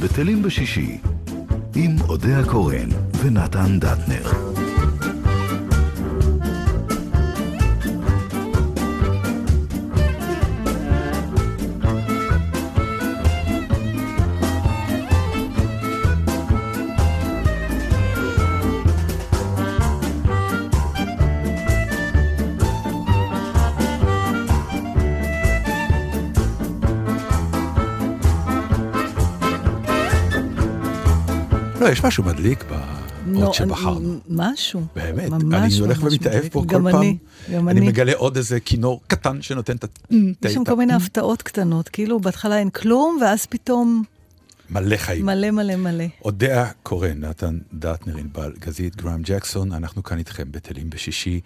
בטלים 0.00 0.42
בשישי, 0.42 0.98
עם 1.74 1.96
אודיה 2.08 2.44
קורן 2.44 2.88
ונתן 3.22 3.78
דטנר. 3.78 4.45
יש 31.96 32.04
משהו 32.04 32.24
מדליק 32.24 32.64
לא, 32.70 32.76
באות 33.40 33.54
שבחרנו. 33.54 33.98
אני- 34.12 34.18
משהו. 34.28 34.86
באמת, 34.96 35.32
אני 35.32 35.78
הולך 35.80 36.02
ומתאהב. 36.02 36.48
פה 36.52 36.64
כל 36.68 36.76
פעם. 36.90 36.96
אני, 37.02 37.16
גם 37.52 37.68
אני 37.68 37.80
אני. 37.80 37.88
מגלה 37.88 38.12
עוד 38.14 38.36
איזה 38.36 38.60
כינור 38.60 39.00
קטן 39.06 39.42
שנותן 39.42 39.76
את 39.76 39.84
ה... 39.84 40.14
יש 40.44 40.52
שם 40.54 40.64
כל 40.64 40.76
מיני 40.76 40.92
הפתעות 40.92 41.42
קטנות, 41.42 41.88
כאילו 41.88 42.20
בהתחלה 42.20 42.58
אין 42.58 42.70
כלום, 42.70 43.18
ואז 43.22 43.46
פתאום 43.46 44.02
מלא 44.70 44.96
חיים. 44.96 45.26
מלא 45.26 45.50
מלא 45.50 45.76
מלא. 45.76 46.04
אודיה 46.24 46.66
קורן, 46.82 47.24
נתן 47.24 47.58
דטנר, 47.74 48.16
ענבל 48.16 48.52
גזית, 48.58 48.96
גרם 48.96 49.20
ג'קסון, 49.24 49.72
אנחנו 49.72 50.02
כאן 50.02 50.18
איתכם 50.18 50.44
בטלים 50.50 50.90
בשישי. 50.90 51.40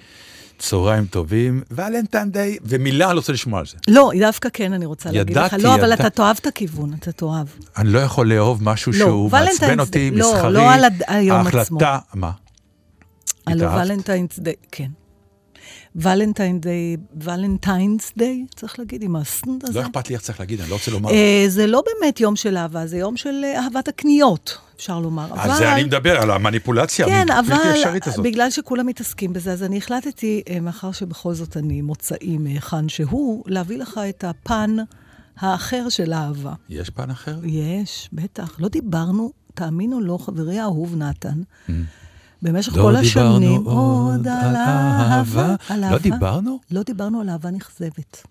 צהריים 0.61 1.07
טובים, 1.07 1.63
ולנטיין 1.71 2.31
דיי, 2.31 2.57
ומילה 2.63 3.07
אני 3.07 3.15
לא 3.15 3.21
רוצה 3.21 3.33
לשמוע 3.33 3.61
על 3.61 3.67
זה. 3.67 3.77
לא, 3.89 4.11
דווקא 4.21 4.49
כן, 4.53 4.73
אני 4.73 4.87
רוצה 4.87 5.11
להגיד 5.11 5.37
לך. 5.37 5.47
ידעתי, 5.53 5.63
לא, 5.63 5.75
אבל. 5.75 5.93
אתה 5.95 6.11
תאהב 6.11 6.37
את 6.41 6.47
הכיוון, 6.47 6.95
אתה 6.95 7.13
תאהב. 7.13 7.47
אני 7.77 7.89
לא 7.93 7.99
יכול 7.99 8.33
לאהוב 8.33 8.65
משהו 8.65 8.93
לא, 8.93 8.99
שהוא 8.99 9.31
מעצבן 9.31 9.81
אותי. 9.81 10.11
לא, 10.11 10.33
מסחרי. 10.35 10.53
לא 10.53 10.71
על 10.73 10.85
הד- 10.85 11.03
היום 11.07 11.47
עצמו. 11.47 11.79
ההחלטה, 11.81 11.99
מה? 12.15 12.31
התאהבת? 13.47 13.87
ולנטיינס 13.87 14.39
דיי, 14.39 14.55
כן. 14.73 14.89
ולנטיין 15.97 16.61
דיי, 16.61 16.97
ולנטיינס 17.21 18.13
דיי, 18.17 18.45
צריך 18.55 18.79
להגיד, 18.79 19.03
עם 19.03 19.17
הסנד 19.17 19.65
הזה. 19.65 19.81
לא 19.81 19.85
אכפת 19.87 20.09
לי 20.09 20.15
איך 20.15 20.23
צריך 20.23 20.41
להגיד, 20.41 20.61
אני 20.61 20.71
לא 20.71 20.75
רוצה 20.75 20.91
לומר. 20.91 21.11
אה, 21.11 21.45
זה 21.49 21.67
לא 21.67 21.83
באמת 21.87 22.21
יום 22.21 22.37
של 22.37 22.57
אהבה, 22.57 22.87
זה 22.87 22.99
יום 22.99 23.17
של 23.17 23.45
אה, 23.45 23.65
אהבת 23.65 23.89
הקניות, 23.89 24.59
אפשר 24.77 24.99
לומר. 25.01 25.29
על 25.41 25.55
זה 25.55 25.73
אני 25.73 25.85
מדבר, 25.85 26.21
על 26.21 26.31
המניפולציה 26.31 27.07
כן, 27.07 27.27
הבלתי 27.31 27.55
אבל 27.55 27.71
אפשרית 27.71 28.07
הזאת. 28.07 28.25
בגלל 28.25 28.51
שכולם 28.51 28.87
מתעסקים 28.87 29.33
בזה, 29.33 29.53
אז 29.53 29.63
אני 29.63 29.79
החלטתי, 29.79 30.43
אה, 30.49 30.61
מאחר 30.61 30.93
שבכל 30.93 31.35
זאת 31.35 31.57
אני 31.57 31.83
מוצאי 31.83 32.39
מהיכן 32.39 32.89
שהוא, 32.89 33.45
להביא 33.47 33.79
לך 33.79 34.01
את 34.09 34.25
הפן 34.25 34.77
האחר 35.37 35.89
של 35.89 36.13
האהבה. 36.13 36.53
יש 36.69 36.91
פן 36.91 37.11
אחר? 37.11 37.37
יש, 37.45 38.09
בטח. 38.13 38.57
לא 38.61 38.69
דיברנו, 38.69 39.33
תאמין 39.55 39.93
או 39.93 40.01
לא, 40.01 40.19
חברי 40.19 40.59
האהוב 40.59 40.97
נתן, 40.97 41.43
במשך. 42.43 42.77
לא 42.77 42.83
כל 42.83 42.97
השנים 42.97 43.65
עוד 43.65 44.29
על 44.29 44.57
אהבה. 44.57 45.55
על 45.69 45.81
לא 45.81 45.87
אהבה. 45.87 45.99
דיברנו? 45.99 46.59
לא 46.71 46.83
דיברנו 46.83 47.21
על 47.21 47.29
אהבה 47.29 47.51
נכזבת. 47.51 48.23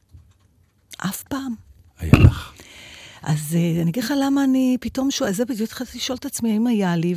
אף 0.98 1.24
פעם. 1.24 1.54
היה 2.00 2.14
לך. 2.14 2.52
אז 3.24 3.56
אה, 3.56 3.82
אני 3.82 3.92
אגיד 3.92 4.04
לך 4.04 4.14
למה 4.18 4.44
אני 4.44 4.78
פתאום 4.82 5.12
שואל, 5.12 5.32
זה 5.32 5.46
בדיוק 5.46 5.70
התחלתי 5.70 5.98
לשאול 5.98 6.18
את 6.18 6.26
עצמי 6.26 6.52
האם 6.52 6.68
היה 6.68 6.96
לי, 6.96 7.16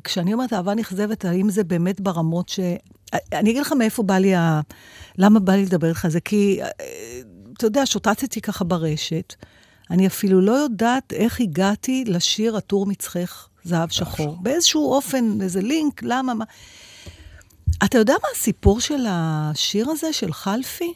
וכשאני 0.00 0.32
אומרת 0.32 0.52
אהבה 0.52 0.74
נכזבת, 0.74 1.24
האם 1.24 1.50
זה 1.50 1.64
באמת 1.64 2.00
ברמות 2.00 2.48
ש... 2.48 2.60
אני 3.32 3.50
אגיד 3.50 3.60
לך 3.60 3.72
מאיפה 3.72 4.02
בא 4.02 4.18
לי 4.18 4.34
ה... 4.34 4.60
למה 5.18 5.40
בא 5.40 5.52
לי 5.52 5.64
לדבר 5.64 5.88
איתך 5.88 6.04
על 6.04 6.10
זה? 6.10 6.20
כי, 6.20 6.62
אה, 6.62 6.68
אתה 7.52 7.66
יודע, 7.66 7.86
שוטטתי 7.86 8.40
ככה 8.40 8.64
ברשת, 8.64 9.34
אני 9.90 10.06
אפילו 10.06 10.40
לא 10.40 10.52
יודעת 10.52 11.12
איך 11.12 11.40
הגעתי 11.40 12.04
לשיר 12.06 12.56
עטור 12.56 12.86
מצחך 12.86 13.48
זהב 13.64 13.88
שחור. 13.88 14.38
באיזשהו 14.40 14.92
אופן, 14.92 15.38
איזה 15.40 15.60
לינק, 15.60 16.02
למה, 16.02 16.34
מה... 16.34 16.44
אתה 17.84 17.98
יודע 17.98 18.14
מה 18.22 18.28
הסיפור 18.36 18.80
של 18.80 19.06
השיר 19.08 19.90
הזה, 19.90 20.12
של 20.12 20.32
חלפי? 20.32 20.92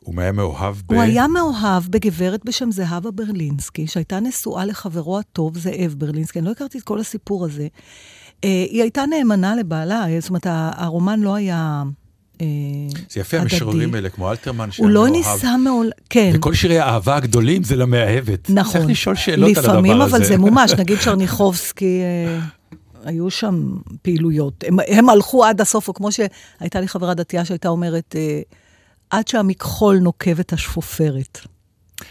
הוא 0.00 0.20
היה 0.20 0.32
מאוהב 0.32 0.76
ב... 0.86 0.92
הוא 0.92 1.02
היה 1.02 1.28
מאוהב 1.28 1.82
בגברת 1.90 2.44
בשם 2.44 2.72
זהבה 2.72 3.10
ברלינסקי, 3.10 3.86
שהייתה 3.86 4.20
נשואה 4.20 4.64
לחברו 4.64 5.18
הטוב 5.18 5.58
זאב 5.58 5.94
ברלינסקי. 5.98 6.38
אני 6.38 6.46
לא 6.46 6.52
הכרתי 6.52 6.78
את 6.78 6.82
כל 6.82 7.00
הסיפור 7.00 7.44
הזה. 7.44 7.68
אה, 8.44 8.66
היא 8.70 8.82
הייתה 8.82 9.06
נאמנה 9.06 9.56
לבעלה, 9.56 10.04
זאת 10.20 10.28
אומרת, 10.28 10.46
הרומן 10.76 11.20
לא 11.20 11.34
היה 11.34 11.82
זה 13.10 13.20
יפה, 13.20 13.36
הדדי. 13.36 13.54
המשוררים 13.54 13.94
האלה, 13.94 14.08
כמו 14.08 14.30
אלתרמן, 14.30 14.70
שהיה 14.70 14.88
הוא 14.88 14.94
לא. 14.94 15.08
ניסה 15.08 15.56
מעולם, 15.56 15.90
כן. 16.10 16.30
וכל 16.34 16.54
שירי 16.54 16.78
האהבה 16.78 17.16
הגדולים 17.16 17.64
זה 17.64 17.76
למאהבת. 17.76 18.50
נכון. 18.50 18.72
צריך 18.72 18.90
לשאול 18.90 19.16
שאלות 19.16 19.56
על 19.56 19.64
הדבר 19.64 19.70
הזה. 19.70 19.78
לפעמים, 19.78 20.00
אבל 20.00 20.24
זה 20.24 20.38
מומש. 20.38 20.72
נגיד 20.78 21.00
שרניחובסקי, 21.00 22.00
אה, 22.00 22.40
היו 23.04 23.30
שם 23.30 23.76
פעילויות. 24.02 24.64
הם, 24.68 24.76
הם 24.88 25.08
הלכו 25.08 25.44
עד 25.44 25.60
הסוף, 25.60 25.88
או 25.88 25.94
כמו 25.94 26.08
שהייתה 26.12 26.80
לי 26.80 26.88
חברה 26.88 27.14
דתייה 27.14 27.44
שהייתה 27.44 27.68
אומרת, 27.68 28.16
אה, 28.18 28.40
עד 29.10 29.28
שהמכחול 29.28 29.98
נוקב 29.98 30.40
את 30.40 30.52
השפופרת. 30.52 31.38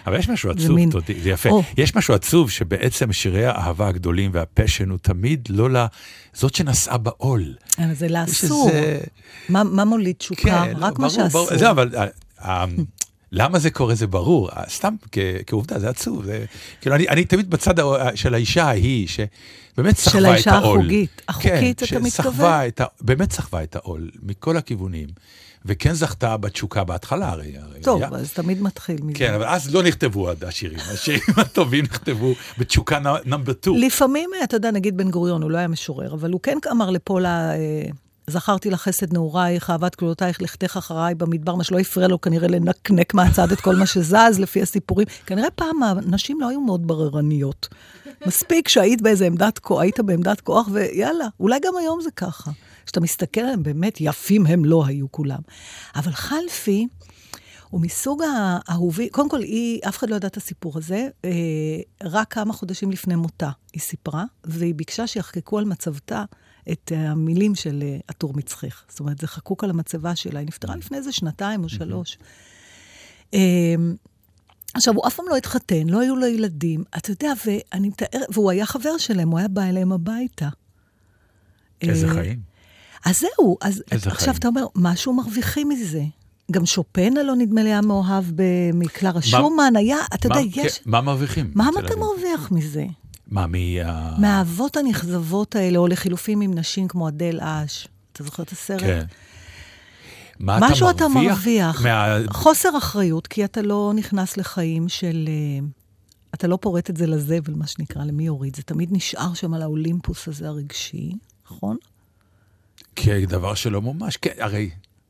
אבל 0.07 0.19
יש 0.19 0.29
משהו 0.29 0.53
זה 0.53 0.63
עצוב, 0.63 0.75
מין- 0.75 0.89
תודי, 0.89 1.21
זה 1.21 1.29
יפה. 1.29 1.49
או. 1.49 1.63
יש 1.77 1.95
משהו 1.95 2.13
עצוב 2.13 2.51
שבעצם 2.51 3.13
שירי 3.13 3.45
האהבה 3.45 3.87
הגדולים 3.87 4.31
והפשן 4.33 4.89
הוא 4.89 4.99
תמיד 5.01 5.47
לא 5.49 5.69
ל... 5.69 5.85
זאת 6.33 6.55
שנשאה 6.55 6.97
בעול. 6.97 7.53
אבל 7.77 7.93
זה 7.93 8.05
יש 8.05 8.11
לאסור. 8.11 8.69
איזה- 8.69 8.99
מה, 9.49 9.63
מה 9.63 9.85
מוליד 9.85 10.15
תשוקה? 10.17 10.41
כן, 10.41 10.73
רק 10.75 10.93
ברור, 10.93 10.97
מה 10.99 11.09
שאסור. 11.09 11.29
ברור. 11.45 11.57
זה 11.59 11.69
אבל... 11.71 11.89
אה, 11.97 12.05
אה, 12.45 12.65
למה 13.31 13.59
זה 13.59 13.69
קורה 13.71 13.95
זה 13.95 14.07
ברור, 14.07 14.49
אה, 14.49 14.63
סתם 14.69 14.95
כ- 15.11 15.17
כעובדה, 15.47 15.79
זה 15.79 15.89
עצוב. 15.89 16.25
זה, 16.25 16.45
כאילו, 16.81 16.95
אני, 16.95 17.09
אני 17.09 17.25
תמיד 17.25 17.49
בצד 17.49 17.73
של 18.15 18.33
האישה 18.33 18.63
ההיא, 18.63 19.07
שבאמת 19.07 19.97
של 19.97 20.01
סחבה 20.03 20.19
את 20.19 20.25
האישה 20.25 20.51
העול. 20.51 20.79
החוגית. 20.79 21.21
החוקית, 21.27 21.51
כן, 21.79 21.85
אתה 21.85 21.99
מתכוון? 21.99 22.09
שסחבה 22.09 22.67
את 22.67 22.81
ה... 22.81 22.85
באמת 23.01 23.31
סחבה 23.31 23.63
את 23.63 23.75
העול, 23.75 24.09
מכל 24.23 24.57
הכיוונים, 24.57 25.07
וכן 25.65 25.93
זכתה 25.93 26.37
בתשוקה 26.37 26.83
בהתחלה, 26.83 27.29
הרי. 27.29 27.53
הרי 27.57 27.81
טוב, 27.81 28.01
היה- 28.01 28.09
אז 28.11 28.33
תמיד 28.33 28.61
מתחיל 28.61 29.01
מזה. 29.03 29.17
כן, 29.19 29.33
אבל 29.33 29.45
אז 29.45 29.73
לא 29.73 29.83
נכתבו 29.83 30.29
השירים. 30.47 30.79
השירים 30.93 31.21
הטובים 31.37 31.85
נכתבו 31.85 32.27
בתשוקה 32.57 32.99
נאמבר 33.25 33.53
2. 33.61 33.75
לפעמים, 33.81 34.29
אתה 34.43 34.55
יודע, 34.55 34.71
נגיד 34.71 34.97
בן 34.97 35.11
גוריון, 35.11 35.41
הוא 35.43 35.51
לא 35.51 35.57
היה 35.57 35.67
משורר, 35.67 36.13
אבל 36.13 36.31
הוא 36.31 36.39
כן 36.43 36.57
אמר 36.71 36.89
לפולה, 36.89 37.51
אה, 37.55 37.83
זכרתי 38.29 38.69
לך 38.69 38.81
חסד 38.81 39.13
נעורייך, 39.13 39.69
אהבת 39.69 39.95
כלולותייך, 39.95 40.41
לכתך 40.41 40.77
אחריי 40.77 41.15
במדבר, 41.15 41.55
מה 41.55 41.63
שלא 41.63 41.79
הפריע 41.79 42.07
לו 42.07 42.21
כנראה 42.21 42.47
לנקנק 42.47 43.13
מהצד 43.13 43.51
את 43.51 43.61
כל 43.61 43.75
מה 43.75 43.85
שזז, 43.85 44.39
לפי 44.39 44.61
הסיפורים. 44.61 45.07
כנראה 45.25 45.51
פעם 45.51 45.83
הנשים 45.83 46.41
לא 46.41 46.49
היו 46.49 46.61
מאוד 46.61 46.87
בררניות. 46.87 47.67
מספיק 48.25 48.67
שהיית 48.67 49.01
באיזה 49.01 49.25
עמדת 49.25 49.59
כוח, 49.59 49.81
היית 49.81 49.99
בעמדת 49.99 50.41
כוח, 50.41 50.67
ויאללה, 50.71 51.25
אולי 51.39 51.59
גם 51.59 51.73
היום 51.79 52.01
זה 52.01 52.11
ככה. 52.11 52.51
כשאתה 52.85 52.99
מסתכל 52.99 53.41
עליהם, 53.41 53.63
באמת 53.63 53.97
יפים 54.01 54.45
הם 54.45 54.65
לא 54.65 54.85
היו 54.85 55.11
כולם. 55.11 55.39
אבל 55.95 56.11
חלפי, 56.11 56.87
הוא 57.69 57.81
מסוג 57.81 58.21
האהובי, 58.21 59.09
קודם 59.09 59.29
כל, 59.29 59.41
היא, 59.41 59.79
אף 59.87 59.97
אחד 59.97 60.09
לא 60.09 60.15
ידע 60.15 60.27
את 60.27 60.37
הסיפור 60.37 60.77
הזה, 60.77 61.07
אה, 61.25 61.29
רק 62.03 62.33
כמה 62.33 62.53
חודשים 62.53 62.91
לפני 62.91 63.15
מותה 63.15 63.49
היא 63.73 63.81
סיפרה, 63.81 64.23
והיא 64.43 64.75
ביקשה 64.75 65.07
שיחקקו 65.07 65.57
על 65.57 65.65
מצבתה 65.65 66.23
את 66.71 66.91
המילים 66.95 67.55
של 67.55 67.83
אה, 67.85 67.97
עטור 68.07 68.33
מצחך. 68.35 68.83
זאת 68.89 68.99
אומרת, 68.99 69.17
זה 69.17 69.27
חקוק 69.27 69.63
על 69.63 69.69
המצבה 69.69 70.15
שלה. 70.15 70.39
היא 70.39 70.47
נפטרה 70.47 70.75
לפני 70.75 70.97
איזה 70.97 71.11
שנתיים 71.11 71.63
או 71.63 71.69
שלוש. 71.69 72.17
אה, 73.33 73.39
עכשיו, 74.73 74.93
הוא 74.95 75.07
אף 75.07 75.15
פעם 75.15 75.25
לא 75.29 75.35
התחתן, 75.35 75.87
לא 75.87 75.99
היו 75.99 76.15
לו 76.15 76.25
ילדים. 76.25 76.83
אתה 76.97 77.11
יודע, 77.11 77.33
ואני 77.45 77.89
מתאר, 77.89 78.21
והוא 78.29 78.51
היה 78.51 78.65
חבר 78.65 78.97
שלהם, 78.97 79.29
הוא 79.29 79.39
היה 79.39 79.47
בא 79.47 79.63
אליהם 79.63 79.91
הביתה. 79.91 80.49
איזה 81.81 82.07
אה, 82.07 82.13
חיים. 82.13 82.39
אז 83.05 83.19
זהו, 83.19 83.57
אז 83.61 83.83
עכשיו 83.89 84.13
חיים. 84.15 84.35
אתה 84.35 84.47
אומר, 84.47 84.65
משהו 84.75 85.13
מרוויחים 85.13 85.69
מזה. 85.69 86.03
גם 86.51 86.65
שופנה 86.65 87.23
לא 87.23 87.35
נדמה 87.35 87.63
לי 87.63 87.69
היה 87.69 87.81
מאוהב 87.81 88.25
מקלרה 88.73 89.21
שומן, 89.21 89.73
היה, 89.75 89.97
אתה 90.13 90.27
יודע, 90.27 90.39
יש... 90.39 90.77
כן, 90.77 90.89
מה 90.89 91.01
מרוויחים? 91.01 91.51
מה 91.55 91.69
אתה. 91.79 91.95
מרוויח 91.95 92.51
מזה? 92.51 92.85
מה, 93.31 93.47
מה... 93.47 94.17
מהאהבות 94.17 94.77
הנכזבות 94.77 95.55
האלה, 95.55 95.77
או 95.77 95.87
לחילופים 95.87 96.41
עם 96.41 96.53
נשים 96.53 96.87
כמו 96.87 97.07
אדל 97.07 97.39
אש. 97.41 97.87
אתה 98.11 98.23
זוכר 98.23 98.43
את 98.43 98.51
הסרט? 98.51 98.79
כן. 98.79 99.05
מה 100.39 100.57
משהו 100.61 100.89
אתה 100.89 101.07
מרוויח. 101.07 101.81
מה... 101.81 102.17
חוסר 102.29 102.77
אחריות, 102.77 103.27
כי 103.27 103.45
אתה 103.45 103.61
לא 103.61 103.91
נכנס 103.95 104.37
לחיים 104.37 104.89
של... 104.89 105.25
אה, 105.27 105.67
אתה 106.33 106.47
לא 106.47 106.57
פורט 106.61 106.89
את 106.89 106.97
זה 106.97 107.07
לזבל, 107.07 107.53
מה 107.53 107.67
שנקרא, 107.67 108.03
למי 108.03 108.25
יוריד. 108.25 108.55
זה 108.55 108.63
תמיד 108.63 108.89
נשאר 108.91 109.33
שם 109.33 109.53
על 109.53 109.61
האולימפוס 109.61 110.27
הזה 110.27 110.47
הרגשי, 110.47 111.11
נכון? 111.45 111.77
כדבר 112.95 113.53
שלא 113.53 113.81
מומש, 113.81 114.17
כן, 114.17 114.31
הרי... 114.39 114.69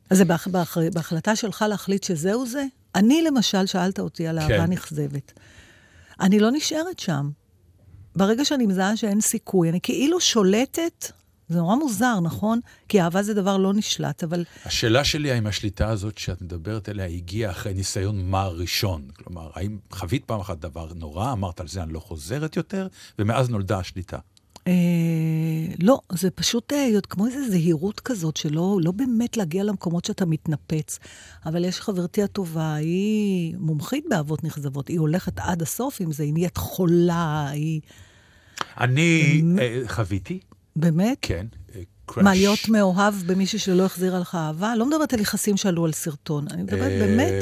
אז 0.09 0.17
זה 0.17 0.25
בהח... 0.25 0.47
בהח... 0.47 0.77
בהחלטה 0.93 1.35
שלך 1.35 1.65
להחליט 1.69 2.03
שזהו 2.03 2.47
זה? 2.47 2.65
אני, 2.95 3.21
למשל, 3.21 3.65
שאלת 3.65 3.99
אותי 3.99 4.27
על 4.27 4.39
אהבה 4.39 4.57
כן. 4.57 4.71
נכזבת. 4.71 5.33
אני 6.19 6.39
לא 6.39 6.51
נשארת 6.51 6.99
שם. 6.99 7.29
ברגע 8.19 8.45
שאני 8.45 8.65
מזהה 8.65 8.97
שאין 8.97 9.21
סיכוי, 9.21 9.69
אני 9.69 9.79
כאילו 9.83 10.19
שולטת 10.19 11.11
זה 11.49 11.57
נורא 11.57 11.75
מוזר, 11.75 12.19
נכון? 12.19 12.59
כי 12.89 13.01
אהבה 13.01 13.23
זה 13.23 13.33
דבר 13.33 13.57
לא 13.57 13.73
נשלט, 13.73 14.23
אבל... 14.23 14.43
השאלה 14.65 15.03
שלי, 15.03 15.31
האם 15.31 15.47
השליטה 15.47 15.89
הזאת 15.89 16.17
שאת 16.17 16.41
מדברת 16.41 16.89
עליה 16.89 17.05
הגיעה 17.05 17.51
אחרי 17.51 17.73
ניסיון 17.73 18.29
מר 18.29 18.55
ראשון? 18.57 19.07
כלומר, 19.13 19.49
האם 19.53 19.77
חווית 19.91 20.25
פעם 20.25 20.39
אחת 20.39 20.57
דבר 20.57 20.93
נורא, 20.95 21.31
אמרת 21.31 21.59
על 21.59 21.67
זה 21.67 21.83
אני 21.83 21.93
לא 21.93 21.99
חוזרת 21.99 22.55
יותר, 22.55 22.87
ומאז 23.19 23.49
נולדה 23.49 23.79
השליטה? 23.79 24.17
אה, 24.67 24.73
לא, 25.79 25.99
זה 26.11 26.31
פשוט 26.31 26.73
אה, 26.73 26.89
כמו 27.09 27.25
איזו 27.27 27.51
זהירות 27.51 27.99
כזאת, 27.99 28.37
שלא 28.37 28.77
לא 28.83 28.91
באמת 28.91 29.37
להגיע 29.37 29.63
למקומות 29.63 30.05
שאתה 30.05 30.25
מתנפץ. 30.25 30.99
אבל 31.45 31.65
יש 31.65 31.81
חברתי 31.81 32.23
הטובה, 32.23 32.73
היא 32.73 33.55
מומחית 33.57 34.05
באהבות 34.09 34.43
נכזבות, 34.43 34.87
היא 34.87 34.99
הולכת 34.99 35.39
עד 35.39 35.61
הסוף 35.61 36.01
עם 36.01 36.11
זה, 36.11 36.23
היא 36.23 36.33
נהיית 36.33 36.57
חולה, 36.57 37.49
היא... 37.49 37.81
אני 38.79 39.41
אה, 39.59 39.81
חוויתי, 39.87 40.39
באמת? 40.75 41.17
כן. 41.21 41.45
אה, 41.75 41.81
קראש. 42.09 42.23
מה, 42.23 42.33
להיות 42.33 42.69
מאוהב 42.69 43.13
במישהו 43.25 43.59
שלא 43.59 43.85
החזירה 43.85 44.19
לך 44.19 44.35
אהבה? 44.35 44.75
לא 44.75 44.85
מדברת 44.85 45.13
על 45.13 45.19
יחסים 45.19 45.57
שעלו 45.57 45.85
על 45.85 45.91
סרטון. 45.91 46.45
אני 46.51 46.63
מדברת 46.63 46.91
אה, 46.91 46.99
באמת 46.99 47.33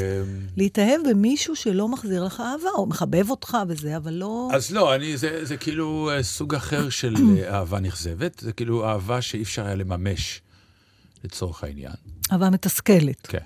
להתאהב 0.56 1.00
במישהו 1.10 1.56
שלא 1.56 1.88
מחזיר 1.88 2.24
לך 2.24 2.40
אהבה, 2.40 2.70
או 2.74 2.86
מחבב 2.86 3.30
אותך 3.30 3.56
וזה, 3.68 3.96
אבל 3.96 4.12
לא... 4.12 4.48
אז 4.52 4.70
לא, 4.70 4.94
אני, 4.94 5.16
זה, 5.16 5.44
זה 5.44 5.56
כאילו 5.56 6.10
אה, 6.10 6.22
סוג 6.22 6.54
אחר 6.54 6.88
של 6.88 7.14
אה, 7.16 7.50
אהבה 7.54 7.80
נכזבת, 7.80 8.38
זה 8.38 8.52
כאילו 8.52 8.88
אהבה 8.88 9.22
שאי 9.22 9.42
אפשר 9.42 9.66
היה 9.66 9.74
לממש, 9.74 10.40
לצורך 11.24 11.64
העניין. 11.64 11.92
אהבה 12.32 12.50
מתסכלת. 12.50 13.26
כן. 13.26 13.38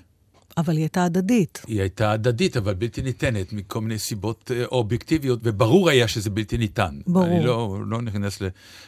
אבל 0.57 0.73
היא 0.73 0.81
הייתה 0.81 1.03
הדדית. 1.03 1.61
היא 1.67 1.81
הייתה 1.81 2.11
הדדית, 2.11 2.57
אבל 2.57 2.73
בלתי 2.73 3.01
ניתנת, 3.01 3.53
מכל 3.53 3.81
מיני 3.81 3.99
סיבות 3.99 4.51
אה, 4.55 4.65
אובייקטיביות, 4.65 5.39
וברור 5.43 5.89
היה 5.89 6.07
שזה 6.07 6.29
בלתי 6.29 6.57
ניתן. 6.57 6.99
ברור. 7.07 7.25
אני 7.25 7.45
לא, 7.45 7.79
לא 7.87 8.01
נכנס 8.01 8.39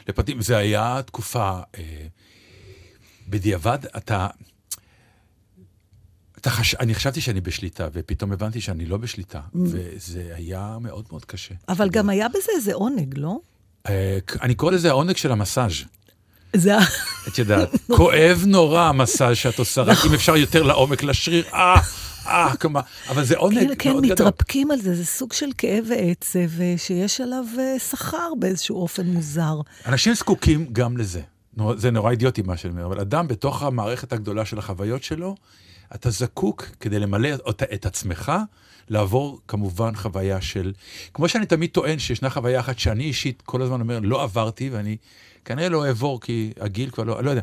לפרטים. 0.08 0.42
זה 0.42 0.56
היה 0.56 1.00
תקופה, 1.06 1.60
אה, 1.78 2.06
בדיעבד, 3.28 3.78
אתה... 3.96 4.28
אתה 6.38 6.50
חש... 6.50 6.74
אני 6.74 6.94
חשבתי 6.94 7.20
שאני 7.20 7.40
בשליטה, 7.40 7.88
ופתאום 7.92 8.32
הבנתי 8.32 8.60
שאני 8.60 8.86
לא 8.86 8.96
בשליטה, 8.96 9.40
וזה 9.54 10.32
היה 10.34 10.78
מאוד 10.80 11.04
מאוד 11.10 11.24
קשה. 11.24 11.54
אבל 11.68 11.90
גם 11.90 12.10
היה 12.10 12.28
בזה 12.28 12.52
איזה 12.56 12.74
עונג, 12.74 13.18
לא? 13.18 13.38
אה, 13.88 14.18
אני 14.42 14.54
קורא 14.54 14.72
לזה 14.72 14.90
העונג 14.90 15.16
של 15.16 15.32
המסאז'. 15.32 15.72
זה... 16.60 16.74
את 17.28 17.38
יודעת, 17.38 17.68
כואב 17.96 18.44
נורא 18.46 18.80
המסאז' 18.80 19.36
שאת 19.36 19.58
עושה, 19.58 19.82
רק 19.82 19.98
אם 20.06 20.14
אפשר 20.14 20.36
יותר 20.36 20.62
לעומק 20.62 21.02
לשריר, 21.02 21.44
אה, 21.54 21.80
אה, 22.26 22.56
כמה, 22.56 22.80
אבל 23.08 23.24
זה 23.24 23.36
עונג 23.36 23.58
כן, 23.58 23.66
מאוד 23.66 23.78
כן, 23.78 23.90
גדול. 23.90 24.26
מתרפקים 24.26 24.70
על 24.70 24.80
זה, 24.80 24.94
זה 24.94 25.04
סוג 25.04 25.32
של 25.32 25.48
כאב 25.58 25.84
ועצב 25.88 26.60
אה, 26.60 26.74
שיש 26.76 27.20
עליו 27.20 27.44
אה, 27.58 27.78
שכר 27.78 28.32
באיזשהו 28.38 28.76
אופן 28.76 29.06
מוזר. 29.06 29.60
אנשים 29.86 30.14
זקוקים 30.14 30.66
גם 30.72 30.96
לזה. 30.96 31.20
זה 31.76 31.90
נורא 31.90 32.10
אידיוטי 32.10 32.42
מה 32.42 32.56
שאני 32.56 32.72
אומר, 32.72 32.86
אבל 32.86 33.00
אדם 33.00 33.28
בתוך 33.28 33.62
המערכת 33.62 34.12
הגדולה 34.12 34.44
של 34.44 34.58
החוויות 34.58 35.02
שלו, 35.02 35.34
אתה 35.94 36.10
זקוק 36.10 36.66
כדי 36.80 36.98
למלא 36.98 37.28
את 37.74 37.86
עצמך, 37.86 38.32
לעבור 38.88 39.40
כמובן 39.48 39.94
חוויה 39.94 40.40
של... 40.40 40.72
כמו 41.14 41.28
שאני 41.28 41.46
תמיד 41.46 41.70
טוען 41.70 41.98
שישנה 41.98 42.30
חוויה 42.30 42.60
אחת 42.60 42.78
שאני 42.78 43.04
אישית 43.04 43.42
כל 43.42 43.62
הזמן 43.62 43.80
אומר, 43.80 44.00
לא 44.02 44.22
עברתי, 44.22 44.70
ואני 44.70 44.96
כנראה 45.44 45.68
לא 45.68 45.86
אעבור 45.86 46.20
כי 46.20 46.52
הגיל 46.60 46.90
כבר 46.90 47.04
לא, 47.04 47.22
לא 47.22 47.30
יודע. 47.30 47.42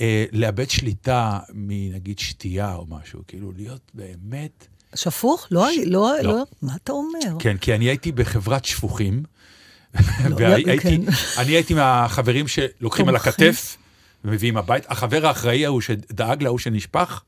אה, 0.00 0.24
לאבד 0.32 0.70
שליטה 0.70 1.38
מנגיד 1.54 2.18
שתייה 2.18 2.74
או 2.74 2.86
משהו, 2.88 3.20
כאילו 3.28 3.52
להיות 3.56 3.90
באמת... 3.94 4.66
שפוך? 4.94 5.46
לא, 5.50 5.68
ש- 5.72 5.78
לא, 5.86 6.12
לא. 6.22 6.22
לא, 6.22 6.42
מה 6.62 6.72
אתה 6.76 6.92
אומר? 6.92 7.38
כן, 7.38 7.56
כי 7.56 7.74
אני 7.74 7.84
הייתי 7.84 8.12
בחברת 8.12 8.64
שפוכים, 8.64 9.22
לא, 9.94 10.00
והייתי, 10.36 10.78
כן. 10.78 11.00
הייתי 11.36 11.74
מהחברים 11.74 12.48
שלוקחים 12.48 13.08
על. 13.08 13.16
הכתף 13.16 13.76
ומביאים 14.24 14.56
הבית. 14.56 14.84
החבר 14.88 15.26
האחראי 15.26 15.66
ההוא 15.66 15.80
שדאג 15.80 16.42
להוא 16.42 16.58
שנשפך, 16.58 17.22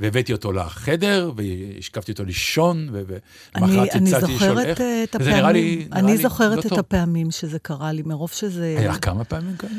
והבאתי 0.00 0.32
אותו 0.32 0.52
לחדר, 0.52 1.32
והשכבתי 1.36 2.12
אותו 2.12 2.24
לישון, 2.24 2.88
ולמחרת 2.92 3.94
יצאתי 3.94 4.34
לשאול 4.34 4.58
איך. 4.58 4.80
אה, 4.80 5.04
נראה 5.20 5.52
לי, 5.52 5.86
נראה 5.90 6.00
אני 6.00 6.12
לי 6.12 6.22
זוכרת 6.22 6.56
לא 6.56 6.60
את 6.60 6.66
טוב. 6.66 6.78
הפעמים 6.78 7.30
שזה 7.30 7.58
קרה 7.58 7.92
לי, 7.92 8.02
מרוב 8.02 8.30
שזה... 8.30 8.74
היה 8.78 8.98
כמה 8.98 9.24
פעמים 9.24 9.56
כאלה? 9.56 9.72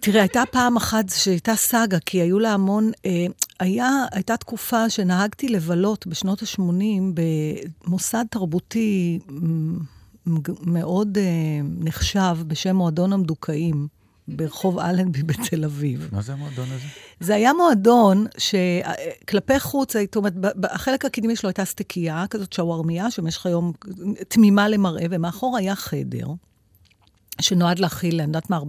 תראה, 0.00 0.20
הייתה 0.20 0.42
פעם 0.50 0.76
אחת 0.76 1.04
שהייתה 1.08 1.56
סאגה, 1.56 1.98
כי 2.06 2.20
היו 2.20 2.38
לה 2.38 2.52
המון... 2.52 2.90
אה, 3.06 3.26
היה, 3.60 4.04
הייתה 4.12 4.36
תקופה 4.36 4.90
שנהגתי 4.90 5.48
לבלות 5.48 6.06
בשנות 6.06 6.42
ה-80 6.42 7.20
במוסד 7.86 8.24
תרבותי 8.30 9.18
מאוד 10.66 11.18
אה, 11.18 11.24
נחשב 11.78 12.36
בשם 12.46 12.76
מועדון 12.76 13.12
המדוכאים, 13.12 13.88
ברחוב 14.28 14.78
אלנבי 14.78 15.22
בתל 15.32 15.64
אביב. 15.64 16.08
מה 16.12 16.22
זה 16.22 16.32
המועדון 16.32 16.66
הזה? 16.72 16.86
זה 17.20 17.34
היה 17.34 17.52
מועדון 17.52 18.26
שכלפי 18.38 19.60
חוץ, 19.60 19.96
זאת 19.96 20.16
אומרת, 20.16 20.32
החלק 20.64 21.04
הקדמי 21.04 21.36
שלו 21.36 21.48
הייתה 21.48 21.64
סטקייה, 21.64 22.24
כזאת 22.30 22.52
שווארמיה, 22.52 23.10
שבמשך 23.10 23.46
היום 23.46 23.72
תמימה 24.28 24.68
למראה, 24.68 25.06
ומאחור 25.10 25.56
היה 25.56 25.76
חדר, 25.76 26.26
שנועד 27.40 27.78
להכיל, 27.78 28.20
אני 28.20 28.28
יודעת 28.28 28.50
מה, 28.50 28.58
40-50 28.58 28.62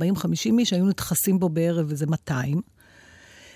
איש, 0.60 0.74
היו 0.74 0.86
נדחסים 0.86 1.40
בו 1.40 1.50
בערב 1.50 1.90
איזה 1.90 2.06
200. 2.06 2.62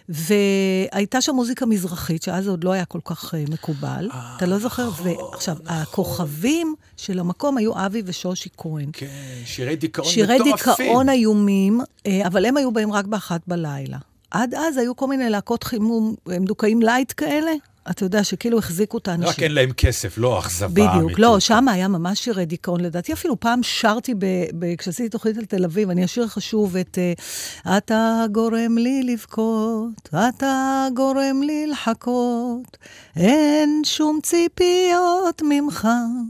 והייתה 0.10 1.22
שם 1.22 1.36
מוזיקה 1.36 1.66
מזרחית, 1.66 2.24
שאז 2.24 2.44
זה 2.44 2.50
עוד 2.50 2.64
לא 2.64 2.72
היה 2.72 2.86
כל 2.86 3.00
כך 3.06 3.34
uh, 3.34 3.52
מקובל. 3.52 4.10
אתה 4.38 4.46
לא 4.46 4.60
זוכר? 4.60 4.90
ועכשיו, 5.04 5.58
הכוכבים 5.66 6.76
של 6.98 7.20
המקום 7.20 7.58
היו 7.58 7.86
אבי 7.86 8.02
ושושי 8.06 8.50
כהן. 8.58 8.90
כן, 8.94 9.08
שירי 9.46 9.76
דיכאון 9.76 10.08
שירי 10.08 10.40
מטורפים. 10.40 10.76
דיכאון 10.78 11.10
איומים, 11.10 11.82
אה, 12.08 12.28
אבל 12.28 12.46
הם 12.46 12.58
היו 12.58 12.72
באים 12.72 12.94
רק 12.94 13.06
באחת 13.06 13.42
בלילה. 13.48 13.98
עד 14.32 14.56
אז 14.56 14.78
היו 14.78 14.96
כל 14.96 15.08
מיני 15.08 15.30
להקות 15.30 15.64
חימום, 15.64 16.16
אה, 16.32 16.40
מדוכאים 16.40 16.82
light 16.82 17.14
כאלה. 17.18 17.52
אתה 17.90 18.06
יודע, 18.06 18.24
שכאילו 18.24 18.58
החזיקו 18.58 18.98
את 18.98 19.08
האנשים. 19.08 19.30
רק 19.30 19.40
אין 19.40 19.52
להם 19.52 19.72
כסף, 19.72 20.18
לא 20.18 20.40
אכזבה 20.40 20.82
אמיתית. 20.82 21.02
בדיוק, 21.04 21.20
לא, 21.20 21.40
שם 21.40 21.68
היה 21.68 21.88
ממש 21.88 22.20
שירי 22.20 22.46
דיכאון. 22.46 22.82
לדעתי 22.82 23.14
אפילו 23.14 23.40
פעם 23.40 23.64
שרתי, 23.64 24.14
ב, 24.14 24.26
ב, 24.60 24.76
כשעשיתי 24.76 25.10
תוכנית 25.10 25.38
על 25.38 25.46
תל 25.46 25.66
אביב, 25.66 25.90
אני 25.90 26.06
אשיר 26.06 26.24
לך 26.24 26.42
שוב 26.42 26.78
את 26.78 26.98
אה, 26.98 27.78
אתה 27.78 28.26
גורם 28.32 28.78
לי 28.78 29.04
לבכות, 29.04 30.10
אתה 30.30 30.88
גורם 30.94 31.44
לי 31.44 31.68
לחכות, 31.68 32.78
אין 33.16 33.82
שום 33.86 34.20
ציפיות 34.24 35.42
ממך 35.44 35.88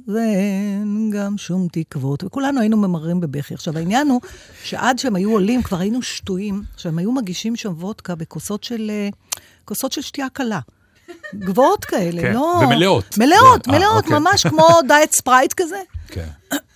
ואין 0.07 1.09
גם 1.13 1.37
שום 1.37 1.67
תקוות. 1.71 2.23
וכולנו 2.23 2.59
היינו 2.59 2.77
ממררים 2.77 3.19
בבכי. 3.19 3.53
עכשיו, 3.53 3.77
העניין 3.77 4.07
הוא 4.07 4.21
שעד 4.63 4.99
שהם 4.99 5.15
היו 5.15 5.31
עולים, 5.31 5.63
כבר 5.63 5.77
היינו 5.79 6.01
שטויים. 6.01 6.63
עכשיו, 6.73 6.91
הם 6.91 6.97
היו 6.97 7.11
מגישים 7.11 7.55
שם 7.55 7.73
וודקה 7.77 8.15
בכוסות 8.15 8.63
של, 8.63 8.91
אה, 8.93 9.09
כוסות 9.65 9.91
של 9.91 10.01
שתייה 10.01 10.29
קלה. 10.29 10.59
גבוהות 11.35 11.85
כאלה, 11.85 12.21
כן, 12.21 12.33
לא... 12.33 12.59
ומלאות. 12.63 13.17
מלאות, 13.17 13.67
אה, 13.67 13.73
מלאות, 13.77 14.03
אוקיי. 14.03 14.19
ממש 14.19 14.47
כמו 14.47 14.67
דיאט 14.87 15.11
ספרייט 15.11 15.53
כזה. 15.53 15.81
כן. 16.07 16.27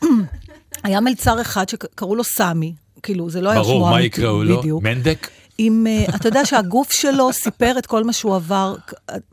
היה 0.83 0.99
מלצר 0.99 1.41
אחד 1.41 1.69
שקראו 1.69 2.15
לו 2.15 2.23
סמי, 2.23 2.73
כאילו, 3.03 3.29
זה 3.29 3.41
לא 3.41 3.49
היה 3.49 3.61
ברור, 3.61 3.89
מה 3.89 4.01
יקראו 4.01 4.43
לו? 4.43 4.59
בדיוק. 4.59 4.83
מנדק? 4.83 5.29
עם, 5.57 5.87
אה, 5.87 6.15
אתה 6.15 6.27
יודע 6.27 6.45
שהגוף 6.45 6.91
שלו 6.93 7.33
סיפר 7.43 7.75
את 7.77 7.85
כל 7.85 8.03
מה 8.03 8.13
שהוא 8.13 8.35
עבר, 8.35 8.75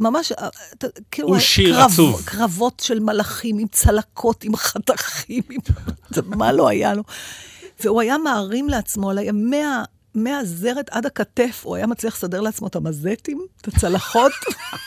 ממש, 0.00 0.32
אה, 0.32 0.48
כאילו, 1.10 1.28
הוא 1.28 1.38
שיר 1.38 1.74
קרב- 1.76 1.90
עצוב. 1.92 2.22
קרבות 2.24 2.80
של 2.84 3.00
מלאכים 3.00 3.58
עם 3.58 3.66
צלקות, 3.72 4.44
עם 4.44 4.56
חתכים, 4.56 5.42
עם... 5.50 5.60
מה 6.38 6.52
לא 6.52 6.68
היה 6.68 6.94
לו. 6.94 7.02
והוא 7.84 8.00
היה 8.00 8.18
מערים 8.18 8.68
לעצמו, 8.68 9.10
על 9.10 9.18
מה... 9.32 9.84
מהזרת 10.14 10.88
עד 10.90 11.06
הכתף, 11.06 11.60
הוא 11.64 11.76
היה 11.76 11.86
מצליח 11.86 12.16
לסדר 12.16 12.40
לעצמו 12.40 12.66
את 12.66 12.76
המזטים, 12.76 13.46
את 13.60 13.68
הצלחות. 13.68 14.32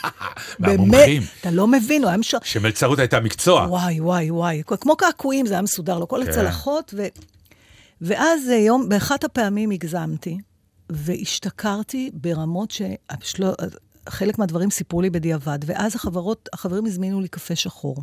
מהמומחים. 0.59 1.21
אתה 1.41 1.51
לא 1.51 1.67
מבין, 1.67 2.01
הוא 2.01 2.09
היה 2.09 2.17
מש... 2.17 2.35
שמלצרות 2.43 2.99
הייתה 2.99 3.19
מקצוע. 3.19 3.65
וואי, 3.69 4.01
וואי, 4.01 4.31
וואי. 4.31 4.63
כמו 4.65 4.95
קעקועים 4.95 5.45
זה 5.45 5.53
היה 5.53 5.61
מסודר 5.61 5.99
לו, 5.99 6.07
כל 6.07 6.21
כן. 6.23 6.29
הצלחות. 6.29 6.93
ו... 6.97 7.07
ואז 8.01 8.49
אה, 8.49 8.55
יום, 8.55 8.89
באחת 8.89 9.23
הפעמים 9.23 9.71
הגזמתי, 9.71 10.37
והשתכרתי 10.89 12.09
ברמות 12.13 12.71
שחלק 12.71 13.59
חלק 14.09 14.39
מהדברים 14.39 14.69
סיפרו 14.69 15.01
לי 15.01 15.09
בדיעבד, 15.09 15.59
ואז 15.65 15.95
החברות, 15.95 16.49
החברים 16.53 16.85
הזמינו 16.85 17.21
לי 17.21 17.27
קפה 17.27 17.55
שחור. 17.55 17.95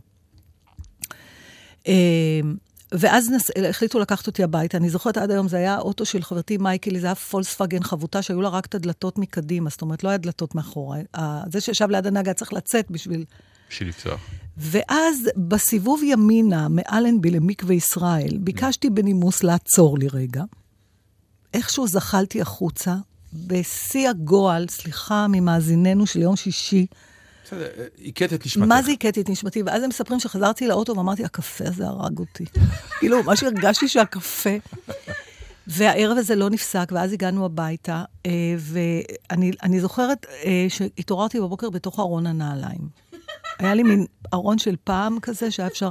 ואז 2.95 3.31
נס... 3.31 3.51
החליטו 3.69 3.99
לקחת 3.99 4.27
אותי 4.27 4.43
הביתה. 4.43 4.77
אני 4.77 4.91
זוכרת 4.91 5.17
עד 5.17 5.31
היום, 5.31 5.49
זה 5.49 5.57
היה 5.57 5.75
האוטו 5.75 6.05
של 6.05 6.23
חברתי 6.23 6.57
מייקלי, 6.57 7.01
זה 7.01 7.07
היה 7.07 7.15
פולספאגן 7.15 7.83
חבוטה, 7.83 8.23
שהיו 8.23 8.43
לה 8.43 8.49
רק 8.49 8.67
את 8.67 8.75
הדלתות 8.75 9.19
מקדימה, 9.19 9.71
זאת 9.71 9.83
אומרת, 9.83 10.05
לא 10.05 10.09
היה 10.09 10.19
דלתות 10.19 10.55
מאחורה. 10.55 10.99
זה 11.53 11.61
שישב 11.61 11.91
ליד 11.91 12.07
הנהג 12.07 12.27
היה 12.27 12.35
צריך 12.35 12.53
לצאת 12.53 12.91
בשביל 12.91 13.25
בשביל 13.71 13.89
לפתוח. 13.89 14.21
ואז 14.57 15.31
בסיבוב 15.37 16.01
ימינה, 16.05 16.69
מאלנבי 16.71 17.31
למקווה 17.31 17.75
ישראל, 17.75 18.39
ביקשתי 18.41 18.91
בנימוס 18.91 19.43
לעצור 19.43 19.99
לי 19.99 20.09
רגע. 20.13 20.43
איכשהו 21.55 21.87
זחלתי 21.87 22.41
החוצה, 22.41 22.97
בשיא 23.33 24.09
הגועל, 24.09 24.67
סליחה 24.69 25.27
ממאזיננו 25.29 26.07
של 26.07 26.23
יום 26.23 26.37
שישי, 26.37 26.87
בסדר, 27.51 27.69
אה, 27.79 27.87
הכית 28.07 28.33
את 28.33 28.47
נשמתך. 28.47 28.69
מה 28.69 28.83
זה 28.83 28.93
הכיתי 28.93 29.21
את 29.21 29.29
נשמתי? 29.29 29.63
ואז 29.63 29.83
הם 29.83 29.89
מספרים 29.89 30.21
שחזרתי 30.21 30.67
לאוטו 30.67 30.97
ואמרתי, 30.97 31.25
הקפה 31.25 31.65
הזה 31.69 31.87
הרג 31.87 32.19
אותי. 32.19 32.45
כאילו, 32.99 33.23
מה 33.23 33.37
שהרגשתי 33.37 33.89
שהקפה... 33.89 34.51
והערב 35.67 36.19
הזה 36.19 36.37
לא 36.37 36.51
נפסק, 36.51 36.89
ואז 36.93 37.13
הגענו 37.13 37.45
הביתה, 37.45 38.05
אה, 38.27 38.33
ואני 38.59 39.81
זוכרת 39.81 40.27
אה, 40.45 40.67
שהתעוררתי 40.69 41.41
בבוקר 41.41 41.71
בתוך 41.71 42.01
ארון 42.01 42.27
הנעליים. 42.27 42.89
היה 43.59 43.75
לי 43.75 43.83
מין 43.83 44.07
ארון 44.35 44.59
של 44.59 44.77
פעם 44.85 45.21
כזה 45.21 45.51
שהיה 45.51 45.69
אפשר... 45.69 45.91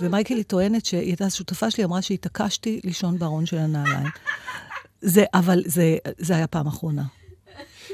ומייקלי 0.00 0.44
טוענת 0.44 0.86
שהיא 0.86 1.00
הייתה 1.00 1.30
שותפה 1.30 1.70
שלי, 1.70 1.84
אמרה 1.84 2.02
שהתעקשתי 2.02 2.80
לישון 2.84 3.18
בארון 3.18 3.46
של 3.46 3.58
הנעליים. 3.58 4.08
זה, 5.00 5.24
אבל 5.34 5.62
זה, 5.66 5.96
זה 6.18 6.36
היה 6.36 6.46
פעם 6.46 6.66
אחרונה. 6.66 7.02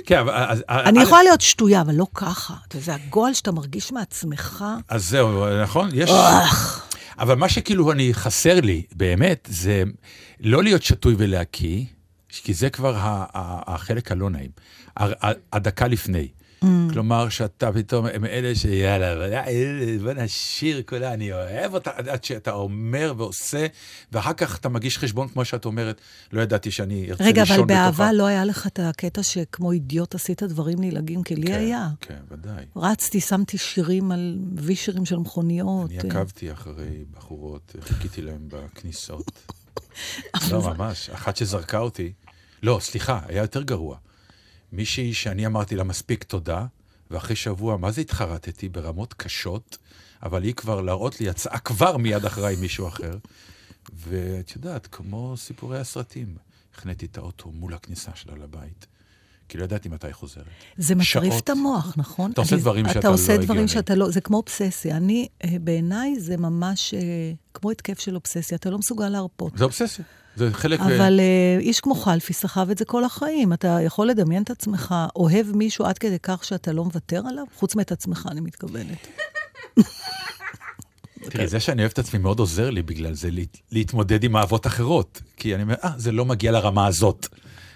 כן, 0.07 0.19
אבל... 0.19 0.33
אז- 0.35 0.63
אני 0.69 1.01
אז- 1.01 1.07
יכולה 1.07 1.23
להיות 1.23 1.41
שטויה, 1.41 1.81
אבל 1.81 1.95
לא 1.95 2.07
ככה. 2.15 2.55
אתה 2.69 2.77
יודע, 2.77 2.85
זה 2.87 2.95
הגועל 2.95 3.35
שאתה 3.35 3.53
מרגיש 3.53 3.93
מעצמך. 3.93 4.65
אז 4.89 5.05
זהו, 5.09 5.63
נכון? 5.63 5.89
יש... 5.93 6.11
אבל 7.19 7.35
מה 7.35 7.49
שכאילו 7.49 7.93
אני 7.93 8.15
חסר 8.15 8.61
לי, 8.61 8.83
באמת, 8.93 9.49
זה 9.53 9.83
לא 10.41 10.63
להיות 10.63 10.83
שתוי 10.83 11.15
ולהקיא, 11.19 11.85
כי 12.29 12.55
זה 12.55 12.71
כבר 12.71 12.97
החלק 13.67 14.13
הלא 14.13 14.31
נעים. 14.31 14.51
הדקה 15.53 15.87
לפני. 15.89 16.29
כלומר, 16.93 17.29
שאתה 17.29 17.73
פתאום, 17.73 18.07
הם 18.07 18.25
אלה 18.25 18.55
שיאללה, 18.55 19.29
יאללה, 19.29 19.99
בוא 20.03 20.13
נשיר 20.13 20.83
כולה, 20.83 21.15
אני 21.15 21.33
אוהב 21.33 21.75
אותה, 21.75 21.91
עד 21.91 22.25
שאתה 22.25 22.53
אומר 22.53 23.15
ועושה, 23.17 23.67
ואחר 24.13 24.33
כך 24.33 24.59
אתה 24.59 24.69
מגיש 24.69 24.99
חשבון, 24.99 25.29
כמו 25.29 25.45
שאת 25.45 25.65
אומרת, 25.65 26.01
לא 26.33 26.41
ידעתי 26.41 26.71
שאני 26.71 27.11
ארצה 27.11 27.25
רגע, 27.25 27.43
לישון 27.43 27.57
אבל 27.57 27.65
בתוכה. 27.65 27.83
באהבה 27.83 28.13
לא 28.13 28.27
היה 28.27 28.45
לך 28.45 28.67
את 28.67 28.81
הקטע 28.83 29.23
שכמו 29.23 29.73
אידיוט 29.73 30.15
עשית 30.15 30.43
דברים 30.43 30.79
נלעגים, 30.81 31.23
כי 31.23 31.37
לי 31.37 31.47
כן, 31.47 31.59
היה. 31.59 31.89
כן, 32.01 32.21
ודאי. 32.31 32.65
רצתי, 32.77 33.21
שמתי 33.21 33.59
שירים 33.59 34.13
על 34.13 34.39
וישרים 34.57 35.07
של 35.07 35.17
מכוניות. 35.17 35.91
אני 35.91 35.99
עקבתי 35.99 36.53
אחרי 36.53 37.05
בחורות, 37.11 37.77
חיכיתי 37.81 38.23
להן 38.23 38.49
בכניסות. 38.49 39.31
לא, 40.51 40.63
ממש. 40.63 41.11
אחת 41.11 41.37
שזרקה 41.37 41.79
אותי, 41.79 42.13
לא, 42.63 42.79
סליחה, 42.83 43.21
היה 43.29 43.43
יותר 43.43 43.63
גרוע. 43.63 43.97
מישהי 44.73 45.15
שאני 45.15 45.47
אמרתי 45.47 45.77
לה 45.77 45.85
מספיק 45.85 46.25
תודה, 46.25 46.67
ואחרי 47.11 47.37
שבוע, 47.37 47.77
מה 47.77 47.91
זה 47.91 48.01
התחרטתי? 48.01 48.69
ברמות 48.69 49.15
קשות, 49.15 49.79
אבל 50.23 50.43
היא 50.43 50.55
כבר, 50.55 50.81
להראות 50.81 51.21
לי, 51.21 51.27
יצאה 51.27 51.59
כבר 51.59 51.97
מיד 51.97 52.25
אחריי 52.25 52.57
מישהו 52.57 52.89
אחר. 52.89 53.19
ואת 53.97 54.57
יודעת, 54.57 54.87
כמו 54.87 55.35
סיפורי 55.37 55.79
הסרטים, 55.79 56.37
החניתי 56.75 57.07
את 57.07 57.19
האוטו 57.19 57.51
מול 57.53 57.75
הכניסה 57.75 58.11
שלה 58.15 58.35
לבית. 58.43 58.87
כי 59.49 59.59
לא 59.59 59.65
ידעתי 59.65 59.89
מתי 59.89 60.07
היא 60.07 60.15
חוזרת. 60.15 60.45
זה 60.77 60.95
מטריף. 60.95 61.35
את 61.39 61.51
המוח, 61.51 61.95
נכון? 61.97 62.31
אתה 62.33 62.41
עושה 62.41 62.55
אני- 62.55 62.61
דברים 62.63 62.89
שאתה 62.89 62.99
אתה 62.99 63.09
עושה 63.09 63.33
לא 63.33 63.37
דברים 63.37 63.51
הגיוני. 63.51 63.69
שאתה 63.69 63.95
לא... 63.95 64.11
זה 64.11 64.21
כמו 64.21 64.37
אובססיה. 64.37 64.97
אני, 64.97 65.29
אה, 65.45 65.49
בעיניי 65.61 66.21
זה 66.21 66.37
ממש 66.37 66.95
אה, 66.95 67.01
כמו 67.55 67.71
התקף 67.71 67.99
של 67.99 68.15
אובססיה. 68.15 68.57
אתה 68.57 68.71
לא 68.71 68.79
מסוגל 68.79 69.09
להרפות. 69.09 69.59
זה 69.59 69.65
אובססיה. 69.65 70.05
זה 70.37 70.53
חלק... 70.53 70.81
אבל 70.81 71.21
אה, 71.21 71.59
איש 71.61 71.81
כמו 71.81 71.95
חלפי 71.95 72.33
סחב 72.33 72.71
את 72.71 72.79
זה 72.79 72.85
כל 72.85 73.05
החיים. 73.05 73.53
אתה 73.53 73.79
יכול 73.85 74.07
לדמיין 74.09 74.43
את 74.43 74.51
עצמך 74.51 74.95
אוהב 75.17 75.57
מישהו 75.57 75.85
עד 75.85 75.99
כדי 75.99 76.17
כך 76.23 76.45
שאתה 76.45 76.73
לא 76.73 76.85
מוותר 76.85 77.23
עליו? 77.29 77.45
חוץ 77.57 77.75
מאת 77.77 77.93
עצמך, 77.93 78.29
אני 78.31 78.41
מתכוונת. 78.41 79.07
תראי, 81.31 81.49
זה 81.49 81.61
שאני 81.61 81.83
אוהב 81.83 81.91
את 81.93 81.99
עצמי 81.99 82.19
מאוד 82.21 82.39
עוזר 82.39 82.71
לי 82.71 82.83
בגלל 82.83 83.13
זה, 83.15 83.31
להת- 83.31 83.59
להתמודד 83.73 84.25
עם 84.25 84.37
אהבות 84.37 84.67
אחרות. 84.67 85.21
כי 85.37 85.55
אני 85.55 85.63
אומר, 85.63 85.75
אה, 85.85 85.91
זה 85.97 86.13
לא 86.13 86.25
מגיע 86.25 86.53
לרמה 86.53 86.87
הזאת. 86.87 87.27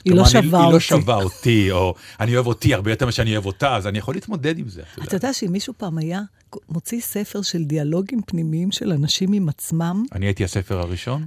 היא 0.04 0.14
לא 0.14 0.22
אני- 0.22 0.30
שווה 0.30 0.58
היא 0.60 0.68
לא 0.68 0.74
אותי. 0.74 0.84
שווה 0.84 1.14
אותי, 1.14 1.70
או 1.72 1.94
אני 2.20 2.34
אוהב 2.34 2.46
אותי 2.46 2.74
הרבה 2.74 2.90
יותר 2.90 3.04
ממה 3.04 3.12
שאני 3.12 3.32
אוהב 3.32 3.46
אותה, 3.46 3.76
אז 3.76 3.86
אני 3.86 3.98
יכול 3.98 4.14
להתמודד 4.14 4.58
עם 4.58 4.68
זה. 4.68 4.80
את 4.80 4.86
אתה 4.94 5.00
יודעת. 5.00 5.12
יודע 5.12 5.32
שאם 5.32 5.52
מישהו 5.52 5.74
פעם 5.76 5.98
היה 5.98 6.20
מוציא 6.68 7.00
ספר 7.00 7.42
של 7.42 7.64
דיאלוגים 7.64 8.20
פנימיים 8.26 8.72
של 8.72 8.92
אנשים 8.92 9.32
עם 9.32 9.48
עצמם, 9.48 10.04
אני 10.12 10.26
הייתי 10.26 10.44
הספר 10.44 10.78
הראשון, 10.80 11.26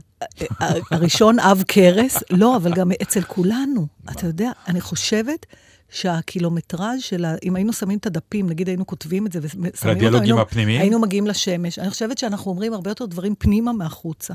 הראשון 0.92 1.40
עב 1.40 1.64
כרס, 1.68 2.18
לא, 2.32 2.56
אבל 2.58 2.74
גם 2.74 2.92
אצל 3.02 3.22
כולנו. 3.22 3.88
אתה 4.12 4.28
יודע, 4.28 4.52
אני 4.68 4.82
חושבת 4.82 5.46
שהקילומטראז' 5.90 7.02
של 7.02 7.26
ה... 7.26 7.36
אם 7.44 7.56
היינו 7.56 7.74
שמים 7.74 7.98
את 7.98 8.06
הדפים, 8.06 8.50
נגיד 8.50 8.68
היינו 8.68 8.88
כותבים 8.88 9.28
את 9.28 9.32
זה 9.32 9.40
ושמים 9.42 9.66
אותם, 9.66 9.90
הדיאלוגים 9.90 10.24
היינו- 10.24 10.42
הפנימיים? 10.42 10.82
היינו 10.82 11.00
מגיעים 11.00 11.28
לשמש. 11.28 11.80
אני 11.80 11.90
חושבת 11.90 12.18
שאנחנו 12.18 12.52
אומרים 12.52 12.74
הרבה 12.74 12.92
יותר 12.92 13.06
דברים 13.06 13.36
פנימה 13.36 13.74
מהחוצה. 13.74 14.34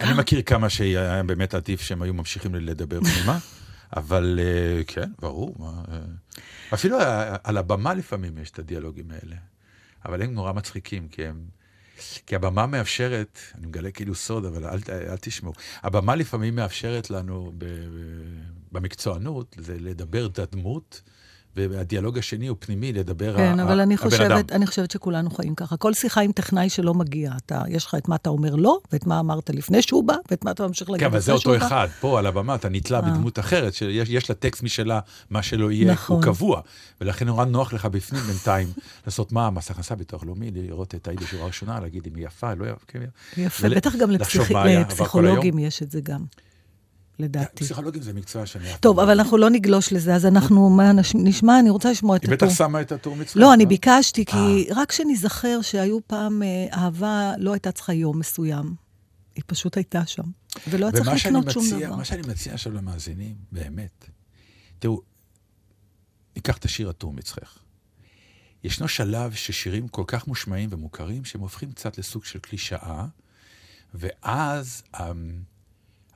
אני 0.00 0.14
מכיר 0.14 0.42
כמה 0.42 0.68
שהיה 0.68 1.22
באמת 1.22 1.54
עדיף 1.54 1.80
שהם 1.80 2.02
היו 2.02 2.14
ממשיכים 2.14 2.54
לדבר 2.54 3.00
פנימה, 3.00 3.38
אבל 3.96 4.40
אה, 4.42 4.84
כן, 4.86 5.10
ברור. 5.20 5.54
אה, 5.90 5.98
אפילו 6.74 6.98
על 7.44 7.56
הבמה 7.56 7.94
לפעמים 7.94 8.38
יש 8.38 8.50
את 8.50 8.58
הדיאלוגים 8.58 9.10
האלה, 9.10 9.36
אבל 10.04 10.22
הם 10.22 10.34
נורא 10.34 10.52
מצחיקים, 10.52 11.08
כי 11.08 11.26
הם... 11.26 11.57
כי 12.26 12.34
הבמה 12.36 12.66
מאפשרת, 12.66 13.38
אני 13.54 13.66
מגלה 13.66 13.90
כאילו 13.90 14.14
סוד, 14.14 14.44
אבל 14.44 14.64
אל, 14.64 14.78
אל 14.88 15.16
תשמעו, 15.20 15.52
הבמה 15.82 16.14
לפעמים 16.14 16.56
מאפשרת 16.56 17.10
לנו 17.10 17.52
ב, 17.58 17.64
ב, 17.64 17.68
במקצוענות 18.72 19.56
לדבר 19.68 20.26
את 20.26 20.38
הדמות, 20.38 21.02
והדיאלוג 21.56 22.18
השני 22.18 22.46
הוא 22.46 22.56
פנימי, 22.60 22.92
לדבר 22.92 23.36
כן, 23.36 23.60
ה- 23.60 23.62
אבל 23.62 23.80
ה- 23.80 23.82
אני 23.82 23.94
הבן 23.94 24.04
אדם. 24.06 24.10
חושבת, 24.10 24.52
אני 24.52 24.66
חושבת 24.66 24.90
שכולנו 24.90 25.30
חיים 25.30 25.54
ככה. 25.54 25.76
כל 25.76 25.94
שיחה 25.94 26.20
עם 26.20 26.32
טכנאי 26.32 26.68
שלא 26.70 26.94
מגיע, 26.94 27.32
אתה, 27.46 27.62
יש 27.68 27.86
לך 27.86 27.94
את 27.94 28.08
מה 28.08 28.16
אתה 28.16 28.30
אומר 28.30 28.54
לו, 28.54 28.80
ואת 28.92 29.06
מה 29.06 29.20
אמרת 29.20 29.50
לפני 29.50 29.82
שהוא 29.82 30.04
בא, 30.04 30.14
ואת 30.30 30.44
מה 30.44 30.50
אתה 30.50 30.66
ממשיך 30.66 30.90
להגיד 30.90 31.00
כן, 31.06 31.10
אבל 31.10 31.20
זה 31.20 31.32
לפני 31.32 31.40
שהוא 31.42 31.54
אותו 31.54 31.60
בא. 31.60 31.66
אחד. 31.66 31.88
פה 32.00 32.18
על 32.18 32.26
הבמה 32.26 32.54
אתה 32.54 32.68
נתלה 32.68 32.96
אה. 32.98 33.02
בדמות 33.02 33.38
אחרת, 33.38 33.74
שיש 33.74 34.08
יש 34.10 34.28
לה 34.30 34.34
טקסט 34.34 34.62
משלה, 34.62 35.00
מה 35.30 35.42
שלא 35.42 35.70
יהיה, 35.70 35.92
נכון. 35.92 36.16
הוא 36.16 36.22
קבוע. 36.24 36.60
ולכן 37.00 37.26
נורא 37.26 37.44
נוח 37.44 37.72
לך 37.72 37.86
בפנים 37.86 38.22
בינתיים 38.22 38.68
לעשות 39.06 39.32
מה, 39.32 39.50
מס 39.50 39.70
הכנסה, 39.70 39.94
ביטוח 39.94 40.24
לאומי, 40.24 40.50
לראות 40.54 40.94
את 40.94 41.08
ההיא 41.08 41.18
בשורה 41.18 41.42
הראשונה, 41.44 41.80
להגיד 41.80 42.06
אם 42.06 42.16
היא 42.16 42.26
יפה, 42.26 42.54
לא 42.54 42.64
יפה. 42.66 42.84
כן, 42.88 43.00
יפה, 43.36 43.66
ול- 43.66 43.74
בטח 43.74 43.96
גם 43.96 44.10
לפסיכולוגים 44.10 45.58
יש 45.58 45.82
את 45.82 45.90
זה 45.90 46.00
גם, 46.00 46.20
לדעתי. 47.18 47.64
פסיכולוגים 47.64 48.02
זה 48.02 48.12
מקצוע 48.12 48.46
שאני... 48.46 48.68
טוב, 48.80 49.00
אבל 49.00 49.14
לא- 49.16 49.22
אנחנו 49.22 49.36
לא 49.38 49.50
נגלוש 49.50 49.92
לזה, 49.92 50.14
אז 50.14 50.26
אנחנו, 50.26 50.70
מה 50.70 50.92
נש- 50.92 51.14
נשמע? 51.14 51.58
אני 51.60 51.70
רוצה 51.70 51.90
לשמוע 51.90 52.16
את 52.16 52.22
היא 52.22 52.32
הטור. 52.34 52.48
בטח 52.48 52.56
שמה 52.58 52.80
את 52.80 52.92
הטור 52.92 53.16
מצחוק. 53.16 53.36
לא, 53.36 53.54
אני 53.54 53.66
ביקשתי, 53.66 54.24
כי 54.24 54.36
רק 54.76 54.92
שניזכר 54.92 55.60
שהיו 55.62 55.98
פעם, 56.06 56.42
אה, 56.42 56.66
אהבה 56.72 57.32
לא 57.38 57.52
הייתה 57.52 57.72
צריכה 57.72 57.92
יום 57.92 58.18
מסוים. 58.18 58.74
היא 59.34 59.44
פשוט 59.46 59.76
הייתה 59.76 60.06
שם. 60.06 60.22
ולא 60.68 60.86
היה 60.86 60.92
צריך 60.92 61.06
ומה 61.08 61.16
לקנות 61.16 61.50
שום 61.50 61.64
דבר. 61.70 61.96
מה 61.96 62.04
שאני 62.04 62.22
מציע 62.28 62.54
עכשיו 62.54 62.72
למאזינים, 62.72 63.34
באמת, 63.52 64.04
תראו, 64.78 65.00
ניקח 66.36 66.56
את 66.56 66.64
השיר 66.64 66.88
הטור 66.88 67.12
מצחך. 67.12 67.58
ישנו 68.64 68.88
שלב 68.88 69.32
ששירים 69.32 69.88
כל 69.88 70.04
כך 70.06 70.26
מושמעים 70.26 70.68
ומוכרים, 70.72 71.24
שהם 71.24 71.40
הופכים 71.40 71.72
קצת 71.72 71.98
לסוג 71.98 72.24
של 72.24 72.38
קלישאה, 72.38 73.06
ואז 73.94 74.82
המ, 74.94 75.32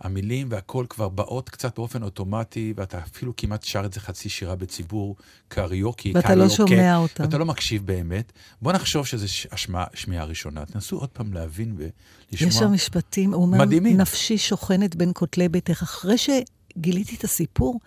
המילים 0.03 0.47
והקול 0.51 0.87
כבר 0.89 1.09
באות 1.09 1.49
קצת 1.49 1.79
באופן 1.79 2.03
אוטומטי, 2.03 2.75
ואתה 2.77 2.99
אפילו 2.99 3.33
כמעט 3.37 3.63
שר 3.63 3.85
את 3.85 3.93
זה 3.93 4.01
חצי 4.01 4.29
שירה 4.29 4.55
בציבור, 4.57 5.17
קריוקי, 5.49 6.13
ואתה 6.15 6.35
לא 6.35 6.49
שומע 6.49 6.97
אותם. 6.97 7.23
ואתה 7.25 7.39
לא 7.39 7.45
מקשיב 7.47 7.87
באמת. 7.87 8.33
בוא 8.63 8.73
נחשוב 8.73 9.07
שזו 9.07 9.29
ש- 9.29 9.47
השמעה- 9.53 9.87
שמיעה 9.95 10.25
ראשונה. 10.25 10.67
תנסו 10.67 10.97
עוד 10.99 11.09
פעם 11.09 11.33
להבין 11.33 11.75
ולשמוע. 11.77 12.49
יש 12.51 12.55
שם 12.55 12.73
משפטים, 12.73 13.35
הוא 13.35 13.43
אומר, 13.43 13.59
מדהימים. 13.59 13.97
נפשי 13.97 14.39
שוכנת 14.39 14.97
בין 14.97 15.11
כותלי 15.15 15.49
ביתך. 15.49 15.83
אחרי 15.83 16.15
שגיליתי 16.19 17.17
את 17.17 17.25
הסיפור, 17.25 17.81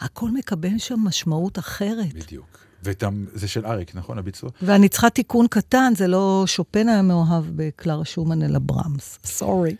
הכל 0.00 0.30
מקבל 0.30 0.78
שם 0.78 0.98
משמעות 1.04 1.58
אחרת. 1.58 2.12
בדיוק. 2.14 2.58
וזה 2.82 3.48
של 3.48 3.66
אריק, 3.66 3.94
נכון, 3.94 4.18
הביצוע? 4.18 4.50
ואני 4.62 4.88
צריכה 4.88 5.10
תיקון 5.10 5.46
קטן, 5.50 5.92
זה 5.96 6.06
לא 6.06 6.44
שופן 6.46 6.88
היה 6.88 7.02
מאוהב 7.02 7.44
בקלרה 7.56 8.04
שומן, 8.04 8.42
אלא 8.42 8.58
ברמס. 8.58 9.18
סורי. 9.24 9.76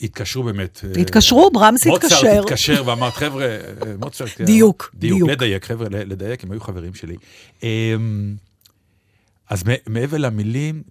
התקשרו 0.00 0.42
באמת. 0.42 0.80
אה, 0.84 1.00
התקשרו, 1.00 1.50
ברמס 1.52 1.86
התקשר. 1.86 2.16
מוצרט 2.16 2.44
התקשר 2.44 2.82
ואמר, 2.86 3.10
חבר'ה, 3.10 3.44
אה, 3.46 3.96
מוצרט... 3.98 4.28
אה, 4.40 4.46
דיוק, 4.46 4.94
דיוק. 4.94 5.30
לדייק, 5.30 5.64
חבר'ה, 5.64 5.88
לדייק, 5.90 6.44
הם 6.44 6.52
היו 6.52 6.60
חברים 6.60 6.94
שלי. 6.94 7.16
אמ, 7.62 8.36
אז 9.50 9.64
מעבר 9.86 10.16
למילים, 10.18 10.82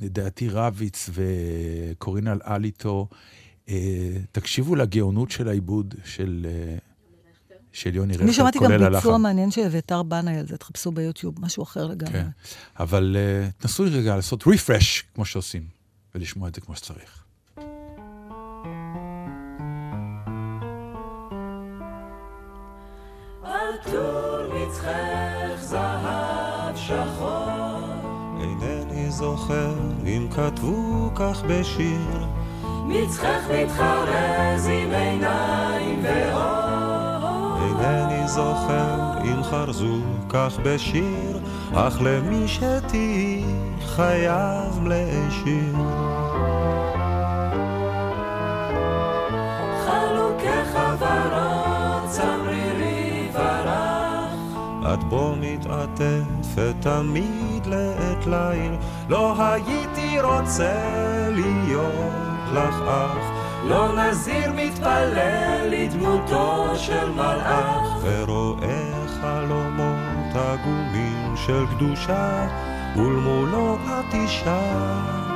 לדעתי 0.00 0.48
רביץ 0.48 1.10
וקורינה 1.12 2.34
אליטו, 2.46 3.08
תקשיבו 4.32 4.76
לגאונות 4.76 5.30
של 5.30 5.48
העיבוד 5.48 5.94
של... 6.04 6.46
של 7.72 7.94
יוני 7.94 8.14
רכב, 8.14 8.22
אני 8.22 8.32
שמעתי 8.32 8.58
גם 8.58 8.64
כולל 8.64 8.96
ביצוע. 8.96 9.18
מעניין 9.18 9.50
של 9.50 9.60
אביתר 9.60 10.02
בנאי 10.02 10.36
על 10.36 10.46
זה, 10.46 10.56
תחפשו 10.56 10.90
ביוטיוב, 10.92 11.34
משהו 11.40 11.62
אחר 11.62 11.86
לגמרי. 11.86 12.12
כן. 12.12 12.28
אבל 12.80 13.16
אה, 13.18 13.48
תנסו 13.58 13.84
רגע 13.92 14.16
לעשות 14.16 14.44
רפרש, 14.46 15.04
כמו 15.14 15.24
שעושים, 15.24 15.62
ולשמוע 16.14 16.48
את 16.48 16.54
זה 16.54 16.60
כמו 16.60 16.76
שצריך. 16.76 17.24
טור 23.84 24.38
מצחך 24.54 25.60
זהב 25.60 26.76
שחור, 26.76 27.80
אינני 28.40 29.10
זוכר 29.10 29.74
אם 30.06 30.28
כתבו 30.30 31.10
כך 31.14 31.42
בשיר, 31.48 32.26
מצחך 32.86 33.50
מתחרז 33.54 34.66
עם 34.66 34.90
עיניים 34.90 36.02
ואור. 36.02 37.58
אינני 37.62 38.28
זוכר 38.28 39.18
אם 39.24 39.42
חרזו 39.42 39.98
כך 40.28 40.58
בשיר, 40.62 41.40
אך 41.74 41.98
למי 42.00 42.48
שתהי 42.48 43.44
חייב 43.86 44.86
להשאיר. 44.86 46.09
את 54.94 55.04
בו 55.04 55.34
מתעטפת 55.40 56.74
תמיד 56.80 57.66
לעת 57.66 58.26
ליל, 58.26 58.72
לא 59.08 59.34
הייתי 59.38 60.20
רוצה 60.20 60.74
להיות 61.30 62.48
לך 62.52 62.74
אח. 62.88 63.40
לא 63.64 63.88
נזיר 63.96 64.52
מתפלל 64.52 65.68
לדמותו 65.70 66.72
של 66.76 67.10
מלאך, 67.10 67.88
ורואה 68.02 69.06
חלומות 69.20 70.34
עגומים 70.34 71.36
של 71.36 71.66
קדושה, 71.66 72.46
ולמולו 72.96 73.76
את 73.86 74.14
אישה. 74.14 75.29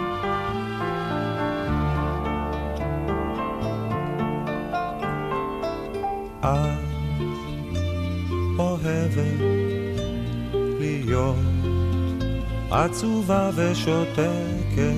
עצובה 12.84 13.50
ושותקת, 13.54 14.94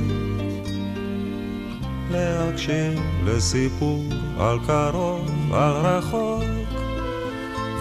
להקשיב 2.10 3.00
לסיפור 3.24 4.04
על 4.38 4.58
קרוב, 4.66 5.54
על 5.54 5.72
רחוק, 5.72 6.42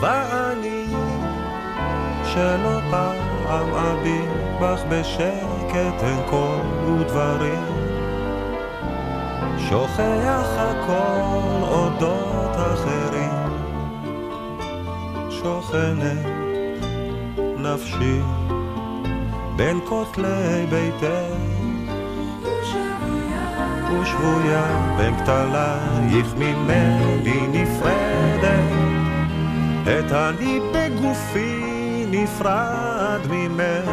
ואני 0.01 0.85
שלא 2.23 2.79
פעם 2.91 3.73
אביט 3.73 4.29
בך 4.61 4.81
בשקט 4.89 6.03
אין 6.03 6.19
קול 6.29 6.93
ודברים, 6.93 7.65
שוכח 9.69 10.49
הכל 10.57 11.63
אודות 11.63 12.55
אחרים. 12.55 13.45
שוכנת 15.29 16.25
נפשי 17.57 18.44
בין 19.55 19.79
כותלי 19.85 20.65
ביתך 20.69 21.05
ושבויה 24.01 24.95
בין 24.97 25.17
כתלייך 25.17 26.33
ממני 26.37 27.47
נפרדת. 27.47 28.75
את 29.83 30.11
אני 30.11 30.59
בגופי 30.73 32.05
נפרד 32.11 33.19
ממך. 33.29 33.91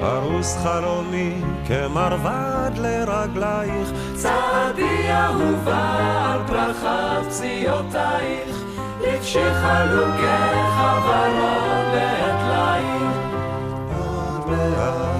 פרוס 0.00 0.56
חלומי 0.62 1.34
כמרבד 1.66 2.70
לרגלייך. 2.76 3.88
צעדי 4.14 5.12
אהובה 5.12 6.32
על 6.32 6.40
פרחת 6.46 7.26
פציעותייך, 7.28 8.64
לבשי 9.02 9.54
חלוקך 9.54 10.80
ורוד 11.04 11.94
לעת 11.94 12.40
ליל. 12.50 13.10
עוד 13.98 14.50
מעט 14.50 15.19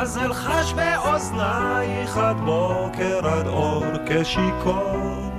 אז 0.00 0.18
אלחש 0.18 0.72
באוזנייך 0.72 2.16
עד 2.16 2.36
בוקר 2.36 3.28
עד 3.28 3.46
אור 3.46 3.84
כשיכור. 4.06 5.30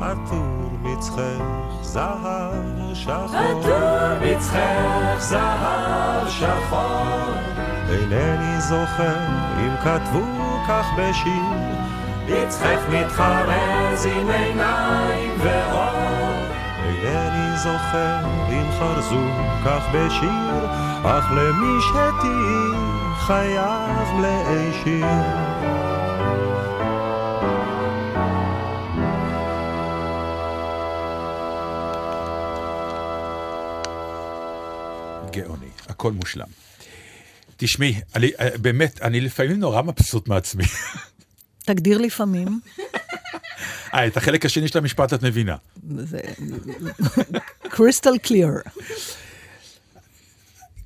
עטור 0.00 0.70
מצחך 0.82 1.42
זהב 1.82 2.94
שחור, 2.94 3.36
עטור 3.36 4.18
מצחך 4.20 5.18
זהב 5.18 6.28
שחור, 6.28 7.34
אינני 7.90 8.60
זוכר 8.60 9.26
אם 9.58 9.76
כתבו 9.84 10.58
כך 10.68 10.86
בשיר, 10.98 11.68
מצחך 12.28 12.80
מתחרז 12.90 14.06
עם 14.06 14.30
עיניים 14.30 15.30
ואור. 15.38 16.34
אינני 16.84 17.56
זוכר 17.56 18.18
אם 18.48 18.70
חרזו 18.78 19.24
כך 19.64 19.82
בשיר, 19.92 20.66
אך 21.04 21.32
למי 21.32 21.80
שתהי 21.80 22.83
חייב 23.26 24.08
מלאי 24.16 24.72
שיר. 24.84 25.06
גאוני, 35.30 35.66
הכל 35.88 36.12
מושלם. 36.12 36.46
תשמעי, 37.56 38.00
אני, 38.14 38.30
אה, 38.40 38.58
באמת, 38.58 39.02
אני 39.02 39.20
לפעמים 39.20 39.60
נורא 39.60 39.82
מבסוט 39.82 40.28
מעצמי. 40.28 40.64
תגדיר 41.64 41.98
לפעמים. 41.98 42.60
אה, 43.94 44.06
את 44.06 44.16
החלק 44.16 44.44
השני 44.44 44.68
של 44.68 44.78
המשפט 44.78 45.14
את 45.14 45.22
מבינה. 45.22 45.56
זה 45.96 46.20
crystal 47.68 48.18
clear. 48.18 48.50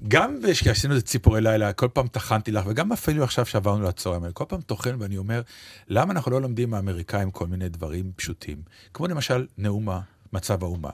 גם 0.09 0.37
כשעשינו 0.51 0.97
את 0.97 1.05
ציפורי 1.05 1.41
לילה, 1.41 1.73
כל 1.73 1.89
פעם 1.93 2.09
טחנתי 2.09 2.53
לך, 2.53 2.65
וגם 2.67 2.93
אפילו 2.93 3.25
עכשיו 3.25 3.47
שעברנו 3.47 3.89
לצהריים 3.89 4.23
האלה, 4.23 4.33
כל 4.33 4.45
פעם 4.49 4.61
טוחן 4.61 4.97
ואני 4.99 5.17
אומר, 5.17 5.43
למה 5.89 6.13
אנחנו 6.13 6.31
לא 6.31 6.43
לומדים 6.43 6.71
מהאמריקאים 6.71 7.31
כל 7.31 7.47
מיני 7.47 7.69
דברים 7.69 8.13
פשוטים? 8.17 8.63
כמו 8.95 9.07
למשל 9.07 9.47
נאום 9.59 9.89
מצב 10.33 10.65
האומה. 10.65 10.91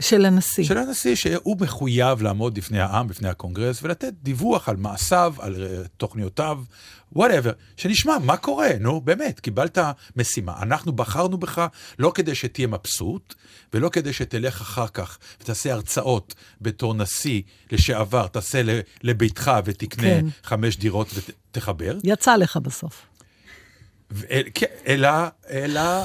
של 0.00 0.24
הנשיא. 0.24 0.64
של 0.64 0.78
הנשיא, 0.78 1.14
שהוא 1.14 1.56
מחויב 1.60 2.22
לעמוד 2.22 2.54
בפני 2.54 2.80
העם, 2.80 3.08
בפני 3.08 3.28
הקונגרס, 3.28 3.82
ולתת 3.82 4.12
דיווח 4.22 4.68
על 4.68 4.76
מעשיו, 4.76 5.34
על 5.38 5.62
אה, 5.62 5.82
תוכניותיו, 5.96 6.58
whatever, 7.12 7.52
שנשמע 7.76 8.18
מה 8.18 8.36
קורה, 8.36 8.68
נו, 8.80 9.00
באמת, 9.00 9.40
קיבלת 9.40 9.78
משימה. 10.16 10.54
אנחנו 10.62 10.92
בחרנו 10.92 11.38
בך 11.38 11.66
לא 11.98 12.12
כדי 12.14 12.34
שתהיה 12.34 12.66
מבסוט, 12.66 13.34
ולא 13.74 13.88
כדי 13.88 14.12
שתלך 14.12 14.60
אחר 14.60 14.88
כך 14.88 15.18
ותעשה 15.40 15.72
הרצאות 15.72 16.34
בתור 16.60 16.94
נשיא 16.94 17.42
לשעבר, 17.72 18.26
תעשה 18.26 18.62
לביתך 19.02 19.52
ותקנה 19.64 20.02
כן. 20.02 20.26
חמש 20.42 20.76
דירות 20.76 21.08
ותחבר, 21.14 21.98
יצא 22.04 22.36
לך 22.36 22.56
בסוף. 22.56 23.06
ו- 24.10 24.24
אל- 24.30 24.48
כן, 24.54 24.66
אלא, 24.86 25.08
אלא, 25.50 26.04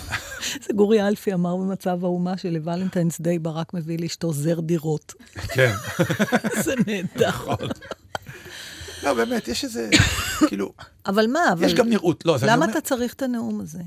זה 0.67 0.73
גורי 0.75 1.07
אלפי 1.07 1.33
אמר 1.33 1.55
במצב 1.55 2.03
האומה 2.05 2.37
של 2.37 2.55
Valentine's 2.55 3.21
Day 3.21 3.39
ברק 3.39 3.73
מביא 3.73 3.97
לאשתו 3.99 4.33
זר 4.33 4.59
דירות. 4.59 5.13
כן. 5.35 5.73
זה 6.63 6.73
נהדר. 6.87 7.31
לא, 9.03 9.13
באמת, 9.13 9.47
יש 9.47 9.63
איזה, 9.63 9.89
כאילו, 10.47 10.73
אבל 11.05 11.27
מה, 11.27 11.39
אבל... 11.53 11.65
יש 11.65 11.73
גם 11.73 11.89
נראות. 11.89 12.25
לא, 12.25 12.37
למה 12.47 12.65
אתה 12.65 12.81
צריך 12.81 13.13
את 13.13 13.21
הנאום 13.21 13.61
הזה? 13.61 13.79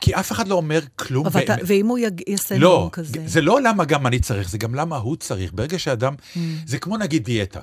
כי 0.00 0.14
אף 0.14 0.32
אחד 0.32 0.48
לא 0.48 0.54
אומר 0.54 0.80
כלום 0.96 1.26
אבל 1.26 1.42
אתה-. 1.44 1.54
ואם 1.66 1.86
הוא 1.86 1.98
יעשה 2.28 2.54
נאום 2.58 2.62
לא, 2.62 2.88
כזה? 2.92 3.18
זה 3.26 3.40
לא 3.40 3.62
למה 3.62 3.84
גם 3.84 4.06
אני 4.06 4.18
צריך, 4.20 4.50
זה 4.50 4.58
גם 4.58 4.74
למה 4.74 4.96
הוא 4.96 5.16
צריך. 5.16 5.52
ברגע 5.52 5.78
שאדם, 5.78 6.14
Mm. 6.14 6.38
זה 6.66 6.78
כמו 6.78 6.96
נגיד 6.96 7.24
דיאטה. 7.24 7.60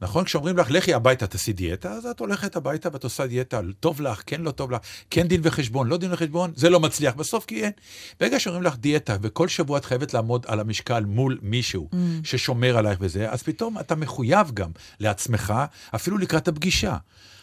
נכון? 0.00 0.24
כשאומרים 0.24 0.56
לך, 0.56 0.70
לכי 0.70 0.94
הביתה, 0.94 1.26
תעשי 1.26 1.52
דיאטה, 1.52 1.92
אז 1.92 2.06
את 2.06 2.20
הולכת 2.20 2.56
הביתה 2.56 2.88
ואת 2.92 3.04
עושה 3.04 3.26
דיאטה, 3.26 3.60
טוב 3.80 4.00
לך, 4.00 4.22
כן 4.26 4.40
לא 4.40 4.50
טוב 4.50 4.70
לך, 4.70 4.80
כן 5.10 5.28
דין 5.28 5.40
וחשבון, 5.44 5.88
לא 5.88 5.96
דין 5.96 6.12
וחשבון, 6.12 6.52
זה 6.56 6.70
לא 6.70 6.80
מצליח 6.80 7.14
בסוף, 7.14 7.44
כי 7.44 7.62
אין. 7.64 7.72
ברגע 8.20 8.40
שאומרים 8.40 8.62
לך 8.62 8.76
דיאטה, 8.76 9.16
וכל 9.22 9.48
שבוע 9.48 9.78
את 9.78 9.84
חייבת 9.84 10.14
לעמוד 10.14 10.46
על 10.48 10.60
המשקל 10.60 11.04
מול 11.04 11.38
מישהו 11.42 11.88
Mm. 11.92 11.96
ששומר 12.24 12.78
עלייך 12.78 12.98
וזה, 13.02 13.30
אז 13.30 13.42
פתאום 13.42 13.78
אתה 13.78 13.94
מחויב 13.94 14.50
גם 14.54 14.70
לעצמך, 15.00 15.54
אפילו 15.94 16.18
לקראת 16.18 16.48
הפגישה. 16.48 16.96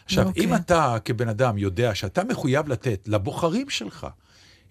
עכשיו, 0.06 0.28
אוקיי. 0.28 0.44
אם 0.44 0.56
אתה 0.56 0.98
כבן 1.06 1.28
אדם 1.28 1.58
יודע 1.58 1.96
שאתה 1.96 2.24
מחויב 2.24 2.68
לתת 2.68 3.04
לבוחרים 3.08 3.70
שלך, 3.70 4.08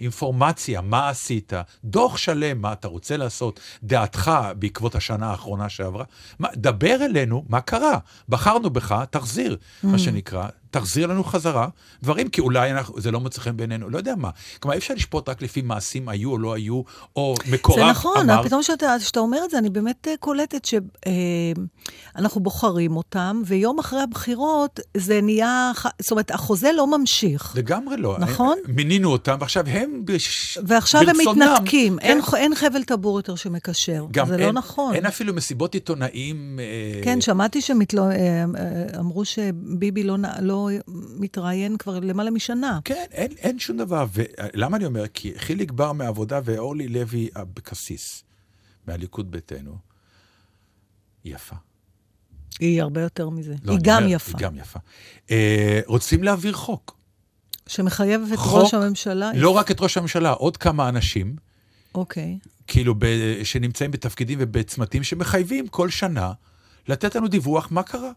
אינפורמציה, 0.02 0.80
מה 0.80 1.08
עשית, 1.08 1.52
דוח 1.84 2.16
שלם, 2.16 2.60
מה 2.60 2.72
אתה 2.72 2.88
רוצה 2.88 3.16
לעשות, 3.16 3.60
דעתך 3.82 4.30
בעקבות 4.58 4.94
השנה 4.94 5.30
האחרונה 5.30 5.68
שעברה. 5.68 6.04
מה, 6.38 6.48
דבר 6.56 6.96
אלינו, 7.04 7.44
מה 7.48 7.60
קרה? 7.60 7.98
בחרנו 8.28 8.70
בך, 8.70 9.04
תחזיר, 9.10 9.56
מה 9.82 9.98
שנקרא. 9.98 10.48
תחזיר 10.72 11.06
לנו 11.06 11.24
חזרה 11.24 11.68
דברים, 12.02 12.28
כי 12.28 12.40
אולי 12.40 12.70
אנחנו, 12.70 13.00
זה 13.00 13.10
לא 13.10 13.20
מוצא 13.20 13.40
חן 13.40 13.56
בעינינו, 13.56 13.90
לא 13.90 13.98
יודע 13.98 14.14
מה. 14.16 14.30
כלומר, 14.60 14.72
אי 14.74 14.78
אפשר 14.78 14.94
לשפוט 14.94 15.28
רק 15.28 15.42
לפי 15.42 15.62
מעשים 15.62 16.08
היו 16.08 16.30
או 16.30 16.38
לא 16.38 16.54
היו, 16.54 16.82
או 17.16 17.34
מקורב 17.50 17.76
זה 17.78 17.82
אמר. 17.84 17.90
נכון, 17.90 18.30
אבל 18.30 18.46
פתאום 18.48 18.62
שאתה, 18.62 19.00
שאתה 19.00 19.20
אומר 19.20 19.38
את 19.44 19.50
זה, 19.50 19.58
אני 19.58 19.70
באמת 19.70 20.08
אה, 20.08 20.14
קולטת 20.20 20.64
שאנחנו 20.64 22.40
בוחרים 22.40 22.96
אותם, 22.96 23.42
ויום 23.46 23.78
אחרי 23.78 24.00
הבחירות 24.00 24.80
זה 24.96 25.20
נהיה, 25.22 25.72
זאת 25.98 26.10
אומרת, 26.10 26.30
החוזה 26.30 26.70
לא 26.76 26.98
ממשיך. 26.98 27.52
לגמרי 27.56 27.96
לא. 27.96 28.16
נכון. 28.18 28.58
מינינו 28.68 29.12
אותם, 29.12 29.36
ועכשיו 29.40 29.64
הם 29.66 30.02
בש... 30.04 30.58
ועכשיו 30.66 31.00
הם 31.00 31.06
ברצונם. 31.06 31.42
מתנתקים, 31.42 31.98
כן. 31.98 32.06
אין, 32.06 32.20
אין 32.36 32.54
חבל 32.54 32.82
טבור 32.84 33.18
יותר 33.18 33.34
שמקשר. 33.34 34.06
גם 34.10 34.26
זה 34.26 34.34
אין, 34.34 34.42
לא 34.42 34.52
נכון. 34.52 34.94
אין 34.94 35.06
אפילו 35.06 35.34
מסיבות 35.34 35.74
עיתונאים. 35.74 36.58
אה, 36.62 37.00
כן, 37.04 37.20
שמעתי 37.20 37.60
שאמרו 37.60 39.24
שביבי 39.24 40.02
לא, 40.02 40.18
נ- 40.18 40.44
לא 40.70 40.92
מתראיין 41.18 41.76
כבר 41.76 42.00
למעלה 42.00 42.30
משנה. 42.30 42.80
כן, 42.84 43.04
אין, 43.10 43.32
אין 43.38 43.58
שום 43.58 43.76
דבר. 43.76 44.06
ולמה 44.12 44.76
אני 44.76 44.86
אומר? 44.86 45.08
כי 45.08 45.32
חיליק 45.36 45.70
בר 45.70 45.92
מהעבודה 45.92 46.40
ואורלי 46.44 46.88
לוי 46.88 47.28
אבקסיס, 47.36 48.24
מהליכוד 48.86 49.30
ביתנו, 49.30 49.76
יפה. 51.24 51.56
היא 52.60 52.82
הרבה 52.82 53.00
יותר 53.00 53.30
מזה. 53.30 53.54
לא, 53.62 53.72
היא 53.72 53.80
גם 53.82 54.02
אומר, 54.02 54.14
יפה. 54.14 54.38
היא 54.38 54.46
גם 54.46 54.56
יפה. 54.56 54.78
אה, 55.30 55.80
רוצים 55.86 56.22
להעביר 56.22 56.52
חוק. 56.52 56.96
שמחייב 57.66 58.22
את 58.32 58.38
חוק, 58.38 58.62
ראש 58.62 58.74
הממשלה. 58.74 59.30
לא 59.34 59.50
רק 59.50 59.70
את 59.70 59.80
ראש 59.80 59.96
הממשלה, 59.96 60.30
עוד 60.30 60.56
כמה 60.56 60.88
אנשים, 60.88 61.36
אוקיי. 61.94 62.38
כאילו, 62.66 62.94
ב, 62.98 63.06
שנמצאים 63.44 63.90
בתפקידים 63.90 64.38
ובצמתים 64.40 65.02
שמחייבים 65.02 65.68
כל 65.68 65.90
שנה 65.90 66.32
לתת 66.88 67.14
לנו 67.14 67.28
דיווח 67.28 67.68
מה 67.70 67.82
קרה. 67.82 68.12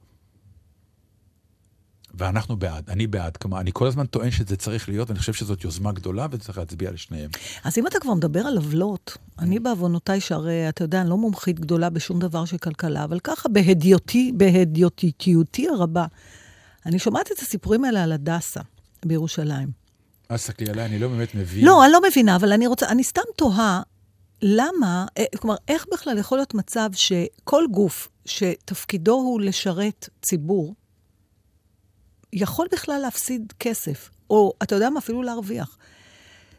ואנחנו 2.17 2.57
בעד, 2.57 2.89
אני 2.89 3.07
בעד. 3.07 3.37
כלומר, 3.37 3.59
אני 3.59 3.71
כל 3.73 3.87
הזמן 3.87 4.05
טוען 4.05 4.31
שזה 4.31 4.55
צריך 4.55 4.89
להיות, 4.89 5.09
ואני 5.09 5.19
חושב 5.19 5.33
שזאת 5.33 5.63
יוזמה 5.63 5.91
גדולה 5.91 6.27
וצריך 6.31 6.57
להצביע 6.57 6.91
לשניהם. 6.91 7.29
אז 7.63 7.77
אם 7.77 7.87
אתה 7.87 7.99
כבר 7.99 8.13
מדבר 8.13 8.39
על 8.39 8.57
עוולות, 8.57 9.17
אני 9.39 9.59
בעוונותיי, 9.59 10.21
שהרי, 10.21 10.69
אתה 10.69 10.83
יודע, 10.83 11.01
אני 11.01 11.09
לא 11.09 11.17
מומחית 11.17 11.59
גדולה 11.59 11.89
בשום 11.89 12.19
דבר 12.19 12.45
של 12.45 12.57
כלכלה, 12.57 13.03
אבל 13.03 13.19
ככה, 13.19 13.49
בהדיוטי, 13.49 14.31
בהדיוטיותי 14.35 15.67
הרבה, 15.67 16.05
אני 16.85 16.99
שומעת 16.99 17.31
את 17.31 17.39
הסיפורים 17.39 17.85
האלה 17.85 18.03
על 18.03 18.11
הדסה 18.11 18.61
בירושלים. 19.05 19.69
אז 20.29 20.39
תסתכלי 20.39 20.69
עליי, 20.69 20.85
אני 20.85 20.99
לא 20.99 21.07
באמת 21.07 21.35
מבין. 21.35 21.65
לא, 21.65 21.83
אני 21.85 21.91
לא 21.91 21.99
מבינה, 22.09 22.35
אבל 22.35 22.53
אני 22.53 22.67
רוצה, 22.67 22.89
אני 22.89 23.03
סתם 23.03 23.21
תוהה, 23.35 23.81
למה, 24.41 25.05
אה, 25.17 25.23
כלומר, 25.37 25.55
איך 25.67 25.85
בכלל 25.93 26.17
יכול 26.17 26.37
להיות 26.37 26.53
מצב 26.53 26.89
שכל 26.93 27.63
גוף 27.71 28.09
שתפקידו 28.25 29.13
הוא 29.13 29.41
לשרת 29.41 30.09
ציבור, 30.21 30.75
יכול 32.35 32.67
בכלל 32.71 32.97
להפסיד 32.97 33.53
כסף, 33.59 34.09
או, 34.29 34.53
אתה 34.63 34.75
יודע 34.75 34.89
מה, 34.89 34.99
אפילו 34.99 35.23
להרוויח. 35.23 35.77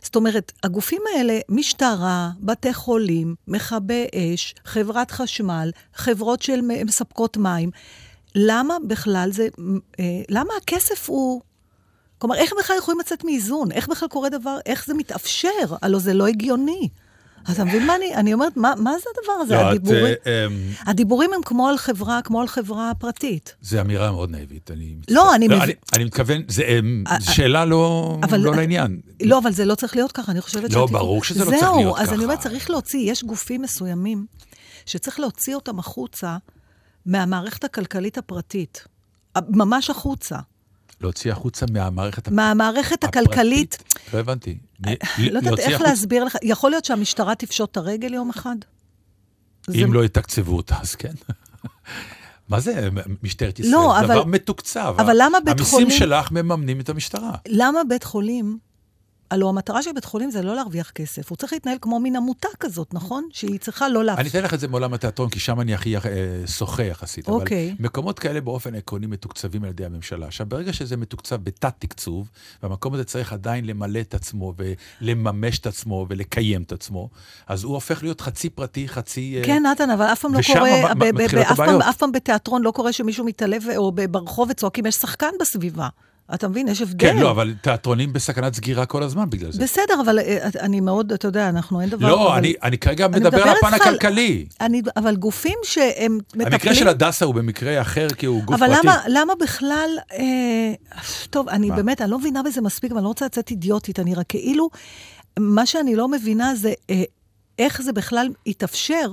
זאת 0.03 0.17
אומרת, 0.17 0.53
הגופים 0.63 1.03
האלה, 1.15 1.39
משטרה, 1.49 2.31
בתי 2.41 2.75
חולים, 2.75 3.35
מכבי 3.49 4.07
אש, 4.15 4.55
חברת 4.65 5.11
חשמל, 5.11 5.71
חברות 5.95 6.43
של 6.43 6.61
מספקות 6.85 7.37
מים, 7.37 7.71
למה 8.35 8.77
בכלל 8.87 9.29
זה, 9.33 9.49
אה, 10.01 10.05
למה 10.29 10.53
הכסף 10.63 11.11
הוא... 11.11 11.41
כלומר, 12.19 12.37
איך 12.37 12.53
בכלל 12.59 12.77
יכולים 12.77 13.01
לצאת 13.01 13.25
מאיזון? 13.25 13.73
איך 13.73 13.89
בכלל 13.89 14.09
קורה 14.09 14.29
דבר, 14.29 14.59
איך 14.67 14.87
זה 14.87 14.95
מתאפשר? 14.95 15.77
הלוא 15.83 16.01
זה 16.01 16.15
לא 16.15 16.27
הגיוני. 16.27 16.89
אתה 17.53 17.65
מבין 17.65 17.87
מה 17.87 17.97
אני, 17.97 18.15
אני 18.15 18.33
אומרת, 18.33 18.57
מה, 18.57 18.73
מה 18.79 18.91
זה 18.99 19.11
הדבר 19.19 19.33
הזה? 19.33 19.55
לא, 19.55 19.61
את, 19.61 19.67
הדיבורים, 19.77 20.05
אה, 20.27 20.47
אמ, 20.47 20.53
הדיבורים 20.87 21.31
הם 21.35 21.41
כמו 21.45 21.69
על 21.69 21.77
חברה, 21.79 22.21
כמו 22.25 22.41
על 22.41 22.49
חברה 22.49 22.93
פרטית. 22.99 23.55
זו 23.63 23.81
אמירה 23.81 24.13
מאוד 24.13 24.31
נאיבית, 24.31 24.71
אני 24.71 24.95
מצטער. 24.99 25.15
לא, 25.17 25.35
אני 25.35 25.49
מבין- 25.49 25.61
אני, 25.61 25.73
אני 25.95 26.05
מתכוון, 26.05 26.43
זו 26.49 26.63
אמ, 26.63 27.05
אה, 27.07 27.21
שאלה 27.21 27.65
לא, 27.65 28.17
אבל- 28.23 28.41
לא 28.41 28.55
לעניין. 28.55 29.01
לא, 29.23 29.39
אבל 29.39 29.53
זה 29.53 29.65
לא 29.65 29.75
צריך 29.75 29.97
להיות 29.97 30.13
ככה, 30.13 30.33
אני 30.33 30.41
חושבת 30.41 30.63
לא, 30.63 30.69
שהתיקון- 30.69 30.93
ברור 30.93 31.25
שזה 31.25 31.41
לא 31.41 31.45
צריך 31.45 31.63
להיות 31.63 31.73
זהו, 31.83 31.97
אז 31.97 32.07
ככה. 32.07 32.15
אני 32.15 32.25
אומרת, 32.25 32.41
צריך 32.41 32.71
להוציא, 32.71 33.11
יש 33.13 33.25
גופים 33.25 33.63
מסוימים 33.63 34.27
שצריך 34.87 35.21
להוציא 35.21 35.55
אותם 35.55 35.79
החוצה 35.79 36.37
מהמערכת 37.07 37.65
הכלכלית 37.65 38.19
הפרטית. 38.19 38.85
ממש 39.49 39.91
החוצה. 39.91 40.37
להוציא 41.07 41.33
החוצה 41.33 41.67
מהמערכת 41.73 42.27
הפ- 42.29 42.33
מהמערכת 42.35 43.05
הכלכלית, 43.05 43.75
הפרטית. 43.75 44.15
לא 44.15 44.19
הבנתי. 44.19 44.59
מ- 44.81 44.87
לא 45.31 45.39
יודעת 45.39 45.59
איך 45.59 45.81
להסביר 45.81 46.25
לך, 46.25 46.37
יכול 46.43 46.71
להיות 46.71 46.85
שהמשטרה 46.85 47.35
תפשוט 47.35 47.71
את 47.71 47.77
הרגל 47.77 48.15
יום 48.15 48.31
אחד? 48.31 48.57
אם 49.75 49.93
לא 49.93 50.05
יתקצבו 50.05 50.57
אותה, 50.57 50.75
אז 50.81 50.95
כן. 50.95 51.13
מה 52.49 52.61
זה 52.61 52.89
משטרת 53.23 53.59
ישראל? 53.59 53.73
לא, 53.73 53.99
אבל- 54.01 54.07
דבר 54.15 54.25
מתוקצב. 54.25 54.95
אבל 54.99 55.15
למה 55.19 55.39
בית 55.41 55.61
חולים- 55.61 55.87
המיסים 55.87 55.99
שלך 56.09 56.33
מממנים 56.33 56.81
את 56.81 56.89
המשטרה. 56.89 57.31
למה 57.49 57.81
בית 57.89 58.05
חולים, 58.05 58.59
הלוא 59.31 59.49
המטרה 59.49 59.83
של 59.83 59.93
בית 59.93 60.05
חולים 60.05 60.31
זה 60.31 60.43
לא 60.43 60.55
להרוויח 60.57 60.91
כסף, 60.91 61.31
הוא 61.31 61.37
צריך 61.37 61.53
להתנהל 61.53 61.79
כמו 61.81 62.01
מין 62.01 62.17
עמותה 62.17 62.49
כזאת, 62.61 62.95
נכון? 62.95 63.29
שהיא 63.33 63.59
צריכה 63.61 63.89
לא 63.89 63.99
אני 64.01 64.07
להפסיד. 64.07 64.27
אתן 64.27 64.45
לך 64.45 64.55
את 64.55 64.61
זה 64.61 64.69
מעולם 64.69 64.95
התיאטרון, 64.95 65.29
כי 65.31 65.41
שם 65.41 65.61
אני 65.61 65.75
הכי 65.75 65.97
אה, 65.97 66.01
שוחה 66.47 66.83
יחסית. 66.85 67.29
אוקיי. 67.29 67.75
אבל 67.79 67.85
מקומות 67.85 68.19
כאלה 68.19 68.41
באופן 68.41 68.75
עקרוני 68.75 69.07
מתוקצבים 69.07 69.65
על 69.65 69.71
ידי 69.71 69.85
הממשלה. 69.85 70.27
עכשיו, 70.27 70.47
ברגע 70.47 70.73
שזה 70.73 70.97
מתוקצב 70.97 71.37
בתת-תקצוב, 71.37 72.29
והמקום 72.63 72.95
הזה 72.95 73.05
צריך 73.05 73.33
עדיין 73.33 73.65
למלא 73.67 74.01
את 74.01 74.15
עצמו 74.15 74.55
ולממש 75.01 75.59
את 75.59 75.67
עצמו 75.67 76.07
ולקיים 76.09 76.63
את 76.63 76.73
עצמו, 76.73 77.09
אז 77.47 77.65
הוא 77.65 77.75
הופך 77.75 78.03
להיות 78.03 78.21
חצי 78.21 78.51
פרטי, 78.51 78.89
חצי... 78.89 79.37
אה, 79.39 79.45
כן, 79.47 79.63
נתן, 79.73 79.91
אבל 79.91 80.05
אף 80.05 80.21
פעם 80.21 80.33
לא 80.35 80.39
ושם 80.39 80.55
קורה, 80.55 80.95
ב- 80.95 80.99
ב- 81.05 81.23
מתחילות 81.23 81.45
אף 81.47 81.57
פעם- 81.57 81.65
הבעיות. 81.69 81.83
אף 81.83 81.97
פעם 81.97 82.13
בתיאטרון 82.13 82.63
לא 82.63 82.71
קורה 82.71 82.93
שמישהו 82.93 83.25
מתעלף, 83.25 83.63
או 83.77 83.93
ברחוב 84.11 84.49
וצועקים, 84.51 84.87
יש 84.87 84.95
שחקן 84.95 85.31
בסביבה. 85.41 85.89
אתה 86.35 86.49
מבין? 86.49 86.69
יש 86.69 86.83
הבדל. 86.83 87.07
כן, 87.07 87.17
לא, 87.17 87.31
אבל 87.31 87.55
תיאטרונים 87.63 88.13
בסכנת 88.13 88.55
סגירה 88.55 88.87
כל 88.87 89.03
הזמן 89.03 89.31
בגלל 89.31 89.53
זה. 89.53 89.63
בסדר, 89.63 90.01
אבל 90.05 90.19
אה, 90.19 90.49
אני 90.61 90.81
מאוד, 90.81 91.13
אתה 91.13 91.29
יודע, 91.29 91.49
אנחנו 91.49 91.81
אין 91.81 91.91
דבר... 91.91 92.09
לא, 92.09 92.29
אבל- 92.29 92.39
אני, 92.39 92.55
אני 92.63 92.79
כרגע 92.79 93.07
אני 93.07 93.21
מדבר 93.21 93.43
על 93.43 93.57
הפן 93.57 93.75
הכלכלי. 93.75 94.47
אני, 94.61 94.83
אבל 94.97 95.17
גופים 95.17 95.59
שהם 95.63 96.19
מטפלים... 96.19 96.47
המקרה 96.53 96.75
של 96.75 96.89
הדסה 96.89 97.25
הוא 97.25 97.35
במקרה 97.35 97.81
אחר, 97.81 98.09
כי 98.09 98.27
הוא 98.27 98.43
גוף 98.45 98.57
אבל 98.57 98.67
פרטי. 98.67 98.87
למה, 98.87 99.03
למה 99.09 99.33
בכלל... 99.41 99.91
אה, 100.13 100.73
טוב, 101.31 101.49
אני 101.49 101.69
מה? 101.69 101.77
באמת, 101.77 102.01
אני 102.01 102.11
לא 102.11 102.19
מבינה 102.19 102.43
בזה 102.43 102.61
מספיק, 102.61 102.93
ואני 102.93 103.03
לא 103.05 103.09
רוצה 103.09 103.25
לצאת 103.25 103.51
אידיוטית, 103.51 104.01
אני 104.01 104.15
רק 104.15 104.27
כאילו... 104.29 104.69
מה 105.39 105.67
שאני 105.67 105.97
לא 105.97 106.09
מבינה 106.09 106.55
זה 106.55 106.73
אה, 106.91 107.03
איך 107.59 107.83
זה 107.83 107.93
בכלל 107.93 108.29
יתאפשר 108.47 109.11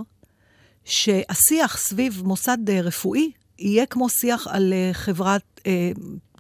שהשיח 0.86 1.78
סביב 1.78 2.22
מוסד 2.26 2.70
אה, 2.70 2.82
רפואי 2.82 3.32
יהיה 3.60 3.86
כמו 3.86 4.10
שיח 4.10 4.48
על 4.50 4.74
אה, 4.74 4.90
חברה 4.94 5.38
אה, 5.68 5.92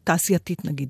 תעשייתית, 0.04 0.66
נגיד. 0.66 0.89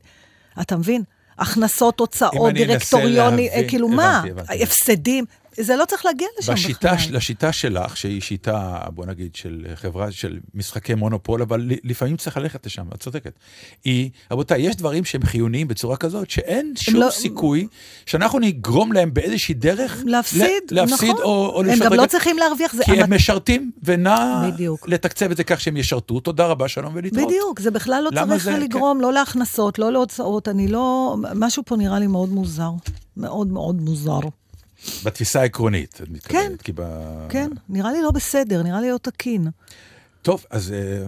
אתה 0.61 0.77
מבין? 0.77 1.03
הכנסות, 1.39 1.99
הוצאות, 1.99 2.33
אני 2.49 2.63
אנסה 2.63 2.65
דירקטוריוני, 2.67 3.19
אה, 3.49 3.53
להבין- 3.55 3.69
כאילו 3.69 3.87
הבנתי, 3.87 3.97
מה? 4.01 4.23
הבנתי. 4.41 4.63
הפסדים. 4.63 5.25
זה 5.59 5.75
לא 5.75 5.85
צריך 5.85 6.05
להגיע 6.05 6.27
לשם 6.39 6.53
בשיטה, 6.53 6.93
בכלל. 6.93 7.15
לשיטה 7.17 7.51
שלך, 7.51 7.97
שהיא 7.97 8.21
שיטה, 8.21 8.79
בוא 8.93 9.05
נגיד, 9.05 9.35
של 9.35 9.65
חברה, 9.75 10.11
של 10.11 10.39
משחקי 10.53 10.95
מונופול, 10.95 11.41
אבל 11.41 11.69
לפעמים 11.83 12.17
צריך 12.17 12.37
ללכת 12.37 12.65
לשם, 12.65 12.83
את 12.95 12.99
צודקת. 12.99 13.31
היא, 13.83 14.09
רבותיי, 14.31 14.61
יש 14.61 14.75
דברים 14.75 15.05
שהם 15.05 15.23
חיוניים 15.25 15.67
בצורה 15.67 15.97
כזאת, 15.97 16.29
שאין 16.29 16.73
שום 16.75 16.95
לא- 16.95 17.09
סיכוי 17.09 17.67
שאנחנו 18.05 18.39
נגרום 18.39 18.91
להם 18.91 19.13
באיזושהי 19.13 19.53
דרך... 19.53 20.03
להפסיד, 20.05 20.41
ל- 20.71 20.75
להפסיד 20.75 21.09
נכון. 21.09 21.23
או, 21.23 21.49
או 21.55 21.63
הם 21.63 21.79
גם 21.79 21.93
לא 21.93 22.05
צריכים 22.05 22.37
להרוויח, 22.37 22.75
זה... 22.75 22.83
כי 22.83 22.91
המת- 22.91 23.03
הם 23.03 23.13
משרתים, 23.13 23.71
ונא. 23.83 24.49
לתקצב 24.87 25.31
את 25.31 25.37
זה 25.37 25.43
כך 25.43 25.61
שהם 25.61 25.77
ישרתו. 25.77 26.19
תודה 26.19 26.45
רבה, 26.45 26.67
שלום 26.67 26.91
ולהתראות. 26.95 27.27
בדיוק, 27.27 27.59
זה 27.59 27.71
בכלל 27.71 28.03
לא 28.03 28.09
צריך 28.25 28.43
זה- 28.43 28.51
כן. 28.51 28.61
לגרום, 28.61 29.01
לא 29.01 29.13
להכנסות, 29.13 29.79
לא 29.79 29.91
להוצאות, 29.91 30.47
אני 30.47 30.67
לא... 30.67 31.15
משהו 31.35 31.63
פה 31.65 31.75
נראה 31.75 31.99
לי 31.99 32.07
מאוד 32.07 32.29
מוזר. 32.29 32.69
מאוד 33.17 33.47
מאוד 33.47 33.81
מוזר. 33.81 34.19
בתפיסה 35.03 35.41
העקרונית, 35.41 36.01
את 36.03 36.09
מתכוונת. 36.09 36.49
כן. 36.49 36.57
כי 36.63 36.71
ב... 36.75 36.81
כן, 37.29 37.49
נראה 37.69 37.91
לי 37.91 38.01
לא 38.01 38.11
בסדר, 38.11 38.63
נראה 38.63 38.81
לי 38.81 38.91
לא 38.91 38.97
תקין. 38.97 39.47
טוב, 40.21 40.45
אז 40.49 40.71
אה, 40.71 41.05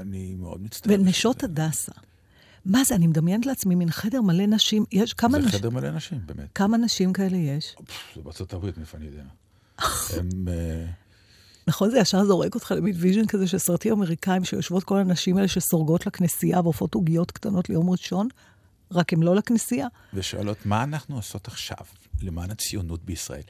אני 0.00 0.34
מאוד 0.34 0.62
מצטער. 0.62 0.94
ונשות 0.94 1.44
הדסה. 1.44 1.92
מה 2.64 2.84
זה, 2.84 2.94
אני 2.94 3.06
מדמיינת 3.06 3.46
לעצמי 3.46 3.74
מין 3.74 3.90
חדר 3.90 4.20
מלא 4.20 4.46
נשים, 4.46 4.84
יש 4.92 5.12
כמה 5.12 5.40
זה 5.40 5.46
נשים, 5.46 5.58
חדר 5.58 5.70
מלא 5.70 5.90
נשים, 5.90 6.20
באמת. 6.26 6.48
כמה 6.54 6.76
נשים 6.76 7.12
כאלה 7.12 7.36
יש? 7.36 7.76
זה 8.16 8.22
בארצות 8.22 8.52
הברית, 8.52 8.78
מאיפה 8.78 8.98
אני 8.98 9.06
יודע. 9.06 9.22
הם... 10.18 10.48
אה, 10.48 10.86
נכון, 11.66 11.90
זה 11.90 11.98
ישר 11.98 12.24
זורק 12.24 12.54
אותך 12.54 12.74
למין 12.76 12.94
vision 12.98 13.26
כזה 13.26 13.46
של 13.46 13.58
סרטים 13.58 13.92
אמריקאים, 13.92 14.44
שיושבות 14.44 14.84
כל 14.84 14.98
הנשים 14.98 15.36
האלה 15.36 15.48
שסורגות 15.48 16.06
לכנסייה 16.06 16.60
ואופות 16.60 16.94
עוגיות 16.94 17.30
קטנות 17.30 17.68
ליום 17.68 17.90
ראשון, 17.90 18.28
רק 18.92 19.12
הם 19.12 19.22
לא 19.22 19.36
לכנסייה. 19.36 19.86
ושואלות, 20.14 20.66
מה 20.66 20.82
אנחנו 20.82 21.16
עושות 21.16 21.48
עכשיו 21.48 21.76
למען 22.22 22.50
הציונות 22.50 23.04
בישראל? 23.04 23.42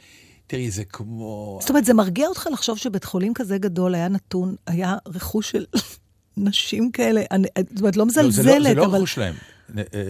תראי, 0.47 0.71
זה 0.71 0.85
כמו... 0.85 1.59
זאת 1.61 1.71
אומרת, 1.71 1.85
זה 1.85 1.95
מרגיע 1.95 2.29
אותך 2.29 2.49
לחשוב 2.53 2.79
שבית 2.79 3.05
חולים 3.05 3.35
כזה 3.35 3.59
גדול 3.59 3.95
היה 3.95 4.09
נתון, 4.09 4.55
היה 4.67 4.97
רכוש 5.07 5.51
של 5.51 5.65
נשים 6.37 6.91
כאלה, 6.91 7.23
אני, 7.31 7.49
זאת 7.71 7.81
אומרת, 7.81 7.97
לא 7.97 8.05
לא, 8.07 8.13
זה 8.13 8.23
מזלזלת, 8.23 8.57
לא, 8.59 8.69
זה 8.69 8.75
לא 8.75 8.85
אבל... 8.85 8.97
רכוש 8.97 9.15
שלהם. 9.15 9.35
אה, 9.79 9.83
אה, 9.95 10.03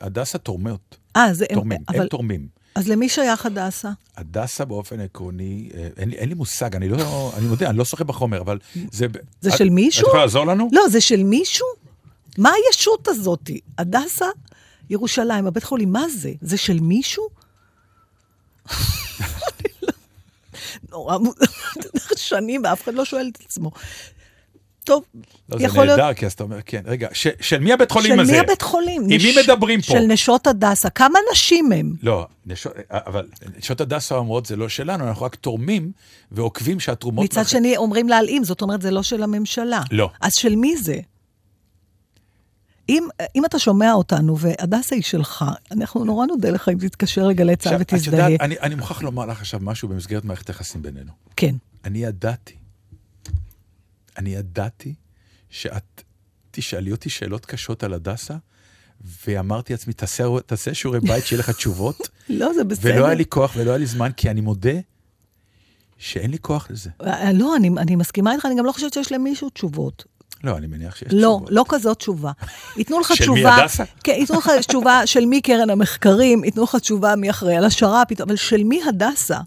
הדסה 0.00 0.38
תורמות, 0.38 0.96
אה, 1.16 1.34
זה 1.34 1.44
הם, 1.50 1.54
תורמים, 1.54 1.78
אבל... 1.88 2.00
הם 2.00 2.06
תורמים. 2.06 2.48
אז 2.74 2.88
למי 2.88 3.08
שייך 3.08 3.46
הדסה? 3.46 3.90
הדסה 4.16 4.64
באופן 4.64 5.00
עקרוני, 5.00 5.70
אה, 5.74 5.88
אין 5.96 6.12
אין 6.12 6.28
לי 6.28 6.34
מושג, 6.34 6.76
אני 6.76 6.88
לא, 6.88 7.32
אני 7.36 7.46
מודה, 7.46 7.70
אני 7.70 7.78
לא 7.78 7.84
שוחה 7.84 8.04
בחומר, 8.04 8.40
אבל 8.40 8.58
זה... 8.92 9.06
זה 9.40 9.50
את- 9.50 9.56
של 9.58 9.70
מישהו? 9.70 10.02
את 10.02 10.08
יכולה 10.08 10.22
לעזור 10.22 10.46
לנו? 10.46 10.68
לא, 10.72 10.88
זה 10.88 11.00
של 11.00 11.22
מישהו? 11.22 11.66
מה 12.38 12.50
הישות 12.66 13.08
הזאתי? 13.08 13.60
הדסה, 13.78 14.26
ירושלים, 14.90 15.46
הבית 15.46 15.64
חולים, 15.64 15.92
מה 15.92 16.08
זה? 16.08 16.32
זה 16.40 16.56
של 16.56 16.80
מישהו? 16.80 17.28
נורא 20.90 21.18
מוזר, 21.18 21.46
שנים 22.16 22.62
ואף 22.64 22.82
אחד 22.82 22.94
לא 22.94 23.04
שואל 23.04 23.30
את 23.32 23.38
עצמו. 23.46 23.70
טוב, 24.84 25.04
לא, 25.48 25.58
זה 25.58 25.64
יכול 25.64 25.84
להיות... 25.84 25.98
נהדר, 25.98 26.14
כי 26.14 26.26
אז 26.26 26.32
אתה 26.32 26.42
אומר, 26.42 26.58
כן, 26.66 26.82
רגע, 26.84 27.08
ש, 27.12 27.26
של 27.40 27.58
מי 27.58 27.72
הבית 27.72 27.90
חולים 27.90 28.12
של 28.12 28.20
הזה? 28.20 28.32
מי 28.32 28.38
הבית 28.38 28.62
חולים? 28.62 29.02
עם 29.02 29.08
מי 29.08 29.34
מדברים 29.42 29.80
פה? 29.80 29.92
של 29.92 30.00
נשות 30.00 30.46
הדסה. 30.46 30.90
כמה 30.90 31.18
נשים 31.32 31.72
הם? 31.72 31.92
לא, 32.02 32.26
נשות, 32.46 32.72
אבל 32.90 33.28
נשות 33.58 33.80
הדסה 33.80 34.14
אומרות, 34.14 34.46
זה 34.46 34.56
לא 34.56 34.68
שלנו, 34.68 35.08
אנחנו 35.08 35.26
רק 35.26 35.34
תורמים 35.34 35.92
ועוקבים 36.32 36.80
שהתרומות... 36.80 37.24
מצד 37.24 37.48
שני, 37.48 37.76
אומרים 37.76 38.08
להלאים, 38.08 38.44
זאת 38.44 38.62
אומרת, 38.62 38.82
זה 38.82 38.90
לא 38.90 39.02
של 39.02 39.22
הממשלה. 39.22 39.80
לא. 39.90 40.10
אז 40.20 40.32
של 40.34 40.56
מי 40.56 40.76
זה? 40.76 40.98
אם, 42.88 43.08
אם 43.36 43.44
אתה 43.44 43.58
שומע 43.58 43.92
אותנו, 43.92 44.38
והדסה 44.38 44.94
היא 44.94 45.02
שלך, 45.02 45.44
אנחנו 45.72 46.04
נורא 46.04 46.26
נודה 46.26 46.50
לך 46.50 46.68
אם 46.68 46.78
תתקשר 46.78 47.26
לגלי 47.26 47.56
צה"ל 47.56 47.72
עכשיו, 47.74 47.80
את 47.80 47.92
ותזדהה. 47.92 48.30
יודעת, 48.30 48.40
אני, 48.40 48.58
אני 48.58 48.74
מוכרח 48.74 49.02
לומר 49.02 49.26
לך 49.26 49.40
עכשיו 49.40 49.60
משהו 49.62 49.88
במסגרת 49.88 50.24
מערכת 50.24 50.48
היחסים 50.48 50.82
בינינו. 50.82 51.12
כן. 51.36 51.54
אני 51.84 51.98
ידעתי, 52.04 52.54
אני 54.18 54.30
ידעתי 54.34 54.94
שאת 55.50 56.02
תשאלי 56.50 56.92
אותי 56.92 57.10
שאלות 57.10 57.46
קשות 57.46 57.82
על 57.82 57.94
הדסה, 57.94 58.34
ואמרתי 59.26 59.72
לעצמי, 59.72 59.92
תעשה, 59.92 60.24
תעשה 60.46 60.74
שיעורי 60.74 61.00
בית, 61.00 61.26
שיהיה 61.26 61.40
לך 61.40 61.50
תשובות, 61.58 62.08
לא, 62.28 62.52
זה 62.54 62.64
בסדר. 62.64 62.94
ולא 62.94 63.06
היה 63.06 63.14
לי 63.14 63.24
כוח 63.28 63.52
ולא 63.56 63.70
היה 63.70 63.78
לי 63.78 63.86
זמן, 63.86 64.10
כי 64.16 64.30
אני 64.30 64.40
מודה 64.40 64.78
שאין 65.98 66.30
לי 66.30 66.38
כוח 66.38 66.70
לזה. 66.70 66.90
אה, 67.02 67.32
לא, 67.32 67.56
אני, 67.56 67.70
אני 67.78 67.96
מסכימה 67.96 68.32
איתך, 68.32 68.46
אני 68.46 68.54
גם 68.58 68.64
לא 68.64 68.72
חושבת 68.72 68.92
שיש 68.92 69.12
למישהו 69.12 69.50
תשובות. 69.50 70.04
לא, 70.44 70.56
אני 70.56 70.66
מניח 70.66 70.96
שיש 70.96 71.08
לא, 71.12 71.18
תשובות. 71.18 71.48
לא 71.50 71.64
כזאת 71.68 71.98
תשובה. 71.98 72.32
ייתנו 72.76 73.00
לך 73.00 73.16
של 73.16 73.30
מי, 73.30 73.40
תשובה... 73.40 73.56
הדסה? 73.56 73.84
כן, 74.04 74.12
ייתנו 74.12 74.38
לך 74.38 74.50
תשובה 74.66 75.06
של 75.06 75.26
מי 75.26 75.40
קרן 75.40 75.70
המחקרים, 75.70 76.44
ייתנו 76.44 76.62
לך 76.62 76.76
תשובה 76.76 77.16
מי 77.16 77.30
אחראי 77.30 77.56
על 77.56 77.64
השר"פ, 77.64 78.20
אבל 78.20 78.36
של 78.36 78.64
מי 78.64 78.80
הדסה? 78.88 79.38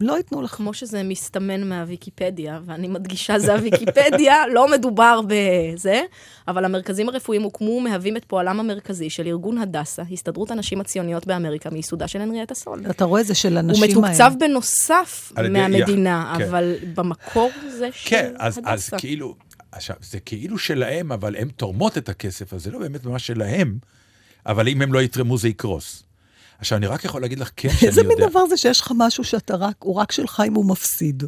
לא 0.00 0.16
ייתנו 0.16 0.42
לך. 0.42 0.54
כמו 0.54 0.74
שזה 0.74 1.02
מסתמן 1.02 1.68
מהוויקיפדיה, 1.68 2.60
ואני 2.64 2.88
מדגישה, 2.88 3.38
זה 3.38 3.54
הוויקיפדיה, 3.54 4.46
לא 4.54 4.70
מדובר 4.70 5.20
בזה, 5.26 6.02
אבל 6.48 6.64
המרכזים 6.64 7.08
הרפואיים 7.08 7.42
הוקמו 7.42 7.70
ומהווים 7.70 8.16
את 8.16 8.24
פועלם 8.24 8.60
המרכזי 8.60 9.10
של 9.10 9.26
ארגון 9.26 9.58
הדסה, 9.58 10.02
הסתדרות 10.12 10.50
הנשים 10.50 10.80
הציוניות 10.80 11.26
באמריקה, 11.26 11.70
מייסודה 11.70 12.08
של 12.08 12.20
הנריאטה 12.20 12.54
סול. 12.54 12.82
אתה 12.90 13.04
רואה, 13.04 13.22
זה 13.22 13.34
של 13.34 13.52
הוא 13.52 13.58
הנשים 13.58 13.82
האלה. 13.82 13.94
מתוקצב 13.94 14.32
בנוסף 14.38 15.32
מהמדינה, 15.50 16.34
כן. 16.38 16.44
אבל 16.44 16.74
במקור 16.94 17.50
זה 17.78 17.88
של 17.92 18.10
כן, 18.10 18.32
אז, 18.38 18.58
הדסה. 18.58 18.98
כאילו, 18.98 19.34
עכשיו, 19.72 19.96
זה 20.00 20.20
כאילו 20.20 20.58
שלהם, 20.58 21.12
אבל 21.12 21.36
הן 21.36 21.48
תורמות 21.48 21.98
את 21.98 22.08
הכסף, 22.08 22.54
אז 22.54 22.62
זה 22.62 22.70
לא 22.70 22.78
באמת 22.78 23.04
ממש 23.04 23.26
שלהם, 23.26 23.78
אבל 24.46 24.68
אם 24.68 24.82
הם 24.82 24.92
לא 24.92 25.02
יתרמו 25.02 25.38
זה 25.38 25.48
יקרוס. 25.48 26.02
עכשיו, 26.58 26.78
אני 26.78 26.86
רק 26.86 27.04
יכול 27.04 27.20
להגיד 27.20 27.38
לך, 27.38 27.50
כן, 27.56 27.68
שאני 27.68 27.88
איזה 27.88 28.00
יודע... 28.00 28.14
מין 28.14 28.28
דבר 28.28 28.46
זה 28.46 28.56
שיש 28.56 28.80
לך 28.80 28.92
משהו 28.96 29.24
שאתה 29.24 29.56
רק, 29.56 29.74
הוא 29.78 29.94
רק 29.94 30.12
שלך 30.12 30.42
אם 30.46 30.54
הוא 30.54 30.64
מפסיד. 30.64 31.24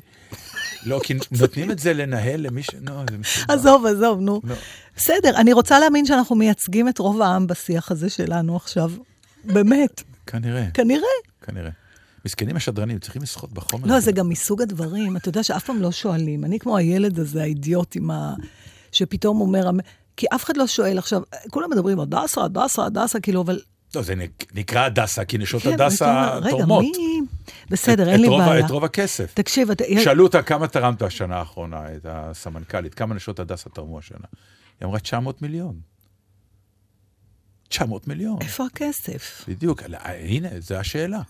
לא, 0.87 1.00
כי 1.05 1.14
נותנים 1.40 1.70
את 1.70 1.78
זה 1.78 1.92
לנהל 1.92 2.40
למי 2.40 2.62
ש... 2.62 2.70
לא, 2.81 3.05
זה 3.11 3.18
מסודר. 3.18 3.55
עזוב, 3.55 3.87
עזוב, 3.87 4.20
נו. 4.20 4.40
לא. 4.44 4.55
בסדר, 4.96 5.37
אני 5.37 5.52
רוצה 5.52 5.78
להאמין 5.78 6.07
שאנחנו 6.07 6.37
מייצגים 6.37 6.88
את 6.88 6.98
רוב 6.98 7.22
העם 7.22 7.46
בשיח 7.46 7.90
הזה 7.90 8.11
שלנו 8.11 8.57
עכשיו. 8.57 8.90
באמת, 9.44 10.02
כנראה, 10.26 10.66
כנראה. 10.74 11.09
כנראה. 11.42 11.70
מסכנים 12.24 12.56
השדרנים, 12.56 12.98
צריכים 12.98 13.22
לשחות 13.22 13.52
בחומר. 13.52 13.87
לא. 13.88 14.00
זה 14.00 14.12
גם 14.12 14.28
מסוג 14.28 14.62
הדברים, 14.62 15.16
אתה 15.16 15.28
יודע 15.28 15.42
שאף 15.42 15.64
פעם 15.64 15.82
לא 15.82 15.92
שואלים. 15.92 16.44
אני 16.44 16.58
כמו 16.58 16.76
הילד 16.76 17.18
הזה, 17.18 17.42
האידיוט 17.42 17.96
עם 17.96 18.11
ה... 18.11 18.35
שפתאום 18.92 19.40
אומר... 19.40 19.70
כי 20.16 20.26
אף 20.35 20.44
אחד 20.44 20.56
לא 20.56 20.66
שואל 20.66 20.98
עכשיו, 20.98 21.22
כולם 21.50 21.70
מדברים 21.70 22.00
הדסה, 22.00 22.44
הדסה, 22.44 22.85
הדסה, 22.87 23.20
כאילו, 23.20 23.40
אבל... 23.42 23.61
לא, 23.94 24.02
זה 24.02 24.14
נק- 24.14 24.46
נקרא 24.54 24.80
הדסה, 24.85 25.24
כי 25.24 25.38
נשות 25.38 25.62
כן, 25.62 25.72
הדסה 25.72 26.38
תורמות. 26.50 26.85
רגע, 26.85 26.98
מי... 26.98 27.20
בסדר, 27.70 28.02
את- 28.02 28.08
אין 28.08 28.20
לי 28.20 28.26
את 28.26 28.30
רוב 28.32 28.40
ה- 28.40 28.46
בעיה. 28.46 28.66
את 28.66 28.70
רוב 28.70 28.85
הכסף. 28.85 29.30
תקשיב, 29.35 29.70
אתה... 29.70 29.85
שאלו 30.04 30.24
אותה 30.24 30.42
כמה 30.42 30.68
תרמת 30.68 31.02
השנה 31.02 31.37
האחרונה, 31.37 31.96
את 31.96 32.06
הסמנכ"לית, 32.08 32.94
כמה 32.94 33.14
נשות 33.14 33.40
הדסה 33.40 33.70
תרמו 33.70 33.98
השנה. 33.98 34.26
היא 34.80 34.87
אמרה 34.87 34.98
900 34.98 35.42
מיליון. 35.42 35.80
900 37.68 38.08
מיליון, 38.08 38.37
איפה 38.40 38.64
הכסף? 38.66 39.44
בדיוק. 39.48 39.82
הנה, 40.02 40.48
זו 40.58 40.74
השאלה. 40.74 41.20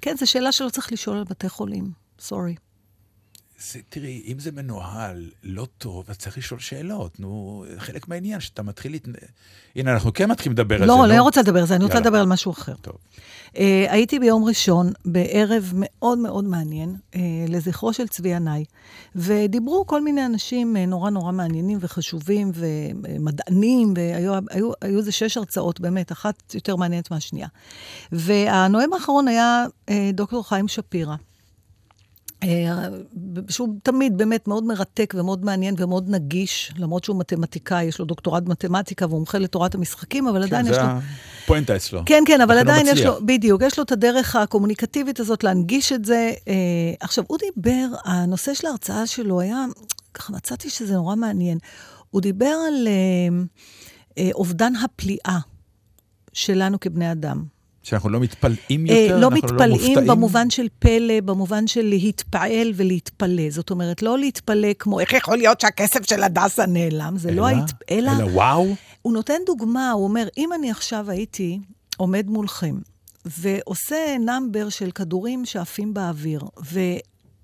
כן, 0.00 0.16
זו 0.16 0.30
שאלה 0.30 0.52
שלא 0.52 0.68
צריך 0.68 0.92
לשאול 0.92 1.16
על 1.16 1.24
בתי 1.24 1.48
חולים. 1.48 1.92
סורי. 2.18 2.54
זה, 3.60 3.78
תראי, 3.88 4.22
אם 4.26 4.38
זה 4.38 4.52
מנוהל 4.52 5.30
לא 5.42 5.66
טוב, 5.78 6.04
אז 6.08 6.18
צריך 6.18 6.38
לשאול 6.38 6.60
שאלות. 6.60 7.20
נו, 7.20 7.64
חלק 7.78 8.08
מהעניין 8.08 8.40
שאתה 8.40 8.62
מתחיל... 8.62 8.92
להת... 8.92 9.08
הנה, 9.76 9.92
אנחנו 9.92 10.12
כן 10.12 10.30
מתחילים 10.30 10.52
לדבר 10.52 10.74
על 10.74 10.80
זה, 10.80 10.86
לא, 10.86 10.96
נו. 10.96 11.06
לא 11.06 11.22
רוצה 11.22 11.42
לדבר 11.42 11.60
על 11.60 11.66
זה, 11.66 11.76
אני 11.76 11.84
רוצה. 11.84 12.00
לדבר 12.00 12.18
על 12.18 12.26
משהו 12.26 12.52
אחר. 12.52 12.74
טוב. 12.80 12.94
Uh, 13.46 13.58
הייתי 13.88 14.18
ביום 14.18 14.44
ראשון 14.44 14.92
בערב 15.04 15.72
מאוד 15.74 16.18
מאוד 16.18 16.44
מעניין 16.44 16.96
uh, 17.12 17.16
לזכרו 17.48 17.92
של 17.92 18.08
צבי 18.08 18.28
ינאי, 18.28 18.64
ודיברו 19.16 19.86
כל 19.86 20.02
מיני 20.02 20.26
אנשים 20.26 20.76
uh, 20.76 20.88
נורא 20.88 21.10
נורא 21.10 21.32
מעניינים 21.32 21.78
וחשובים 21.80 22.52
ומדענים, 22.54 23.94
והיו 23.96 24.34
היו, 24.50 24.72
היו 24.80 24.98
איזה 24.98 25.12
שש 25.12 25.36
הרצאות, 25.36 25.80
באמת, 25.80 26.12
אחת 26.12 26.54
יותר 26.54 26.76
מעניינת 26.76 27.10
מהשנייה. 27.10 27.48
והנואם 28.12 28.92
האחרון 28.92 29.28
היה 29.28 29.64
uh, 29.66 29.92
דוקטור 30.12 30.48
חיים 30.48 30.68
שפירא. 30.68 31.14
אה, 32.42 32.88
שהוא 33.48 33.68
תמיד 33.82 34.16
באמת 34.16 34.48
מאוד 34.48 34.64
מרתק 34.64 35.14
ומאוד 35.16 35.44
מעניין 35.44 35.74
ומאוד 35.78 36.10
נגיש, 36.10 36.72
למרות 36.78 37.04
שהוא 37.04 37.18
מתמטיקאי, 37.18 37.84
יש 37.84 37.98
לו 37.98 38.04
דוקטורט 38.04 38.42
במתמטיקה 38.42 39.06
והוא 39.06 39.18
מומחה 39.18 39.38
לתורת 39.38 39.74
המשחקים, 39.74 40.28
אבל 40.28 40.42
עדיין 40.42 40.64
כן, 40.66 40.70
יש 40.70 40.76
זה 40.76 40.82
לו... 40.82 40.88
הפואנטה 41.44 41.76
אצלו. 41.76 42.02
כן, 42.06 42.22
כן, 42.26 42.40
אבל 42.40 42.54
הוא 42.54 42.60
עדיין 42.60 42.86
יש 42.86 42.92
מצליח. 42.92 43.06
לו, 43.06 43.26
בדיוק, 43.26 43.62
יש 43.62 43.78
לו 43.78 43.84
את 43.84 43.92
הדרך 43.92 44.36
הקומוניקטיבית 44.36 45.20
הזאת 45.20 45.44
להנגיש 45.44 45.92
את 45.92 46.04
זה. 46.04 46.32
אה, 46.48 46.54
עכשיו, 47.00 47.24
הוא 47.26 47.38
דיבר, 47.54 47.86
הנושא 48.04 48.54
של 48.54 48.66
ההרצאה 48.66 49.06
שלו 49.06 49.40
היה, 49.40 49.64
ככה 50.14 50.32
מצאתי 50.32 50.70
שזה 50.70 50.94
נורא 50.94 51.16
מעניין. 51.16 51.58
הוא 52.10 52.20
דיבר 52.22 52.54
על 52.68 52.88
אה, 54.18 54.30
אובדן 54.34 54.76
הפליאה 54.76 55.38
שלנו 56.32 56.80
כבני 56.80 57.12
אדם. 57.12 57.59
שאנחנו 57.82 58.08
לא 58.10 58.20
מתפלאים 58.20 58.86
אה, 58.88 58.94
יותר, 58.94 59.14
לא 59.14 59.20
לא 59.20 59.30
מתפלאים 59.30 59.70
מופתעים. 59.70 60.06
במובן 60.06 60.50
של 60.50 60.66
פלא, 60.78 61.20
במובן 61.20 61.66
של 61.66 61.82
להתפעל 61.82 62.72
ולהתפלא. 62.76 63.50
זאת 63.50 63.70
אומרת, 63.70 64.02
לא 64.02 64.18
להתפלא 64.18 64.68
כמו, 64.78 65.00
איך 65.00 65.12
יכול 65.12 65.36
להיות 65.38 65.60
שהכסף 65.60 66.08
של 66.08 66.22
הדסה 66.22 66.66
נעלם? 66.66 67.14
זה 67.18 67.30
לא 67.30 67.48
אלא- 67.48 67.56
ההת... 67.56 67.72
אלא... 67.90 68.12
אלא 68.18 68.24
וואו. 68.24 68.74
הוא 69.02 69.12
נותן 69.12 69.38
דוגמה, 69.46 69.90
הוא 69.90 70.04
אומר, 70.04 70.28
אם 70.38 70.52
אני 70.52 70.70
עכשיו 70.70 71.10
הייתי 71.10 71.58
עומד 71.96 72.26
מולכם 72.28 72.74
ועושה 73.24 74.16
נאמבר 74.20 74.68
של 74.68 74.90
כדורים 74.90 75.44
שעפים 75.44 75.94
באוויר, 75.94 76.40
ו... 76.72 76.80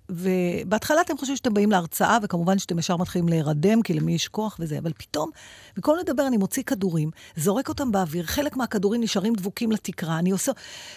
ובהתחלה 0.08 1.00
אתם 1.00 1.18
חושבים 1.18 1.36
שאתם 1.36 1.54
באים 1.54 1.70
להרצאה, 1.70 2.18
וכמובן 2.22 2.58
שאתם 2.58 2.78
ישר 2.78 2.96
מתחילים 2.96 3.28
להירדם, 3.28 3.82
כי 3.82 3.94
למי 3.94 4.14
יש 4.14 4.28
כוח 4.28 4.56
וזה, 4.60 4.78
אבל 4.78 4.92
פתאום, 4.98 5.30
במקום 5.76 5.96
לדבר, 5.98 6.26
אני 6.26 6.36
מוציא 6.36 6.62
כדורים, 6.62 7.10
זורק 7.36 7.68
אותם 7.68 7.92
באוויר, 7.92 8.24
חלק 8.24 8.56
מהכדורים 8.56 9.02
נשארים 9.02 9.34
דבוקים 9.34 9.72
לתקרה, 9.72 10.18
אני 10.18 10.30
עושה... 10.30 10.52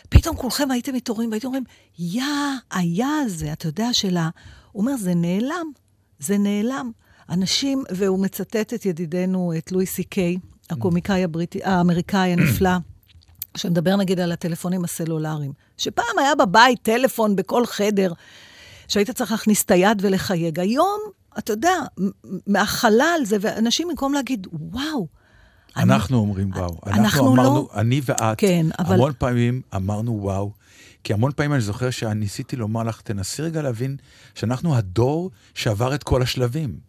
פתאום 0.09 0.35
כולכם 0.35 0.71
הייתם 0.71 0.93
מתעוררים 0.93 1.29
והייתם 1.29 1.47
אומרים, 1.47 1.63
יא, 1.99 2.23
היה 2.71 3.07
הזה, 3.25 3.53
אתה 3.53 3.67
יודע, 3.67 3.93
שלה... 3.93 4.29
הוא 4.71 4.81
אומר, 4.81 4.97
זה 4.97 5.15
נעלם, 5.15 5.71
זה 6.19 6.37
נעלם. 6.37 6.91
אנשים, 7.29 7.83
והוא 7.91 8.19
מצטט 8.19 8.73
את 8.73 8.85
ידידנו, 8.85 9.53
את 9.57 9.71
לואי 9.71 9.85
סי 9.85 10.03
קיי, 10.03 10.37
הקומיקאי 10.69 11.23
הבריטי, 11.23 11.63
האמריקאי 11.63 12.33
הנפלא, 12.33 12.77
שמדבר 13.57 13.95
נגיד 13.95 14.19
על 14.19 14.31
הטלפונים 14.31 14.83
הסלולריים. 14.83 15.53
שפעם 15.77 16.19
היה 16.19 16.35
בבית 16.35 16.79
טלפון 16.81 17.35
בכל 17.35 17.65
חדר, 17.65 18.13
שהיית 18.89 19.09
צריך 19.11 19.31
להכניס 19.31 19.63
את 19.63 19.71
היד 19.71 19.97
ולחייג. 20.05 20.59
היום, 20.59 20.99
אתה 21.37 21.53
יודע, 21.53 21.73
מהחלל 22.47 23.19
זה, 23.23 23.37
ואנשים 23.41 23.87
במקום 23.87 24.13
להגיד, 24.13 24.47
וואו, 24.51 25.07
אני- 25.77 25.93
אנחנו 25.93 26.17
אומרים 26.17 26.51
וואו. 26.55 26.77
אנחנו 26.87 27.03
אנחנו 27.03 27.35
לא- 27.35 27.41
אמרנו, 27.41 27.67
אני 27.73 28.01
ואת, 28.05 28.37
כן, 28.37 28.65
אבל- 28.79 28.95
המון 28.95 29.11
פעמים 29.17 29.61
אמרנו 29.75 30.19
וואו. 30.21 30.51
כי 31.03 31.13
המון 31.13 31.31
פעמים 31.35 31.53
אני 31.53 31.61
זוכר 31.61 31.89
שניסיתי 31.89 32.55
לומר 32.55 32.83
לך, 32.83 33.01
תנסי 33.01 33.41
רגע 33.41 33.61
להבין 33.61 33.97
שאנחנו 34.35 34.75
הדור 34.75 35.31
שעבר 35.53 35.95
את 35.95 36.03
כל 36.03 36.21
השלבים. 36.21 36.88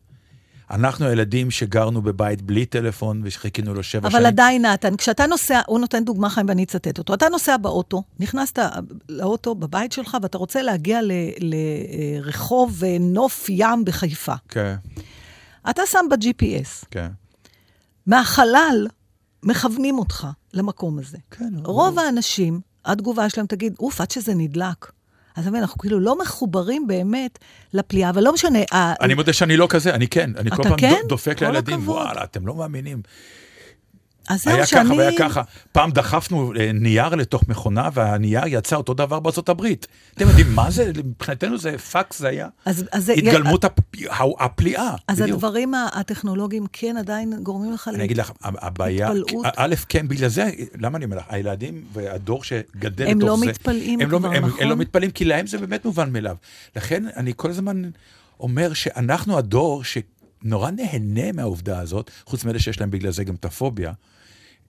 אנחנו 0.70 1.06
הילדים 1.06 1.50
שגרנו 1.50 2.02
בבית 2.02 2.42
בלי 2.42 2.66
טלפון 2.66 3.22
וחיכינו 3.24 3.74
לו 3.74 3.82
שבע 3.82 4.08
אבל 4.08 4.10
שנים. 4.18 4.26
עדיין, 4.26 4.64
נתן, 4.64 4.96
כשאתה 4.96 5.26
נוסע, 5.26 5.60
הוא 5.66 5.78
נותן 5.80 6.04
דוגמה 6.04 6.30
חיים 6.30 6.48
ואני 6.48 6.64
אצטט 6.64 6.98
אותו. 6.98 7.14
אתה 7.14 7.28
נוסע 7.28 7.56
באוטו, 7.56 8.02
נכנסת 8.20 8.58
לאוטו 9.08 9.54
בבית 9.54 9.92
שלך 9.92 10.16
ואתה 10.22 10.38
רוצה 10.38 10.62
להגיע 10.62 11.02
ל- 11.02 11.12
לרחוב 11.38 12.84
אה, 12.84 12.96
נוף 13.00 13.46
ים 13.48 13.84
בחיפה. 13.84 14.34
כן, 14.48 14.74
אתה 15.70 15.82
שם 15.86 16.06
ב-GPS, 16.10 16.86
כן. 16.90 17.08
מהחלל 18.06 18.86
מכוונים 19.42 19.98
אותך 19.98 20.26
למקום 20.54 20.98
הזה. 20.98 21.18
כן, 21.30 21.52
רוב 21.64 21.98
האנשים 21.98 22.60
התגובה 22.84 23.28
שלהם 23.28 23.46
תגיד, 23.46 23.74
אוף, 23.80 24.00
עד 24.00 24.10
שזה 24.10 24.34
נדלק. 24.34 24.92
אז 25.36 25.42
אתה 25.42 25.50
מבין, 25.50 25.62
אנחנו 25.62 25.78
כאילו 25.78 26.00
לא 26.00 26.18
מחוברים 26.18 26.86
באמת 26.86 27.38
לפליאה, 27.74 28.10
אבל 28.10 28.24
לא 28.24 28.32
משנה. 28.32 28.58
אני 28.72 29.14
מודה 29.14 29.32
שאני 29.32 29.56
לא 29.56 29.66
כזה, 29.70 29.94
אני 29.94 30.08
כן. 30.08 30.30
אני 30.36 30.50
כל 30.50 30.62
פעם 30.62 30.76
כן? 30.76 31.00
דופק 31.08 31.42
לילדים. 31.42 31.88
וואלה, 31.88 32.24
אתם 32.24 32.46
לא 32.46 32.54
מאמינים. 32.54 33.02
אז 34.30 34.42
זהו 34.42 34.54
היה 34.54 34.66
שאני... 34.66 34.84
ככה 34.84 34.94
והיה 34.94 35.18
ככה. 35.18 35.42
פעם 35.72 35.90
דחפנו 35.90 36.52
אה, 36.60 36.70
נייר 36.72 37.08
לתוך 37.14 37.48
מכונה, 37.48 37.88
והנייר 37.94 38.42
יצא 38.46 38.76
אותו 38.76 38.94
דבר 38.94 39.20
בארצות 39.20 39.48
הברית. 39.48 39.86
אתם 40.14 40.28
יודעים 40.28 40.54
מה 40.54 40.70
זה? 40.70 40.92
מבחינתנו 41.04 41.58
זה 41.58 41.78
פקס, 41.78 42.18
זה 42.18 42.28
היה 42.28 42.48
אז, 42.64 42.84
אז 42.92 43.08
התגלמות 43.10 43.64
הפ- 43.64 43.80
הפליאה. 44.40 44.94
אז 45.08 45.20
בדיוק. 45.22 45.36
הדברים 45.36 45.72
הטכנולוגיים 45.92 46.66
כן 46.72 46.96
עדיין 46.98 47.34
גורמים 47.42 47.72
לך... 47.72 47.90
אני 47.94 48.04
אגיד 48.04 48.16
לך, 48.16 48.32
הבעיה, 48.42 49.08
התפלאות. 49.12 49.46
א', 49.56 49.74
כן, 49.88 50.08
בגלל 50.08 50.28
זה, 50.28 50.50
למה 50.80 50.96
אני 50.96 51.04
אומר 51.04 51.16
לך, 51.16 51.24
הילדים 51.28 51.84
והדור 51.92 52.44
שגדל 52.44 53.04
לתוך 53.06 53.22
לא 53.22 53.36
זה, 53.36 53.46
מתפלאים 53.46 54.00
הם 54.00 54.10
לא- 54.10 54.18
כבר, 54.18 54.28
הם- 54.32 54.46
נכון? 54.46 54.62
הם 54.62 54.68
לא 54.70 54.76
מתפלאים, 54.76 55.10
כי 55.10 55.24
להם 55.24 55.46
זה 55.46 55.58
באמת 55.58 55.84
מובן 55.84 56.12
מאליו. 56.12 56.36
לכן 56.76 57.04
אני 57.16 57.32
כל 57.36 57.50
הזמן 57.50 57.82
אומר 58.40 58.72
שאנחנו 58.74 59.38
הדור 59.38 59.82
שנורא 59.84 60.70
נהנה 60.70 61.32
מהעובדה 61.32 61.78
הזאת, 61.80 62.10
חוץ 62.26 62.44
מאלה 62.44 62.58
שיש 62.58 62.80
להם 62.80 62.90
בגלל 62.90 63.12
זה 63.12 63.24
גם 63.24 63.34
את 63.34 63.44
הפוביה. 63.44 63.92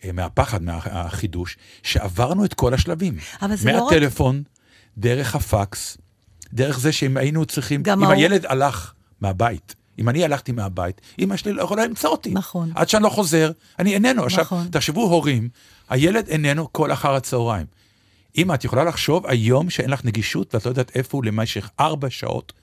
אה, 0.03 0.11
מהפחד, 0.11 0.63
מהחידוש, 0.63 1.57
שעברנו 1.83 2.45
את 2.45 2.53
כל 2.53 2.73
השלבים. 2.73 3.17
אבל 3.41 3.55
זה 3.55 3.71
לא 3.71 3.77
רק- 3.83 3.93
מהטלפון, 3.93 4.43
דרך 4.97 5.35
הפקס, 5.35 5.97
דרך 6.53 6.79
זה 6.79 6.91
שאם 6.91 7.17
היינו 7.17 7.45
צריכים, 7.45 7.83
גם 7.83 8.03
אם 8.03 8.09
ההוא- 8.09 8.13
הילד 8.15 8.45
הלך 8.45 8.93
מהבית, 9.21 9.75
אם 9.99 10.09
אני 10.09 10.23
הלכתי 10.23 10.51
מהבית, 10.51 11.01
אמא 11.19 11.37
שלי 11.37 11.53
לא 11.53 11.63
יכולה 11.63 11.85
למצוא 11.85 12.09
אותי. 12.09 12.29
נכון. 12.33 12.71
עד 12.75 12.89
שאני 12.89 13.03
לא 13.03 13.09
חוזר, 13.09 13.51
אני 13.79 13.93
איננו. 13.93 14.23
עכשיו, 14.23 14.41
נכון. 14.43 14.67
תחשבו 14.71 15.01
הורים, 15.01 15.49
הילד 15.89 16.27
איננו 16.27 16.73
כל 16.73 16.91
אחר 16.91 17.15
הצהריים. 17.15 17.65
אמא, 18.37 18.53
את 18.53 18.63
יכולה 18.65 18.83
לחשוב 18.83 19.27
היום 19.27 19.69
שאין 19.69 19.89
לך 19.89 20.05
נגישות 20.05 20.55
ואת 20.55 20.65
לא 20.65 20.71
יודעת 20.71 20.95
איפה 20.95 21.17
הוא 21.17 21.25
למשך 21.25 21.69
ארבע 21.79 22.09
שעות? 22.09 22.53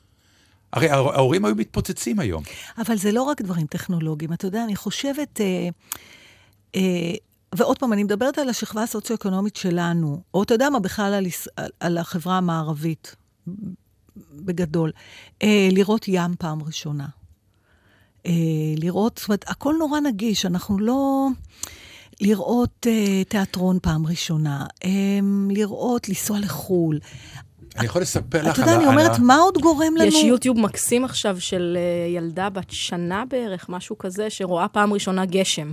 הרי 0.72 0.90
ההור- 0.90 1.12
ההורים 1.12 1.44
היו 1.44 1.54
מתפוצצים 1.54 2.18
היום. 2.20 2.42
אבל 2.86 2.96
זה 2.96 3.12
לא 3.12 3.22
רק 3.22 3.42
דברים 3.42 3.66
טכנולוגיים. 3.66 4.32
אתה 4.32 4.46
יודע, 4.46 4.64
אני 4.64 4.76
חושבת... 4.76 5.40
אה, 5.40 5.68
אה, 6.76 6.80
ועוד 7.54 7.78
פעם, 7.78 7.92
אני 7.92 8.04
מדברת 8.04 8.38
על 8.38 8.48
השכבה 8.48 8.82
הסוציו-אקונומית 8.82 9.56
שלנו, 9.56 10.22
או 10.34 10.42
אתה 10.42 10.54
יודע 10.54 10.70
מה, 10.70 10.80
בכלל 10.80 11.14
על, 11.14 11.26
יש- 11.26 11.48
על, 11.56 11.70
על 11.80 11.98
החברה 11.98 12.36
המערבית, 12.38 13.16
בגדול. 14.32 14.92
אה, 15.42 15.68
לראות 15.72 16.04
ים 16.08 16.34
פעם 16.38 16.62
ראשונה. 16.62 17.06
אה, 18.26 18.32
לראות, 18.76 19.18
זאת 19.18 19.28
אומרת, 19.28 19.44
הכל 19.48 19.74
נורא 19.78 20.00
נגיש, 20.00 20.46
אנחנו 20.46 20.78
לא... 20.78 21.26
לראות 22.20 22.86
אה, 22.90 23.24
תיאטרון 23.24 23.78
פעם 23.82 24.06
ראשונה, 24.06 24.66
אה, 24.84 24.90
לראות, 25.50 26.08
לנסוע 26.08 26.38
לחו"ל. 26.40 26.98
אני 27.76 27.86
יכול 27.86 28.02
לספר 28.02 28.42
לך 28.42 28.52
אתה 28.54 28.60
יודע, 28.60 28.72
על 28.72 28.76
אני 28.78 28.86
ה- 28.86 28.88
על 28.90 28.98
אומרת, 28.98 29.16
ה- 29.18 29.22
מה 29.22 29.36
עוד 29.36 29.58
גורם 29.58 29.94
לנו? 29.96 30.04
יש 30.08 30.24
יוטיוב 30.24 30.58
מקסים 30.60 31.04
עכשיו 31.04 31.40
של 31.40 31.78
אה, 31.80 32.16
ילדה 32.16 32.50
בת 32.50 32.70
שנה 32.70 33.24
בערך, 33.28 33.68
משהו 33.68 33.98
כזה, 33.98 34.30
שרואה 34.30 34.68
פעם 34.68 34.92
ראשונה 34.92 35.26
גשם. 35.26 35.72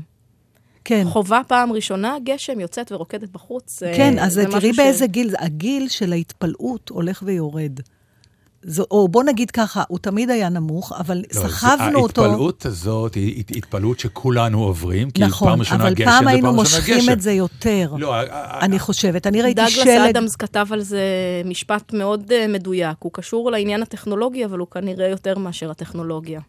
כן. 0.86 1.04
חובה 1.10 1.42
פעם 1.48 1.72
ראשונה, 1.72 2.16
גשם, 2.24 2.60
יוצאת 2.60 2.92
ורוקדת 2.92 3.30
בחוץ. 3.30 3.84
אה, 3.84 3.94
כן, 3.98 4.20
אז 4.20 4.40
תראי 4.52 4.74
ש- 4.74 4.78
באיזה 4.78 5.08
גיל, 5.08 5.36
הגיל 5.40 5.88
של 5.90 6.12
ההתפלאות 6.14 6.90
הולך 6.90 7.24
ויורד. 7.26 7.80
זו, 8.68 8.84
או 8.92 9.08
בוא 9.08 9.24
נגיד 9.24 9.52
ככה, 9.52 9.84
הוא 9.88 10.00
תמיד 10.00 10.30
היה 10.30 10.50
נמוך, 10.50 10.92
אבל 11.00 11.18
לא, 11.18 11.24
זה- 11.42 11.50
סחבנו 11.50 12.00
אותו. 12.00 12.24
ההתפלאות 12.26 12.66
הזאת 12.66 13.16
היא 13.16 13.40
הת- 13.40 13.56
התפלאות 13.56 14.00
שכולנו 14.00 14.64
עוברים, 14.64 15.12
כי 15.12 15.22
נכון, 15.22 15.48
פעם 15.50 15.60
ראשונה 15.60 15.84
אבל 15.84 15.94
גשם 15.94 16.06
פעם 16.06 16.24
זה 16.24 16.30
היינו 16.30 16.48
פעם 16.50 16.60
ראשונה 16.60 16.80
מושכים 16.82 16.98
גשם. 16.98 17.12
את 17.12 17.22
זה 17.22 17.32
יותר. 17.32 17.94
לא, 17.98 18.16
אני 18.62 18.80
חושבת. 18.80 19.28
אני 19.28 19.42
ראיתי 19.42 19.56
דאגלס 19.62 19.74
שלג... 19.74 20.10
אדמס 20.10 20.36
כתב 20.36 20.68
על 20.72 20.82
זה 20.82 21.02
משפט 21.46 21.94
מאוד 21.94 22.32
אה, 22.32 22.46
מדויק. 22.48 22.98
הוא 23.00 23.12
קשור 23.14 23.52
לעניין 23.52 23.82
הטכנולוגי, 23.82 24.46
אבל 24.46 24.60
הוא 24.60 24.68
כנראה 24.68 25.08
יותר 25.08 25.38
מאשר 25.38 25.72
הטכנולוגיה. 25.72 26.40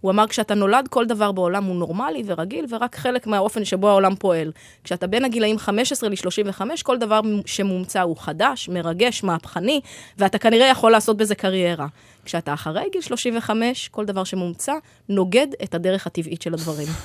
הוא 0.00 0.10
אמר, 0.10 0.26
כשאתה 0.26 0.54
נולד, 0.54 0.88
כל 0.88 1.06
דבר 1.06 1.32
בעולם 1.32 1.64
הוא 1.64 1.76
נורמלי 1.76 2.22
ורגיל, 2.26 2.66
ורק 2.70 2.96
חלק 2.96 3.26
מהאופן 3.26 3.64
שבו 3.64 3.88
העולם 3.88 4.16
פועל. 4.16 4.52
כשאתה 4.84 5.06
בין 5.06 5.24
הגילאים 5.24 5.58
15 5.58 6.08
ל-35, 6.08 6.60
כל 6.82 6.98
דבר 6.98 7.20
שמומצא 7.46 8.00
הוא 8.00 8.16
חדש, 8.16 8.68
מרגש, 8.68 9.24
מהפכני, 9.24 9.80
ואתה 10.18 10.38
כנראה 10.38 10.66
יכול 10.66 10.92
לעשות 10.92 11.16
בזה 11.16 11.34
קריירה. 11.34 11.86
כשאתה 12.24 12.54
אחרי 12.54 12.82
גיל 12.92 13.00
35, 13.00 13.88
כל 13.88 14.04
דבר 14.04 14.24
שמומצא 14.24 14.72
נוגד 15.08 15.46
את 15.64 15.74
הדרך 15.74 16.06
הטבעית 16.06 16.42
של 16.42 16.54
הדברים. 16.54 16.88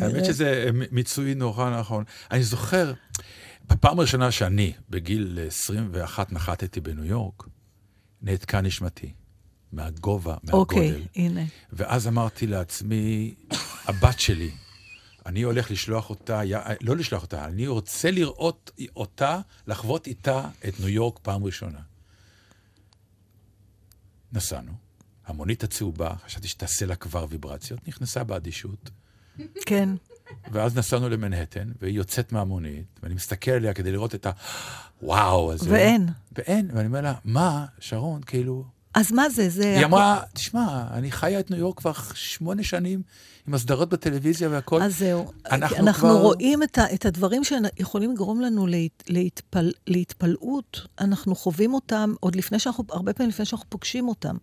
האמת 0.00 0.24
שזה 0.24 0.70
מיצוי 0.90 1.34
נורא 1.34 1.70
נכון. 1.78 2.04
אני 2.30 2.42
זוכר, 2.42 2.92
בפעם 3.70 3.98
הראשונה 3.98 4.30
שאני, 4.30 4.72
בגיל 4.90 5.38
21, 5.46 6.32
נחתתי 6.32 6.80
בניו 6.80 7.04
יורק, 7.04 7.44
נעתקה 8.22 8.60
נשמתי. 8.60 9.12
מהגובה, 9.72 10.36
אוקיי, 10.52 10.90
מהגודל. 10.90 11.06
הנה. 11.16 11.44
ואז 11.72 12.08
אמרתי 12.08 12.46
לעצמי, 12.46 13.34
הבת 13.84 14.20
שלי, 14.20 14.50
אני 15.26 15.42
הולך 15.42 15.70
לשלוח 15.70 16.10
אותה, 16.10 16.40
לא 16.80 16.96
לשלוח 16.96 17.22
אותה, 17.22 17.44
אני 17.44 17.66
רוצה 17.66 18.10
לראות 18.10 18.70
אותה, 18.96 19.40
לחוות 19.66 20.06
איתה 20.06 20.48
את 20.68 20.80
ניו 20.80 20.88
יורק 20.88 21.18
פעם 21.22 21.44
ראשונה. 21.44 21.78
נסענו, 24.32 24.72
המונית 25.26 25.64
הצהובה, 25.64 26.14
חשבתי 26.24 26.48
שתעשה 26.48 26.86
לה 26.86 26.96
כבר 26.96 27.26
ויברציות, 27.28 27.88
נכנסה 27.88 28.24
באדישות, 28.24 28.90
כן. 29.66 29.88
ואז 30.52 30.78
נסענו 30.78 31.08
למנהטן, 31.08 31.72
והיא 31.80 31.94
יוצאת 31.94 32.32
מהמונית, 32.32 33.00
ואני 33.02 33.14
מסתכל 33.14 33.50
עליה 33.50 33.74
כדי 33.74 33.92
לראות 33.92 34.14
את 34.14 34.26
הוואו 35.00 35.52
הזה. 35.52 35.70
ואין. 35.70 36.08
ואין, 36.32 36.70
ואני 36.74 36.86
אומר 36.86 37.00
לה, 37.00 37.14
מה, 37.24 37.66
שרון, 37.78 38.22
כאילו... 38.22 38.79
אז 38.94 39.12
מה 39.12 39.28
זה? 39.28 39.48
זה... 39.48 39.76
היא 39.76 39.84
אמרה, 39.84 40.20
תשמע, 40.34 40.84
אני 40.92 41.10
חיה 41.12 41.40
את 41.40 41.50
ניו 41.50 41.58
יורק 41.60 41.78
כבר 41.78 41.92
שמונה 42.14 42.62
שנים 42.62 43.02
עם 43.48 43.54
הסדרות 43.54 43.88
בטלוויזיה 43.88 44.48
והכל. 44.48 44.82
אז 44.82 44.98
זהו. 44.98 45.30
אנחנו 45.50 45.76
אנחנו 45.76 46.08
כבר- 46.08 46.20
רואים 46.22 46.62
את, 46.62 46.78
ה, 46.78 46.94
את 46.94 47.06
הדברים 47.06 47.42
שיכולים 47.44 48.12
לגרום 48.12 48.40
לנו 48.40 48.66
להת, 48.66 49.02
להתפל, 49.08 49.72
להתפלאות, 49.86 50.80
אנחנו 51.00 51.34
חווים 51.34 51.74
אותם 51.74 52.14
עוד 52.20 52.36
לפני 52.36 52.58
שאנחנו, 52.58 52.84
הרבה 52.90 53.12
פעמים 53.12 53.30
לפני 53.30 53.44
שאנחנו 53.44 53.66
פוגשים 53.70 54.08
אותם. 54.08 54.36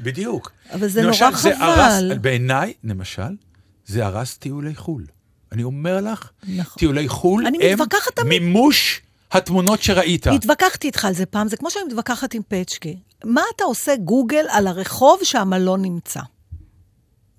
בדיוק. 0.00 0.52
אבל 0.72 0.88
זה 0.88 1.02
למשל, 1.02 1.24
נורא 1.24 1.36
זה 1.36 1.54
חבל. 1.56 1.62
הרס, 1.62 2.18
בעיניי, 2.20 2.72
למשל, 2.84 3.36
זה 3.86 4.06
הרס 4.06 4.36
טיולי 4.36 4.74
חו"ל. 4.74 5.04
אני 5.52 5.62
אומר 5.62 6.00
לך, 6.00 6.30
נכון. 6.56 6.78
טיולי 6.78 7.08
חו"ל 7.08 7.46
הם. 7.46 8.28
מימוש 8.28 9.02
התמונות 9.32 9.82
שראית. 9.82 10.26
התווכחתי 10.26 10.86
איתך 10.86 11.04
על 11.04 11.14
זה 11.14 11.26
פעם, 11.26 11.48
זה 11.48 11.56
כמו 11.56 11.70
שאני 11.70 11.84
מתווכחת 11.84 12.34
עם 12.34 12.42
פצ'קה. 12.48 12.88
מה 13.26 13.42
אתה 13.56 13.64
עושה 13.64 13.96
גוגל 13.96 14.46
על 14.50 14.66
הרחוב 14.66 15.20
שהמלון 15.22 15.82
נמצא? 15.82 16.20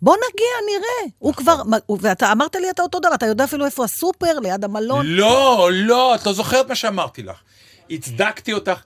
בוא 0.02 0.16
נגיע, 0.16 0.78
נראה. 0.78 1.14
הוא. 1.20 1.34
כבר, 1.34 1.62
ואתה 2.00 2.32
אמרת 2.32 2.56
לי 2.56 2.70
אתה 2.70 2.82
אותו 2.82 3.00
דבר, 3.00 3.14
אתה 3.14 3.26
יודע 3.26 3.44
אפילו 3.44 3.66
איפה 3.66 3.84
הסופר, 3.84 4.40
ליד 4.40 4.64
המלון. 4.64 5.06
לא, 5.06 5.70
לא, 5.74 6.16
את 6.16 6.26
לא 6.26 6.34
זוכרת 6.34 6.70
מה 6.70 6.76
שאמרתי 6.76 7.24
לך. 7.24 7.38
הצדקתי 7.90 8.54
אותך, 8.54 8.82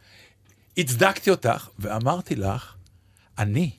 הצדקתי 0.77 1.29
אותך, 1.29 1.67
ואמרתי 1.79 2.35
לך, 2.35 2.73
אני, 3.37 3.71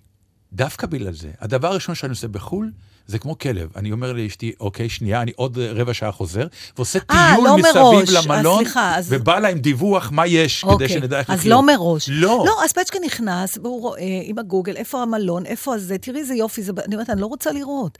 דווקא 0.52 0.86
בגלל 0.86 1.12
זה, 1.14 1.30
הדבר 1.40 1.68
הראשון 1.68 1.94
שאני 1.94 2.10
עושה 2.10 2.28
בחו"ל, 2.28 2.72
זה 3.12 3.18
כמו 3.18 3.38
כלב. 3.38 3.68
אני 3.76 3.92
אומר 3.92 4.12
לאשתי, 4.12 4.52
אוקיי, 4.60 4.88
שנייה, 4.88 5.22
אני 5.22 5.32
עוד 5.36 5.58
רבע 5.58 5.94
שעה 5.94 6.12
חוזר, 6.12 6.46
ועושה 6.76 6.98
אה, 7.10 7.32
טיול 7.34 7.48
לא 7.48 7.56
מסביב 7.56 7.74
מראש. 7.82 8.08
אז 8.08 8.26
למלון, 8.26 8.64
סליחה, 8.64 8.96
אז- 8.98 9.06
ובא 9.10 9.38
לה 9.38 9.48
עם 9.48 9.58
דיווח 9.58 10.10
מה 10.12 10.26
יש, 10.26 10.62
כדי 10.62 10.72
אוקיי, 10.72 10.88
שנדע 10.88 11.18
איך 11.18 11.30
אז 11.30 11.38
לחיות. 11.38 11.50
לא 11.50 11.62
מראש. 11.62 12.08
לא. 12.08 12.44
לא, 12.46 12.64
אז 12.64 12.72
פצ'קה 12.72 12.98
נכנס, 13.04 13.58
והוא 13.58 13.80
רואה 13.80 14.00
עם 14.22 14.38
הגוגל, 14.38 14.76
איפה 14.76 15.02
המלון, 15.02 15.46
איפה 15.46 15.74
הזה, 15.74 15.98
תראי 15.98 16.20
איזה 16.20 16.34
יופי 16.34 16.62
זה, 16.62 16.72
אני 16.86 16.94
אומרת, 16.94 17.10
אני 17.10 17.20
לא 17.20 17.26
רוצה 17.26 17.52
לראות. 17.52 17.98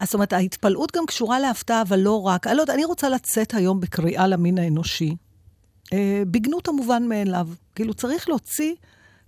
אז 0.00 0.08
זאת 0.08 0.14
אומרת, 0.14 0.32
ההתפלאות 0.32 0.96
גם 0.96 1.06
קשורה 1.06 1.40
להפתעה, 1.40 1.82
אבל 1.82 1.98
לא 2.00 2.22
רק. 2.26 2.46
אני 2.46 2.56
לא 2.56 2.60
יודעת, 2.60 2.76
אני 2.76 2.84
רוצה 2.84 3.08
לצאת 3.08 3.54
היום 3.54 3.80
בקריאה 3.80 4.26
למין 4.26 4.58
האנושי, 4.58 5.14
אה, 5.92 6.22
בגנות 6.30 6.68
המובן 6.68 7.02
מאליו. 7.08 7.48
כאילו, 7.74 7.94
צריך 7.94 8.28
להוציא 8.28 8.74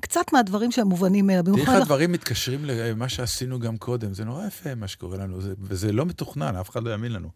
קצת 0.05 0.33
מהדברים 0.33 0.73
שהם 0.73 0.87
מובנים 0.87 1.27
מאליו. 1.27 1.41
איך 1.47 1.55
במיוחד 1.55 1.73
לח- 1.77 1.83
הדברים 1.83 2.13
מתקשרים 2.13 2.65
למה 2.65 3.09
שעשינו 3.09 3.59
גם 3.61 3.77
קודם, 3.77 4.15
זה 4.15 4.25
נורא 4.25 4.47
יפה 4.47 4.75
מה 4.75 4.89
שקורה 4.89 5.17
לנו, 5.19 5.41
זה, 5.41 5.55
וזה 5.61 5.93
לא 5.93 6.07
מתוכנן, 6.07 6.57
אף 6.57 6.71
אחד 6.71 6.83
לא 6.85 6.91
יאמין 6.91 7.13
לנו. 7.13 7.29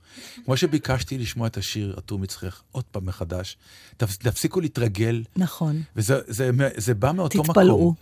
כמו 0.44 0.56
שביקשתי 0.56 1.18
לשמוע 1.18 1.46
את 1.46 1.56
השיר 1.56 1.94
"עטור 1.96 2.18
מצחך" 2.18 2.62
עוד 2.72 2.84
פעם 2.84 3.06
מחדש, 3.06 3.56
תפ, 3.96 4.16
תפסיקו 4.16 4.60
להתרגל, 4.60 5.24
נכון. 5.36 5.82
וזה 5.96 6.20
זה, 6.26 6.50
זה 6.76 6.94
בא 6.94 7.12
מאותו 7.12 7.42
תתפלאו. 7.42 7.76
מקום. 7.76 7.94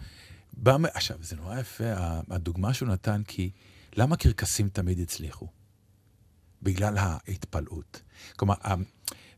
בא, 0.56 0.76
מ- 0.76 0.84
עכשיו, 0.94 1.16
זה 1.22 1.36
נורא 1.36 1.58
יפה, 1.58 1.84
הדוגמה 2.30 2.74
שהוא 2.74 2.88
נתן, 2.88 3.22
כי 3.26 3.50
למה 3.96 4.16
קרקסים 4.16 4.68
תמיד 4.68 5.00
הצליחו? 5.00 5.46
בגלל 6.62 6.94
ההתפלאות. 6.98 8.00
כלומר, 8.36 8.54
ה- 8.64 8.74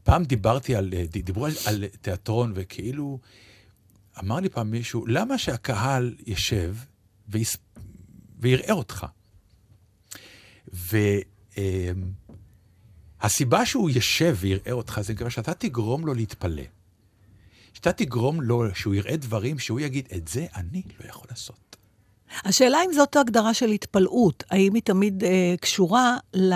פעם 0.03 0.24
דיברתי 0.24 0.76
על, 0.76 0.91
ד- 1.11 1.18
דיברו 1.24 1.47
על, 1.47 1.53
על 1.66 1.85
תיאטרון, 2.01 2.53
וכאילו, 2.55 3.18
אמר 4.21 4.41
לי 4.41 4.49
פעם 4.49 4.71
מישהו, 4.71 5.07
למה 5.07 5.39
שהקהל 5.39 6.14
ישב 6.27 6.77
ויס... 7.29 7.57
ויראה 8.39 8.73
אותך? 8.73 9.07
ו... 10.75 10.97
אמ, 11.57 12.12
שהוא 13.66 13.91
ישב 13.91 14.37
ויראה 14.41 14.73
אותך 14.73 15.01
זה 15.01 15.12
מכיוון 15.12 15.31
שאתה 15.31 15.55
תגרום 15.55 16.07
לו 16.07 16.14
להתפלא. 16.14 16.62
שאתה 17.73 17.93
תגרום 17.93 18.41
לו 18.41 18.75
שהוא 18.75 18.95
יראה 18.95 19.16
דברים 19.16 19.59
שהוא 19.59 19.81
יגיד, 19.81 20.09
את 20.16 20.29
זה 20.29 20.47
אני 20.55 20.83
לא 21.01 21.09
יכול 21.09 21.27
לעשות. 21.31 21.68
השאלה 22.45 22.79
אם 22.87 22.93
זאת 22.93 23.16
הגדרה 23.16 23.55
של 23.55 23.68
התפלאות, 23.68 24.45
האם 24.51 24.74
היא 24.74 24.83
תמיד 24.83 25.24
אה, 25.24 25.55
קשורה 25.61 26.16
ל... 26.35 26.53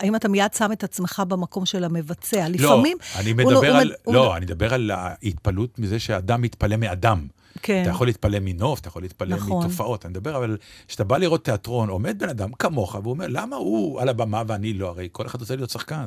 האם 0.00 0.16
אתה 0.16 0.28
מיד 0.28 0.54
שם 0.54 0.72
את 0.72 0.84
עצמך 0.84 1.22
במקום 1.28 1.66
של 1.66 1.84
המבצע? 1.84 2.48
לפעמים... 2.48 2.96
לא, 3.00 3.20
אני 3.20 3.30
הוא 3.30 3.52
מדבר 3.52 3.70
הוא 3.70 3.80
על... 3.80 3.92
הוא 4.04 4.14
לא, 4.14 4.36
אני 4.36 4.44
מדבר 4.44 4.74
על 4.74 4.90
ההתפלאות 4.94 5.78
מזה 5.78 5.98
שאדם 5.98 6.42
מתפלא 6.42 6.76
מאדם. 6.76 7.26
כן. 7.62 7.82
אתה 7.82 7.90
יכול 7.90 8.06
להתפלא 8.06 8.38
מנוף, 8.40 8.80
אתה 8.80 8.88
יכול 8.88 9.02
להתפלא 9.02 9.36
נכון. 9.36 9.66
מתופעות. 9.66 10.06
אני 10.06 10.10
מדבר, 10.10 10.36
אבל 10.36 10.56
כשאתה 10.88 11.04
בא 11.04 11.18
לראות 11.18 11.44
תיאטרון, 11.44 11.88
עומד 11.88 12.18
בן 12.18 12.28
אדם 12.28 12.52
כמוך, 12.52 12.94
והוא 12.94 13.12
אומר, 13.12 13.26
למה 13.28 13.56
הוא 13.56 14.00
על 14.00 14.08
הבמה 14.08 14.42
ואני 14.46 14.72
לא? 14.72 14.88
הרי 14.88 15.08
כל 15.12 15.26
אחד 15.26 15.40
רוצה 15.40 15.56
להיות 15.56 15.70
שחקן. 15.70 16.06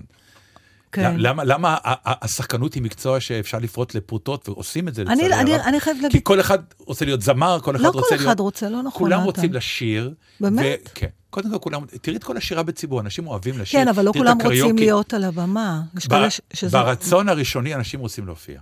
כן. 0.95 1.15
למה, 1.17 1.43
למה 1.43 1.77
השחקנות 2.05 2.73
היא 2.73 2.83
מקצוע 2.83 3.19
שאפשר 3.19 3.57
לפרוט 3.59 3.95
לפרוטות, 3.95 4.49
ועושים 4.49 4.87
את 4.87 4.95
זה 4.95 5.01
אני, 5.01 5.23
לצערי 5.23 5.41
אני, 5.41 5.53
הרב? 5.53 5.61
אני 5.65 5.79
חייבת 5.79 5.97
כי 5.99 6.03
להגיד, 6.03 6.21
כל 6.23 6.39
אחד 6.39 6.59
רוצה 6.79 7.05
להיות 7.05 7.21
זמר, 7.21 7.59
כל 7.63 7.75
אחד 7.75 7.83
לא 7.83 7.89
רוצה 7.89 8.09
כל 8.09 8.15
להיות... 8.15 8.27
אחד 8.27 8.39
רוצה, 8.39 8.69
לא 8.69 8.81
נכון. 8.83 8.91
כולם 8.99 9.19
נתן. 9.19 9.25
רוצים 9.25 9.53
לשיר. 9.53 10.13
באמת? 10.39 10.79
ו... 10.85 10.93
כן. 10.95 11.07
קודם 11.29 11.51
כל, 11.51 11.57
כולם... 11.59 11.85
תראי 12.01 12.17
את 12.17 12.23
כל 12.23 12.37
השירה 12.37 12.63
בציבור, 12.63 12.99
אנשים 13.01 13.27
אוהבים 13.27 13.59
לשיר. 13.59 13.79
כן, 13.79 13.87
אבל 13.87 14.05
לא 14.05 14.11
כולם 14.11 14.37
רוצים 14.37 14.47
הקריוקי. 14.47 14.79
להיות 14.79 15.13
על 15.13 15.23
הבמה. 15.23 15.81
ב- 16.09 16.27
שזה... 16.53 16.77
ברצון 16.77 17.29
הראשוני 17.29 17.75
אנשים 17.75 17.99
רוצים 17.99 18.25
להופיע. 18.25 18.59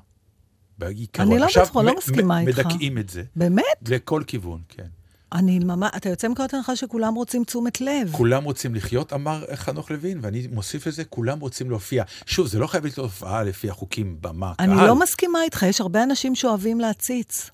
בעיקרון. 0.78 1.32
אני 1.32 1.40
לא 1.40 1.46
עכשיו 1.46 1.68
לא 1.84 1.96
מסכימה 1.98 2.40
איתך. 2.40 2.60
מדכאים 2.60 2.98
את 2.98 3.10
זה 3.10 3.24
באמת? 3.36 3.64
לכל 3.88 4.24
כיוון, 4.28 4.62
כן. 4.70 4.88
אני 5.34 5.60
ממש... 5.60 5.90
אתה 5.98 6.10
יוצא 6.10 6.28
מנקודת 6.28 6.54
הנחה 6.54 6.76
שכולם 6.76 7.14
רוצים 7.14 7.44
תשומת 7.44 7.82
לב. 7.82 8.10
כולם 8.12 8.44
רוצים 8.44 8.76
לחיות, 8.76 9.14
אמר 9.14 9.44
חנוך 9.56 9.92
לוין, 9.92 10.20
ואני 10.22 10.48
מוסיף 10.52 10.88
לזה, 10.88 11.04
כולם 11.04 11.40
רוצים 11.40 11.70
להופיע. 11.70 12.04
שוב, 12.26 12.48
זה 12.48 12.60
לא 12.60 12.68
חייב 12.68 12.84
להיות 12.84 12.98
הופעה 12.98 13.44
לפי 13.44 13.70
החוקים 13.70 14.18
במה, 14.22 14.54
אני 14.60 14.76
קהל. 14.76 14.88
לא 14.88 14.96
מסכימה 15.00 15.44
איתך, 15.44 15.64
יש 15.70 15.82
הרבה 15.82 16.04
אנשים 16.04 16.36
שאוהבים 16.36 16.80
להציץ, 16.80 17.50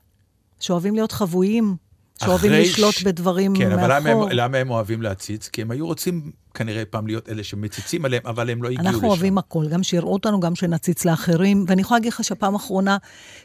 שאוהבים 0.60 0.96
להיות 0.96 1.12
חבויים, 1.12 1.76
שאוהבים 2.24 2.52
לשלוט 2.52 2.94
ש- 2.94 3.04
בדברים 3.04 3.56
כן, 3.58 3.72
אבל 3.72 3.84
למה 3.84 4.00
מאחור. 4.00 4.24
הם, 4.24 4.30
למה 4.32 4.58
הם 4.58 4.70
אוהבים 4.70 5.02
להציץ? 5.02 5.48
כי 5.48 5.62
הם 5.62 5.72
היו 5.72 5.86
רוצים 5.86 6.32
כנראה 6.54 6.86
פעם 6.86 7.08
להיות 7.08 7.30
אלה 7.30 7.44
שמציצים 7.44 8.06
עליהם, 8.06 8.24
אבל 8.26 8.50
הם 8.50 8.64
לא 8.64 8.68
הגיעו 8.68 8.84
לשם. 8.84 8.90
אנחנו 8.90 9.08
אוהבים 9.08 9.38
הכל, 9.38 9.68
גם 9.70 9.84
שיראו 9.84 10.14
אותנו, 10.14 10.40
גם 10.40 10.56
שנציץ 10.56 11.06
לאחרים. 11.06 11.66
ואני 11.68 11.82
יכולה 11.82 11.98
להגיד 12.00 12.14
לך 12.14 12.24
שהפעם 12.24 12.54
האחרונה 12.54 12.98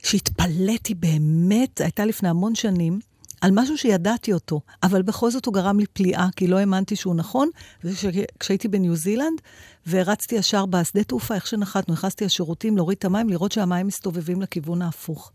שהתפלאתי 0.02 0.94
באמת, 0.94 1.80
הייתה 1.80 2.04
לפני 2.04 2.28
המון 2.28 2.54
שנים, 2.54 2.98
על 3.40 3.50
משהו 3.54 3.78
שידעתי 3.78 4.32
אותו, 4.32 4.60
אבל 4.82 5.02
בכל 5.02 5.30
זאת 5.30 5.46
הוא 5.46 5.54
גרם 5.54 5.78
לי 5.80 5.86
פליאה, 5.86 6.26
כי 6.36 6.46
לא 6.46 6.58
האמנתי 6.58 6.96
שהוא 6.96 7.14
נכון. 7.14 7.48
וזה 7.84 8.10
כשהייתי 8.40 8.68
בניו 8.68 8.96
זילנד, 8.96 9.40
והרצתי 9.86 10.34
ישר 10.34 10.66
בשדה 10.66 11.04
תעופה, 11.04 11.34
איך 11.34 11.46
שנחתנו, 11.46 11.94
נכנסתי 11.94 12.24
לשירותים 12.24 12.76
להוריד 12.76 12.96
את 12.98 13.04
המים, 13.04 13.28
לראות 13.28 13.52
שהמים 13.52 13.86
מסתובבים 13.86 14.42
לכיוון 14.42 14.82
ההפוך. 14.82 15.32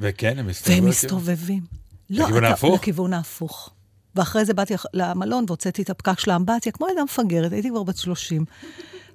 וכן, 0.00 0.38
הם 0.38 0.46
מסתובבים. 0.46 0.82
והם 0.82 0.90
מסתובבים. 0.90 1.62
לא, 2.10 2.24
לכיוון 2.24 2.44
אתה- 2.44 2.50
ההפוך? 2.50 2.74
לכיוון 2.80 3.12
ההפוך. 3.12 3.70
ואחרי 4.14 4.44
זה 4.44 4.54
באתי 4.54 4.74
למלון 4.94 5.44
והוצאתי 5.46 5.82
את 5.82 5.90
הפקק 5.90 6.18
של 6.20 6.30
האמבטיה, 6.30 6.72
כמו 6.72 6.88
ילדה 6.88 7.04
מפגרת, 7.04 7.52
הייתי 7.52 7.70
כבר 7.70 7.82
בת 7.82 7.96
30, 7.96 8.44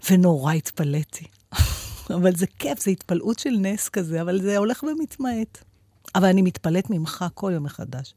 ונורא 0.09 0.53
התפלאתי. 0.53 1.25
אבל 2.15 2.35
זה 2.35 2.45
כיף, 2.59 2.83
זה 2.83 2.91
התפלאות 2.91 3.39
של 3.39 3.49
נס 3.59 3.89
כזה, 3.89 4.21
אבל 4.21 4.41
זה 4.41 4.57
הולך 4.57 4.83
ומתמעט. 4.83 5.63
אבל 6.15 6.27
אני 6.27 6.41
מתפלאת 6.41 6.89
ממך 6.89 7.25
כל 7.33 7.51
יום 7.53 7.63
מחדש. 7.63 8.13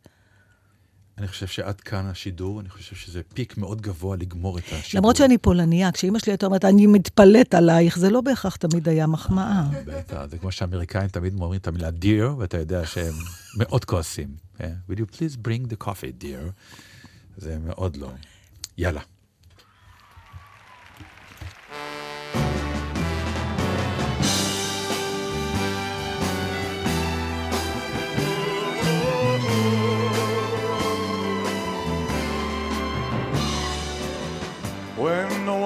אני 1.19 1.29
חושב 1.29 1.47
שעד 1.47 1.81
כאן 1.81 2.07
השידור, 2.07 2.61
אני 2.61 2.69
חושב 2.69 2.97
שזה 2.97 3.21
פיק 3.35 3.59
מאוד 3.59 3.81
גבוה 3.81 4.17
לגמור 4.17 4.59
את 4.59 4.65
השידור. 4.73 5.01
למרות 5.01 5.17
שאני 5.17 5.39
פולניה, 5.39 5.93
כשאימא 5.93 6.19
שלי 6.19 6.33
הייתה 6.33 6.47
אומרת, 6.47 6.65
אני 6.65 6.87
מתפלאת 6.87 7.55
עלייך, 7.55 7.99
זה 7.99 8.11
לא 8.11 8.21
בהכרח 8.21 8.57
תמיד 8.57 8.89
היה 8.89 9.07
מחמאה. 9.07 9.63
בטח, 9.87 10.27
זה 10.27 10.39
כמו 10.39 10.53
שהאמריקאים 10.53 11.09
תמיד 11.09 11.35
אומרים 11.35 11.61
את 11.61 11.67
המילה 11.67 11.89
dear, 11.89 12.25
ואתה 12.39 12.59
יודע 12.59 12.87
שהם 12.87 13.15
מאוד 13.59 13.85
כועסים. 13.85 14.37
Will 14.59 14.97
you 14.97 15.15
please 15.17 15.37
bring 15.47 15.73
the 15.73 15.87
coffee, 15.87 16.23
dear? 16.23 16.51
זה 17.37 17.59
מאוד 17.59 17.97
לא. 17.97 18.11
יאללה. 18.79 19.01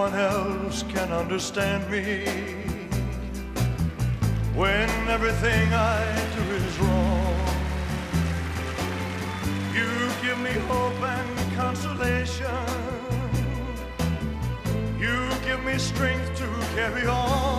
One 0.07 0.15
else 0.15 0.83
can 0.85 1.13
understand 1.13 1.83
me, 1.91 2.25
when 4.55 4.89
everything 5.17 5.67
I 5.75 6.01
do 6.37 6.43
is 6.61 6.79
wrong. 6.79 7.37
You 9.79 9.91
give 10.25 10.39
me 10.39 10.55
hope 10.71 11.03
and 11.17 11.55
consolation. 11.55 12.67
You 14.99 15.17
give 15.45 15.63
me 15.69 15.77
strength 15.77 16.31
to 16.39 16.49
carry 16.75 17.07
on. 17.07 17.50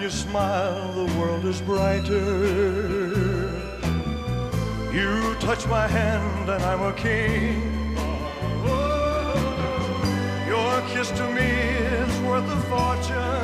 When 0.00 0.08
you 0.08 0.16
smile, 0.16 0.92
the 0.94 1.18
world 1.18 1.44
is 1.44 1.60
brighter. 1.60 3.52
You 4.90 5.34
touch 5.40 5.66
my 5.66 5.86
hand, 5.86 6.48
and 6.48 6.62
I'm 6.62 6.80
a 6.80 6.92
king. 6.94 7.60
Your 10.46 10.80
kiss 10.88 11.10
to 11.10 11.30
me 11.30 11.50
is 12.02 12.18
worth 12.20 12.50
a 12.50 12.60
fortune. 12.70 13.39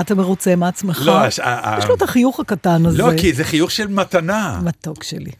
מה 0.00 0.04
אתה 0.04 0.14
מרוצה 0.14 0.56
מעצמך? 0.56 1.02
לא, 1.04 1.20
הש- 1.20 1.38
ה- 1.38 1.44
ה- 1.74 1.78
יש 1.78 1.84
לו 1.84 1.94
את 1.94 2.02
החיוך 2.02 2.40
הקטן 2.40 2.86
הזה. 2.86 2.98
לא, 2.98 3.10
כי 3.20 3.32
זה 3.32 3.44
חיוך 3.44 3.70
של 3.70 3.86
מתנה. 3.86 4.60
מתוק 4.64 5.02
שלי. 5.04 5.30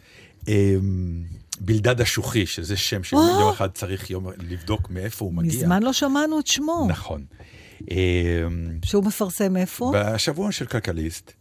אמ, 0.49 1.23
בלדד 1.61 2.01
השוחי, 2.01 2.47
שזה 2.47 2.77
שם 2.77 3.03
שיום 3.05 3.23
אחד 3.53 3.69
צריך 3.71 4.11
יום 4.11 4.27
לבדוק 4.49 4.91
מאיפה 4.91 5.25
הוא 5.25 5.35
מגיע. 5.35 5.51
מזמן 5.61 5.83
לא 5.83 5.93
שמענו 5.93 6.41
את 6.41 6.47
שמו. 6.47 6.87
נכון. 6.89 7.25
אה, 7.91 7.97
שהוא 8.85 9.05
מפרסם 9.05 9.57
איפה? 9.57 9.93
בשבועון 9.95 10.53
של 10.53 10.67
כלכליסט, 10.67 11.33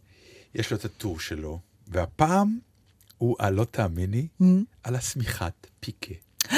יש 0.54 0.70
לו 0.70 0.76
את 0.76 0.84
הטור 0.84 1.20
שלו, 1.20 1.58
והפעם 1.88 2.58
הוא, 3.18 3.36
אה, 3.40 3.50
לא 3.50 3.66
תאמיני. 3.70 4.26
על 4.84 4.94
השמיכת 4.96 5.66
פיקה. 5.80 6.14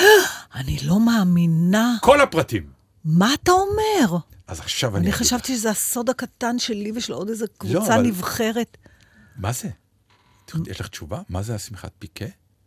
אני 0.56 0.78
לא 0.84 1.00
מאמינה. 1.00 1.94
כל 2.00 2.20
הפרטים. 2.20 2.62
מה 3.04 3.34
אתה 3.34 3.52
אומר? 3.52 4.16
אז 4.52 4.60
עכשיו 4.60 4.96
אני... 4.96 5.04
אני 5.04 5.12
חשבתי 5.12 5.56
שזה 5.56 5.70
הסוד 5.70 6.10
הקטן 6.10 6.58
שלי 6.58 6.92
ושל 6.94 7.12
עוד 7.12 7.28
איזה 7.28 7.46
קבוצה 7.58 7.74
לא, 7.78 7.86
אבל- 7.86 8.02
נבחרת. 8.02 8.76
מה 9.36 9.52
זה? 9.52 9.68
יש 10.66 10.80
לך 10.80 10.88
תשובה? 10.88 11.20
מה 11.28 11.42
זה 11.42 11.54
השמיכת 11.54 11.90
פיקה? 11.98 12.24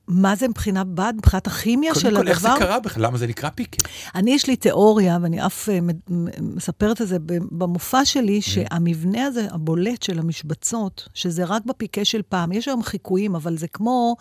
מה 0.07 0.35
זה 0.35 0.47
מבחינה 0.47 0.83
בד, 0.83 1.13
מבחינת 1.17 1.47
הכימיה 1.47 1.95
של 1.95 2.01
קודם 2.01 2.15
הדבר? 2.15 2.23
כל, 2.23 2.29
איך 2.29 2.41
זה 2.41 2.49
קרה 2.59 2.79
בכלל? 2.79 3.03
למה 3.05 3.17
זה 3.17 3.27
נקרא 3.27 3.49
פיקה? 3.49 3.89
אני, 4.15 4.33
יש 4.33 4.47
לי 4.47 4.55
תיאוריה, 4.55 5.17
ואני 5.21 5.45
אף 5.45 5.69
אה, 5.69 5.79
מספרת 6.41 7.01
את 7.01 7.07
זה 7.07 7.17
במופע 7.51 8.05
שלי, 8.05 8.41
שהמבנה 8.41 9.25
הזה, 9.25 9.47
הבולט 9.51 10.03
של 10.03 10.19
המשבצות, 10.19 11.07
שזה 11.13 11.43
רק 11.45 11.65
בפיקה 11.65 12.05
של 12.05 12.21
פעם, 12.29 12.51
יש 12.51 12.67
היום 12.67 12.83
חיקויים, 12.83 13.35
אבל 13.35 13.57
זה 13.57 13.67
כמו 13.67 14.15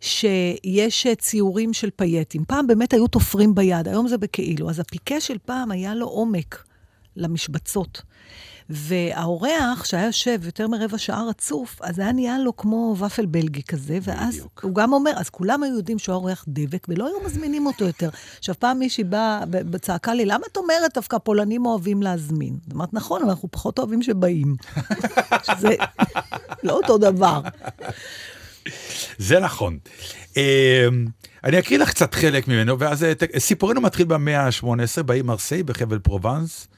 שיש 0.00 1.06
אה, 1.06 1.14
ציורים 1.14 1.72
של 1.72 1.88
פייטים. 1.96 2.44
פעם 2.44 2.66
באמת 2.66 2.92
היו 2.92 3.06
תופרים 3.06 3.54
ביד, 3.54 3.88
היום 3.88 4.08
זה 4.08 4.18
בכאילו. 4.18 4.70
אז 4.70 4.78
הפיקה 4.78 5.20
של 5.20 5.38
פעם 5.44 5.70
היה 5.70 5.94
לו 5.94 6.06
עומק 6.06 6.64
למשבצות. 7.16 8.02
והאורח, 8.70 9.84
שהיה 9.84 10.06
יושב 10.06 10.40
יותר 10.44 10.68
מרבע 10.68 10.98
שעה 10.98 11.24
רצוף, 11.28 11.82
אז 11.82 11.98
היה 11.98 12.12
נהיה 12.12 12.38
לו 12.38 12.56
כמו 12.56 12.96
ופל 12.98 13.26
בלגי 13.26 13.62
כזה, 13.62 13.98
ואז 14.02 14.34
בדיוק. 14.34 14.60
הוא 14.62 14.74
גם 14.74 14.92
אומר, 14.92 15.10
אז 15.16 15.30
כולם 15.30 15.62
היו 15.62 15.76
יודעים 15.76 15.98
שהוא 15.98 16.12
היה 16.12 16.22
אורח 16.22 16.44
דבק, 16.48 16.86
ולא 16.88 17.06
היו 17.06 17.16
מזמינים 17.26 17.66
אותו 17.66 17.84
יותר. 17.84 18.10
עכשיו, 18.38 18.54
פעם 18.58 18.78
מישהי 18.78 19.04
באה, 19.04 19.40
ב- 19.50 19.76
צעקה 19.76 20.14
לי, 20.14 20.24
למה 20.24 20.44
את 20.52 20.56
אומרת 20.56 20.94
דווקא 20.94 21.18
פולנים 21.18 21.66
אוהבים 21.66 22.02
להזמין? 22.02 22.56
אמרת, 22.74 22.94
נכון, 22.94 23.22
אבל 23.22 23.30
אנחנו 23.30 23.48
פחות 23.50 23.78
אוהבים 23.78 24.02
שבאים. 24.02 24.56
שזה 25.46 25.74
לא 26.62 26.72
אותו 26.72 26.98
דבר. 26.98 27.40
זה 29.18 29.40
נכון. 29.40 29.78
אה, 30.36 30.88
אני 31.44 31.58
אקריא 31.58 31.78
לך 31.78 31.90
קצת 31.90 32.14
חלק 32.14 32.48
ממנו, 32.48 32.78
ואז 32.78 33.04
אה, 33.04 33.12
סיפורנו 33.38 33.80
מתחיל 33.80 34.06
במאה 34.06 34.40
ה-18, 34.46 35.02
בעיר 35.02 35.24
מרסיי, 35.24 35.62
בחבל 35.62 35.98
פרובנס. 35.98 36.68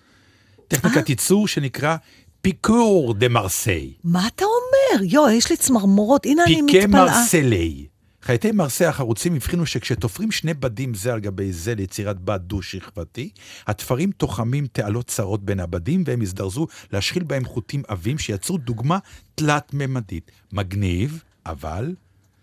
טכניקת 0.69 1.09
ייצור 1.09 1.49
שנקרא 1.49 1.97
piqûre 2.41 3.15
de 3.15 3.29
Marseille. 3.29 3.93
מה 4.05 4.27
אתה 4.27 4.45
אומר? 4.45 5.05
יו, 5.05 5.29
יש 5.31 5.51
לי 5.51 5.57
צמרמורות, 5.57 6.27
הנה 6.27 6.45
אני 6.45 6.61
פיקה 6.67 6.87
מתפלאה. 6.87 7.05
מרסלי. 7.05 7.87
חייטי 8.23 8.53
מרסיי 8.53 8.87
החרוצים 8.87 9.35
הבחינו 9.35 9.67
שכשתופרים 9.67 10.31
שני 10.31 10.55
בדים 10.55 10.95
זה 10.95 11.13
על 11.13 11.21
גבי 11.21 11.53
זה 11.53 11.75
ליצירת 11.75 12.21
בד 12.21 12.41
דו-שכבתי, 12.43 13.31
התפרים 13.67 14.11
תוחמים 14.11 14.67
תעלות 14.67 15.07
צרות 15.07 15.45
בין 15.45 15.61
הבדים 15.61 16.03
והם 16.07 16.23
הזדרזו 16.23 16.67
להשחיל 16.93 17.23
בהם 17.23 17.45
חוטים 17.45 17.83
עבים 17.89 18.19
שיצרו 18.19 18.59
דוגמה 18.59 18.99
תלת-ממדית. 19.35 20.31
מגניב, 20.53 21.23
אבל 21.47 21.95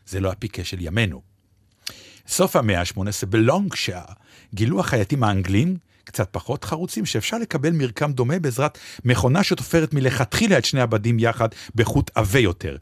זה 0.05 0.19
לא 0.19 0.31
הפיקה 0.31 0.63
של 0.63 0.77
ימינו. 0.79 1.21
סוף 2.27 2.55
המאה 2.55 2.79
ה-18 2.79 3.25
בלונגשעה 3.29 4.03
גילו 4.53 4.79
החייטים 4.79 5.23
האנגלים 5.23 5.77
קצת 6.03 6.29
פחות 6.31 6.63
חרוצים 6.63 7.05
שאפשר 7.05 7.37
לקבל 7.37 7.71
מרקם 7.71 8.11
דומה 8.11 8.39
בעזרת 8.39 8.77
מכונה 9.05 9.43
שתופרת 9.43 9.93
מלכתחילה 9.93 10.57
את 10.57 10.65
שני 10.65 10.81
הבדים 10.81 11.19
יחד 11.19 11.49
בחוט 11.75 12.11
עבה 12.15 12.39
יותר. 12.39 12.77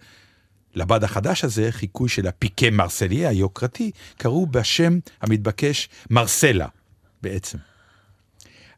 לבד 0.76 1.03
החדש 1.03 1.43
הזה, 1.43 1.67
חיקוי 1.72 2.09
של 2.09 2.28
הפיקה 2.28 2.70
מרסלי 2.72 3.28
היוקרתי, 3.28 3.91
קראו 4.17 4.45
בשם 4.47 4.99
המתבקש 5.22 5.89
מרסלה, 6.09 6.67
בעצם. 7.22 7.57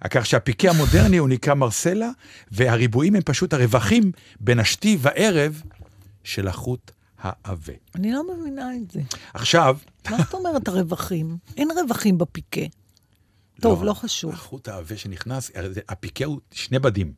כך 0.09 0.25
שהפיקה 0.25 0.69
המודרני 0.69 1.17
הוא 1.17 1.29
נקרא 1.29 1.53
מרסלה, 1.53 2.09
והריבועים 2.51 3.15
הם 3.15 3.21
פשוט 3.25 3.53
הרווחים 3.53 4.11
בין 4.39 4.59
השתי 4.59 4.97
וערב 5.01 5.61
של 6.23 6.47
החוט 6.47 6.91
העבה. 7.19 7.73
אני 7.95 8.11
לא 8.11 8.23
מבינה 8.33 8.75
את 8.75 8.91
זה. 8.91 9.01
עכשיו, 9.33 9.77
מה 10.09 10.17
זאת 10.17 10.33
אומרת 10.33 10.67
הרווחים? 10.67 11.37
אין 11.57 11.69
רווחים 11.71 12.17
בפיקה. 12.17 12.61
טוב, 13.61 13.83
לא 13.83 13.93
חשוב. 13.93 14.33
החוט 14.33 14.67
העבה 14.67 14.97
שנכנס, 14.97 15.51
זה- 15.69 15.81
הפיקה 15.89 16.25
הוא 16.25 16.39
שני 16.51 16.79
בדים. 16.79 17.13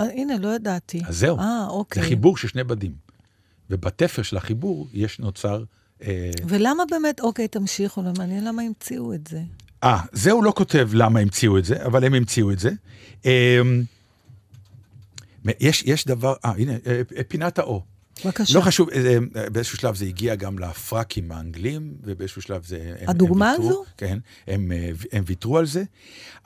אה, 0.00 0.04
הנה, 0.04 0.38
לא 0.38 0.54
ידעתי. 0.54 1.02
אז 1.06 1.16
זהו. 1.18 1.38
אה, 1.38 1.44
זה 1.64 1.70
אוקיי. 1.70 2.02
חיבור 2.02 2.36
של 2.36 2.48
שני 2.48 2.64
בדים. 2.64 2.92
ובתפר 3.70 4.22
של 4.22 4.36
החיבור 4.36 4.88
יש 4.92 5.18
נוצר... 5.18 5.64
אה, 6.02 6.30
ולמה 6.48 6.82
באמת, 6.90 7.20
אוקיי, 7.20 7.48
תמשיכו, 7.48 8.02
לא 8.02 8.10
מעניין 8.18 8.44
למה 8.44 8.62
המציאו 8.62 9.14
את 9.14 9.26
זה. 9.26 9.42
אה, 9.84 10.00
זה 10.12 10.30
הוא 10.30 10.44
לא 10.44 10.52
כותב 10.56 10.88
למה 10.92 11.20
המציאו 11.20 11.58
את 11.58 11.64
זה, 11.64 11.86
אבל 11.86 12.04
הם 12.04 12.14
המציאו 12.14 12.50
את 12.52 12.58
זה. 12.58 12.70
אה, 13.26 13.60
יש, 15.60 15.82
יש 15.86 16.06
דבר, 16.06 16.34
אה, 16.44 16.50
הנה, 16.50 16.72
אה, 16.72 17.02
אה, 17.16 17.24
פינת 17.28 17.58
האו. 17.58 17.82
בבקשה. 18.24 18.58
לא 18.58 18.60
חשוב, 18.64 18.90
אה, 18.90 19.18
אה, 19.36 19.50
באיזשהו 19.50 19.78
שלב 19.78 19.94
זה 19.94 20.04
הגיע 20.04 20.34
גם 20.34 20.58
לפרקים 20.58 21.32
האנגלים, 21.32 21.94
ובאיזשהו 22.02 22.42
שלב 22.42 22.64
זה... 22.64 22.94
הם, 23.00 23.08
הדוגמה 23.08 23.50
הם 23.50 23.60
ויתרו, 23.60 23.70
הזו? 23.70 23.84
כן, 23.96 24.18
הם, 24.46 24.72
אה, 24.72 24.90
הם 25.12 25.24
ויתרו 25.26 25.58
על 25.58 25.66
זה, 25.66 25.84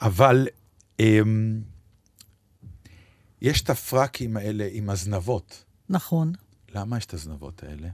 אבל 0.01 0.47
אה, 0.99 1.19
יש 3.41 3.61
את 3.61 3.69
הפרקים 3.69 4.37
האלה 4.37 4.67
עם 4.71 4.89
הזנבות. 4.89 5.63
נכון. 5.89 6.33
למה 6.75 6.97
יש 6.97 7.05
את 7.05 7.13
הזנבות 7.13 7.63
האלה? 7.63 7.87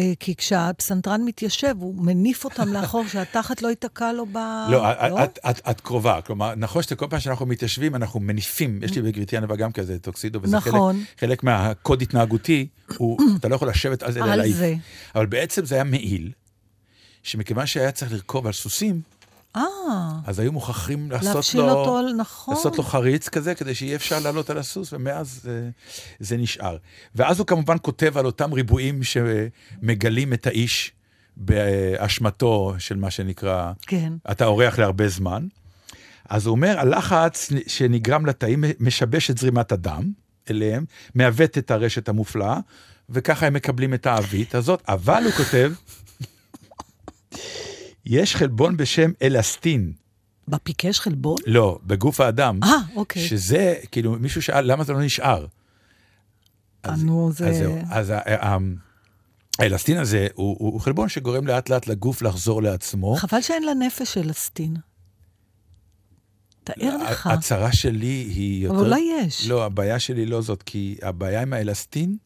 אה, 0.00 0.12
כי 0.20 0.34
כשהפסנתרן 0.34 1.22
מתיישב, 1.24 1.74
הוא 1.80 1.94
מניף 2.04 2.44
אותם 2.44 2.72
לאחור, 2.74 3.08
שהתחת 3.08 3.62
לא 3.62 3.68
ייתקע 3.68 4.12
לו 4.12 4.26
ב... 4.26 4.38
לא, 4.70 4.90
את, 5.24 5.38
את, 5.50 5.60
את 5.70 5.80
קרובה. 5.80 6.20
כלומר, 6.26 6.54
נכון 6.54 6.82
שכל 6.82 7.06
פעם 7.10 7.20
שאנחנו 7.20 7.46
מתיישבים, 7.46 7.94
אנחנו 7.94 8.20
מניפים. 8.20 8.80
יש 8.82 8.94
לי 8.96 9.02
בגברתי 9.02 9.36
ענווה 9.36 9.56
גם 9.56 9.72
כזה 9.72 9.98
טוקסידו, 9.98 10.38
וזה 10.42 10.56
נכון. 10.56 10.96
חלק, 10.96 11.20
חלק 11.20 11.42
מהקוד 11.42 12.02
התנהגותי, 12.02 12.66
הוא, 12.96 13.18
אתה 13.38 13.48
לא 13.48 13.54
יכול 13.54 13.68
לשבת 13.68 14.02
על 14.02 14.12
זה, 14.12 14.24
על. 14.24 14.52
זה. 14.52 14.74
אבל 15.14 15.26
בעצם 15.26 15.64
זה 15.64 15.74
היה 15.74 15.84
מעיל, 15.84 16.30
שמכיוון 17.22 17.66
שהיה 17.66 17.92
צריך 17.92 18.12
לרכוב 18.12 18.46
על 18.46 18.52
סוסים, 18.52 19.00
אה, 19.56 19.62
אז 20.26 20.38
היו 20.38 20.52
מוכרחים 20.52 21.10
לעשות 21.10 21.54
לו... 21.54 21.70
אותו, 21.70 22.00
נכון. 22.16 22.54
לעשות 22.54 22.78
לו 22.78 22.84
חריץ 22.84 23.28
כזה, 23.28 23.54
כדי 23.54 23.74
שיהיה 23.74 23.96
אפשר 23.96 24.18
לעלות 24.18 24.50
על 24.50 24.58
הסוס, 24.58 24.92
ומאז 24.92 25.40
זה, 25.42 25.70
זה 26.18 26.36
נשאר. 26.36 26.76
ואז 27.14 27.38
הוא 27.38 27.46
כמובן 27.46 27.76
כותב 27.82 28.18
על 28.18 28.26
אותם 28.26 28.52
ריבועים 28.52 29.00
שמגלים 29.02 30.32
את 30.32 30.46
האיש 30.46 30.92
באשמתו 31.36 32.74
של 32.78 32.96
מה 32.96 33.10
שנקרא, 33.10 33.72
כן. 33.86 34.12
אתה 34.30 34.44
אורח 34.44 34.78
להרבה 34.78 35.08
זמן. 35.08 35.46
אז 36.28 36.46
הוא 36.46 36.52
אומר, 36.52 36.78
הלחץ 36.78 37.52
שנגרם 37.66 38.26
לתאים 38.26 38.64
משבש 38.80 39.30
את 39.30 39.38
זרימת 39.38 39.72
הדם 39.72 40.12
אליהם, 40.50 40.84
מעוות 41.14 41.58
את 41.58 41.70
הרשת 41.70 42.08
המופלאה, 42.08 42.58
וככה 43.10 43.46
הם 43.46 43.54
מקבלים 43.54 43.94
את 43.94 44.06
העווית 44.06 44.54
הזאת, 44.54 44.82
אבל 44.88 45.22
הוא 45.24 45.32
כותב, 45.32 45.72
יש 48.10 48.36
חלבון 48.36 48.76
בשם 48.76 49.10
אלסטין, 49.22 49.92
בפיקה 50.48 50.88
יש 50.88 51.00
חלבון? 51.00 51.36
לא, 51.46 51.78
בגוף 51.86 52.20
האדם. 52.20 52.60
אה, 52.62 52.76
אוקיי. 52.96 53.22
שזה, 53.28 53.74
כאילו, 53.92 54.16
מישהו 54.20 54.42
שאל, 54.42 54.72
למה 54.72 54.84
זה 54.84 54.92
לא 54.92 55.02
נשאר? 55.02 55.46
אה, 56.84 56.96
נו, 56.96 57.32
זה... 57.32 57.48
אז 57.48 57.56
זהו, 57.56 57.78
אז 57.90 58.10
ה- 58.10 58.46
ה- 58.46 58.56
האלסטין 59.58 59.98
הזה 59.98 60.26
הוא, 60.34 60.56
הוא, 60.58 60.72
הוא 60.72 60.80
חלבון 60.80 61.08
שגורם 61.08 61.46
לאט 61.46 61.68
לאט 61.70 61.86
לגוף 61.86 62.22
לחזור 62.22 62.62
לעצמו. 62.62 63.16
חבל 63.16 63.40
שאין 63.40 63.62
לה 63.62 63.74
נפש 63.74 64.18
אלסטין. 64.18 64.76
תאר 66.64 66.96
לך. 66.96 67.26
הצרה 67.26 67.72
שלי 67.72 68.06
היא 68.06 68.64
יותר... 68.64 68.74
אבל 68.76 68.84
אולי 68.84 69.00
יש. 69.20 69.48
לא, 69.48 69.64
הבעיה 69.64 69.98
שלי 69.98 70.26
לא 70.26 70.40
זאת, 70.42 70.62
כי 70.62 70.96
הבעיה 71.02 71.42
עם 71.42 71.52
האלסטין, 71.52 72.16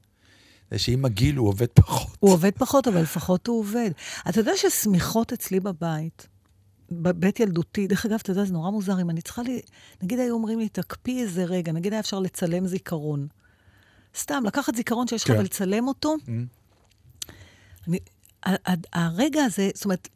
זה 0.74 0.78
שעם 0.78 1.04
הגיל 1.04 1.36
הוא 1.36 1.48
עובד 1.48 1.66
פחות. 1.66 2.16
הוא 2.20 2.30
עובד 2.32 2.50
פחות, 2.58 2.88
אבל 2.88 3.00
לפחות 3.02 3.46
הוא 3.46 3.60
עובד. 3.60 3.90
אתה 4.28 4.40
יודע 4.40 4.52
ששמיכות 4.56 5.32
אצלי 5.32 5.60
בבית, 5.60 6.26
בבית 6.90 7.40
ילדותי, 7.40 7.86
דרך 7.86 8.06
אגב, 8.06 8.18
אתה 8.22 8.30
יודע, 8.30 8.44
זה 8.44 8.52
נורא 8.52 8.70
מוזר, 8.70 9.00
אם 9.00 9.10
אני 9.10 9.22
צריכה 9.22 9.42
לי, 9.42 9.60
נגיד 10.02 10.18
היו 10.18 10.34
אומרים 10.34 10.58
לי, 10.58 10.68
תקפיא 10.68 11.22
איזה 11.22 11.44
רגע, 11.44 11.72
נגיד 11.72 11.92
היה 11.92 12.00
אפשר 12.00 12.18
לצלם 12.18 12.66
זיכרון. 12.66 13.26
סתם, 14.18 14.42
לקחת 14.46 14.74
זיכרון 14.74 15.06
שיש 15.08 15.24
לך 15.24 15.30
כן. 15.30 15.38
ולצלם 15.38 15.88
אותו. 15.88 16.14
אני, 17.88 17.98
ה- 18.46 18.70
ה- 18.72 19.04
הרגע 19.06 19.44
הזה, 19.44 19.70
זאת 19.74 19.84
אומרת, 19.84 20.08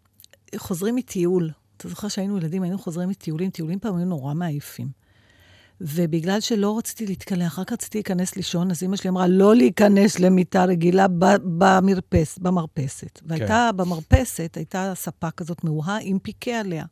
חוזרים 0.56 0.94
מטיול. 0.96 1.50
אתה 1.76 1.88
זוכר 1.88 2.08
שהיינו 2.08 2.38
ילדים, 2.38 2.62
היינו 2.62 2.78
חוזרים 2.78 3.08
מטיולים, 3.08 3.50
טיולים 3.50 3.78
פעם 3.78 3.96
היו 3.96 4.06
נורא 4.06 4.34
מעייפים. 4.34 4.88
ובגלל 5.80 6.40
שלא 6.40 6.78
רציתי 6.78 7.06
להתקלח, 7.06 7.58
רק 7.58 7.72
רציתי 7.72 7.98
להיכנס 7.98 8.36
לישון, 8.36 8.70
אז 8.70 8.82
אמא 8.82 8.96
שלי 8.96 9.10
אמרה, 9.10 9.26
לא 9.26 9.56
להיכנס 9.56 10.18
למיטה 10.18 10.64
רגילה 10.64 11.08
ב- 11.08 11.36
במרפס, 11.58 12.38
במרפסת. 12.38 13.20
והייתה, 13.26 13.70
במרפסת, 13.76 14.52
הייתה 14.56 14.92
ספה 14.94 15.30
כזאת 15.30 15.64
מאוהה 15.64 15.98
עם 16.02 16.18
פיקה 16.18 16.50
עליה. 16.60 16.84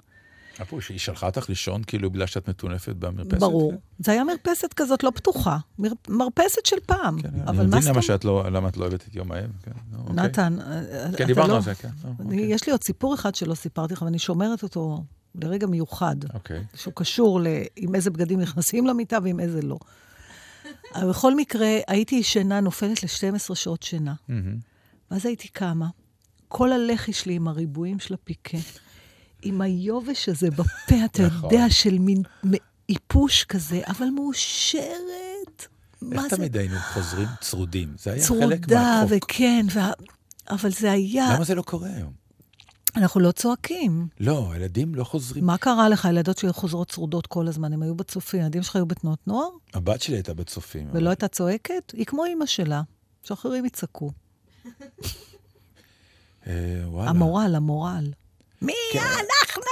אפו, 0.62 0.80
שהיא 0.80 0.99
שלחה 0.99 1.26
אותך 1.26 1.49
לישון 1.49 1.82
כאילו 1.87 2.11
בגלל 2.11 2.26
שאת 2.26 2.49
מטונפת 2.49 2.97
במרפסת? 2.97 3.39
ברור. 3.41 3.70
כן? 3.72 3.76
זה 3.99 4.12
היה 4.12 4.24
מרפסת 4.24 4.72
כזאת 4.72 5.05
לא 5.05 5.12
פתוחה, 5.14 5.59
מר, 5.78 5.89
מרפסת 6.09 6.66
של 6.66 6.76
פעם. 6.87 7.22
כן, 7.22 7.28
אבל 7.47 7.59
אני 7.61 7.66
מבין 7.66 7.82
למה? 7.89 8.03
שאת 8.03 8.24
לא, 8.24 8.51
למה 8.51 8.68
את 8.68 8.76
לא 8.76 8.82
אוהבת 8.84 9.09
את 9.09 9.14
יום 9.16 9.32
האם. 9.32 9.49
כן, 9.62 9.70
נו, 9.93 9.99
אוקיי. 9.99 10.14
נתן, 10.14 10.57
כן, 11.16 11.26
דיברנו 11.26 11.49
לא- 11.49 11.57
על 11.57 11.62
זה, 11.62 11.74
כן. 11.74 11.89
אוקיי. 12.24 12.41
יש 12.41 12.66
לי 12.66 12.72
עוד 12.72 12.84
סיפור 12.84 13.14
אחד 13.14 13.34
שלא 13.34 13.55
סיפרתי 13.55 13.95
לך, 13.95 14.03
ואני 14.03 14.18
שומרת 14.18 14.62
אותו 14.62 15.03
לרגע 15.43 15.66
מיוחד, 15.66 16.16
אוקיי. 16.34 16.64
שהוא 16.74 16.95
קשור 16.97 17.41
ל... 17.41 17.47
עם 17.76 17.95
איזה 17.95 18.11
בגדים 18.11 18.41
נכנסים 18.41 18.87
למיטה 18.87 19.18
ועם 19.22 19.41
איזה 19.41 19.62
לא. 19.62 19.78
אבל 20.95 21.09
בכל 21.09 21.34
מקרה, 21.34 21.78
הייתי 21.89 22.14
ישנה, 22.14 22.61
נופלת 22.61 23.03
ל-12 23.03 23.55
שעות 23.55 23.82
שינה. 23.82 24.14
מהמם. 24.28 24.57
ואז 25.11 25.26
הייתי 25.26 25.49
קמה, 25.49 25.89
כל 26.49 26.72
הלחי 26.72 27.12
שלי 27.12 27.34
עם 27.34 27.49
הריבועים 27.49 27.99
של 27.99 28.14
הפיקה, 28.14 28.59
עם 29.43 29.61
היובש 29.61 30.28
הזה 30.28 30.51
בפה, 30.51 31.05
אתה 31.05 31.26
נכון. 31.26 31.51
יודע, 31.51 31.70
של 31.70 31.99
מין 31.99 32.22
איפוש 32.89 33.45
כזה, 33.45 33.80
אבל 33.87 34.07
מאושרת. 34.14 35.66
איך 36.12 36.22
זה? 36.22 36.37
תמיד 36.37 36.57
היינו 36.57 36.76
חוזרים 36.78 37.28
צרודים? 37.41 37.95
זה 37.99 38.12
היה 38.12 38.26
חלק 38.26 38.66
צרודה, 38.66 39.01
מהחוק. 39.01 39.16
וכן, 39.24 39.66
וה... 39.72 39.91
אבל 40.51 40.70
זה 40.70 40.93
היה... 40.93 41.34
למה 41.34 41.45
זה 41.45 41.55
לא 41.55 41.62
קורה 41.62 41.89
היום? 41.97 42.26
אנחנו 42.97 43.20
לא 43.20 43.32
צועקים. 43.32 44.09
לא, 44.20 44.53
הילדים 44.53 44.94
לא 44.94 45.05
חוזרים. 45.05 45.47
מה 45.47 45.59
קרה 45.59 45.88
לך? 45.88 46.07
הילדות 46.07 46.38
שלי 46.38 46.53
חוזרות 46.53 46.90
צרודות 46.90 47.26
כל 47.26 47.49
הזמן, 47.49 47.72
הם 47.72 47.82
היו 47.82 47.94
בצופים. 47.94 48.40
הילדים 48.40 48.62
שלך 48.62 48.76
היו 48.76 48.86
בתנועות 48.86 49.26
נוער, 49.26 49.49
הבת 49.74 50.03
שלי 50.03 50.16
הייתה 50.16 50.34
בצופים. 50.34 50.88
ולא 50.92 51.11
הייתה 51.11 51.28
צועקת? 51.28 51.92
היא 51.97 52.07
כמו 52.07 52.24
אימא 52.24 52.47
שלה, 52.47 52.82
שאחרים 53.22 53.64
יצעקו. 53.64 54.11
אה, 56.47 56.53
וואלה. 56.84 57.11
המורל, 57.11 57.55
המורל. 57.55 58.12
מי 58.62 58.72
כן. 58.92 59.01
אנחנו? 59.01 59.62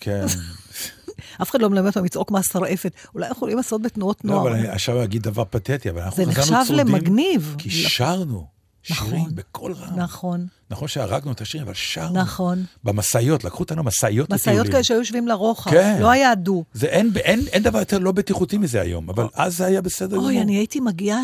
כן. 0.00 0.26
אף 1.42 1.50
אחד 1.50 1.60
לא 1.60 1.70
מלמד 1.70 1.86
אותם 1.86 2.04
לצעוק 2.04 2.30
מהשרעפת. 2.30 2.92
אולי 3.14 3.30
יכולים 3.30 3.56
לעשות 3.56 3.82
בתנועות 3.82 4.24
לא, 4.24 4.30
נוער. 4.30 4.42
אבל 4.42 4.52
אני 4.52 4.68
עכשיו 4.68 5.04
אגיד 5.04 5.22
דבר 5.22 5.44
פתטי, 5.44 5.90
אבל 5.90 6.00
אנחנו 6.02 6.24
זה 6.24 6.32
חזרנו 6.32 6.60
נחשב 6.60 6.74
צרודים. 6.74 6.94
למגניב. 6.94 7.54
כי 7.58 7.70
שרנו 7.70 8.46
שירים 8.86 9.14
נכון. 9.20 9.34
בקול 9.34 9.72
רם. 9.72 9.96
נכון, 9.98 10.46
נכון 10.70 10.88
שהרגנו 10.88 11.32
את 11.32 11.40
השירים, 11.40 11.66
אבל 11.66 11.74
שרנו. 11.76 12.20
נכון. 12.20 12.64
במשאיות, 12.84 13.44
לקחו 13.44 13.58
אותנו 13.60 13.82
משאיות 13.82 14.30
משאיות 14.30 14.46
לטיולים. 14.50 14.72
כאלה 14.72 14.84
שהיו 14.84 14.98
יושבים 14.98 15.28
לרוחב, 15.28 15.70
כן. 15.70 15.96
לא 16.00 16.10
היה 16.10 16.34
דו. 16.34 16.64
זה 16.72 16.86
אין, 16.86 17.10
אין, 17.16 17.40
אין 17.52 17.62
דבר 17.62 17.78
יותר 17.78 17.98
לא 17.98 18.12
בטיחותי 18.12 18.58
מזה 18.58 18.80
היום, 18.80 19.10
אבל 19.10 19.26
אז 19.34 19.56
זה 19.56 19.66
היה 19.66 19.80
בסדר 19.80 20.16
גמור. 20.16 20.26
אוי, 20.26 20.40
אני 20.42 20.56
הייתי 20.56 20.80
מגיעה 20.80 21.20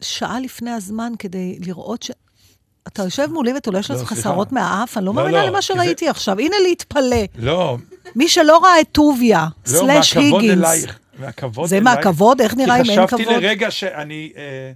שעה 0.00 0.40
לפני 0.40 0.70
הזמן 0.70 1.12
כדי 1.18 1.58
לראות 1.66 2.02
ש... 2.02 2.10
אתה 2.88 3.02
יושב 3.02 3.26
מולי 3.32 3.52
ותולש 3.56 3.90
לא, 3.90 3.96
לעצמך 3.96 4.12
סליחה. 4.12 4.22
שערות 4.22 4.52
מהאף, 4.52 4.96
אני 4.98 5.06
לא 5.06 5.12
לא, 5.14 5.22
מאמינה 5.22 5.38
לא, 5.42 5.46
למה 5.48 5.58
זה- 5.58 5.62
שראיתי 5.62 6.08
עכשיו. 6.08 6.38
הנה 6.38 6.56
להתפלא. 6.68 7.16
לא, 7.38 7.76
מי 8.16 8.28
שלא 8.28 8.58
ראה 8.64 8.80
את 8.80 8.86
טוביה, 8.92 9.46
לא, 9.66 9.70
סלאש 9.70 10.16
מהכבוד 10.16 10.42
היגינס. 10.42 10.58
אלייך. 10.64 10.98
מהכבוד 11.18 11.68
זה 11.68 11.76
אלייך. 11.78 11.96
מהכבוד? 11.96 12.40
איך 12.40 12.54
נראה 12.54 12.76
אם 12.76 12.90
אין 12.90 13.00
כי 13.00 13.06
חשבתי 13.06 13.24
כבוד? 13.24 13.42
לרגע 13.42 13.70
שאני 13.70 14.32
אה, 14.36 14.72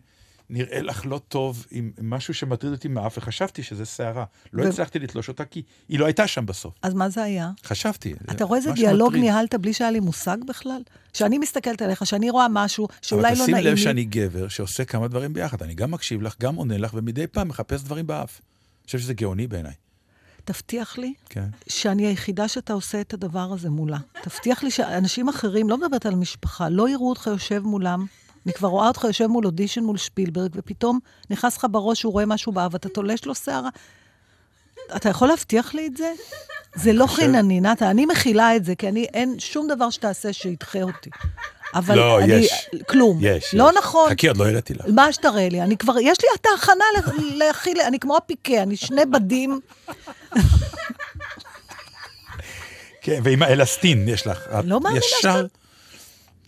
נראה 0.50 0.82
לך 0.82 1.02
לא 1.06 1.20
טוב 1.28 1.66
עם 1.70 1.90
משהו 2.02 2.34
שמטריד 2.34 2.72
אותי 2.72 2.88
מהאף, 2.88 3.18
וחשבתי 3.18 3.62
שזה 3.62 3.84
שערה. 3.84 4.24
לא 4.52 4.64
ו- 4.64 4.68
הצלחתי 4.68 4.98
לתלוש 4.98 5.28
אותה, 5.28 5.44
כי 5.44 5.62
היא 5.88 5.98
לא 5.98 6.06
הייתה 6.06 6.26
שם 6.26 6.46
בסוף. 6.46 6.74
אז 6.82 6.94
מה 6.94 7.08
זה 7.08 7.22
היה? 7.22 7.50
חשבתי. 7.64 8.14
אתה 8.30 8.44
רואה 8.44 8.58
איזה 8.58 8.72
דיאלוג 8.72 9.08
מטריד. 9.08 9.24
ניהלת 9.24 9.54
בלי 9.54 9.72
שהיה 9.72 9.90
לי 9.90 10.00
מושג 10.00 10.36
בכלל? 10.48 10.82
שאני 11.14 11.38
מסתכלת 11.38 11.82
עליך, 11.82 12.06
שאני 12.06 12.30
רואה 12.30 12.46
משהו 12.50 12.88
שאולי 13.02 13.28
אבל 13.28 13.38
לא 13.38 13.42
תשים 13.42 13.54
נעים 13.54 13.66
לי. 13.66 13.70
לב 13.70 13.76
שאני 13.76 14.04
גבר 14.04 14.48
שעושה 14.48 14.84
כמה 14.84 15.08
דברים 15.08 15.32
ביחד. 15.32 15.62
אני 15.62 15.74
גם 15.74 15.90
מקשיב 15.90 16.22
לך, 16.22 16.34
גם 16.40 16.54
עונה 16.54 16.78
לך, 16.78 16.90
ומדי 16.94 17.26
פעם 17.26 17.48
מחפש 17.48 17.82
דברים 17.82 18.06
באף. 18.06 18.40
אני 18.80 18.86
חושב 18.86 18.98
שזה 18.98 19.14
גאוני 19.14 19.46
בעיניי. 19.46 19.72
תבטיח 20.44 20.98
לי 20.98 21.14
כן. 21.28 21.44
שאני 21.68 22.06
היחידה 22.06 22.48
שאתה 22.48 22.72
עושה 22.72 23.00
את 23.00 23.14
הדבר 23.14 23.52
הזה 23.52 23.70
מולה. 23.70 23.98
תבטיח 24.22 24.62
לי 24.62 24.70
שאנשים 24.70 25.28
אחרים, 25.28 25.68
לא 25.68 25.78
מדברת 25.78 26.06
על 26.06 26.14
משפחה, 26.14 26.68
לא 26.68 26.88
יראו 26.88 27.08
אותך 27.08 27.26
יושב 27.26 27.62
מולם. 27.64 28.06
אני 28.46 28.52
כבר 28.52 28.68
רואה 28.68 28.88
אותך 28.88 29.04
יושב 29.04 29.26
מול 29.26 29.46
אודישן 29.46 29.84
מול 29.84 29.96
שפילברג, 29.96 30.50
ופתאום 30.54 30.98
נכנס 31.30 31.56
לך 31.56 31.66
בראש 31.70 32.00
שהוא 32.00 32.12
רואה 32.12 32.26
משהו 32.26 32.52
באב, 32.52 32.74
ואתה 32.74 32.88
תולש 32.88 33.24
לו 33.24 33.34
שערה. 33.34 33.68
אתה 34.96 35.08
יכול 35.08 35.28
להבטיח 35.28 35.74
לי 35.74 35.86
את 35.86 35.96
זה? 35.96 36.12
זה 36.74 36.92
לא 36.92 37.06
חינני, 37.06 37.60
נתן, 37.60 37.86
אני 37.86 38.06
מכילה 38.06 38.56
את 38.56 38.64
זה, 38.64 38.74
כי 38.74 38.88
אני, 38.88 39.06
אין 39.14 39.38
שום 39.38 39.68
דבר 39.68 39.90
שתעשה 39.90 40.32
שידחה 40.32 40.82
אותי. 40.82 41.10
אבל 41.74 41.96
לא, 41.96 42.20
אני, 42.20 42.34
יש. 42.34 42.68
כלום. 42.88 43.18
יש. 43.20 43.54
לא 43.54 43.70
יש. 43.70 43.76
נכון. 43.78 44.10
חכי, 44.10 44.28
עוד 44.28 44.36
לא 44.36 44.48
הראיתי 44.48 44.74
לך. 44.74 44.84
מה 44.94 45.12
שתראה 45.12 45.48
לי, 45.48 45.62
אני 45.62 45.76
כבר, 45.76 45.98
יש 45.98 46.18
לי 46.22 46.28
את 46.40 46.46
ההכנה 46.46 46.84
להכיל, 47.18 47.80
אני 47.80 47.98
כמו 47.98 48.16
הפיקה, 48.16 48.62
אני 48.62 48.76
שני 48.76 49.06
בדים. 49.06 49.60
כן, 53.02 53.20
ועם 53.24 53.42
האלסטין 53.42 54.08
יש 54.08 54.26
לך. 54.26 54.38
לא 54.64 54.80
מאמינה 54.80 55.04
ישר... 55.18 55.46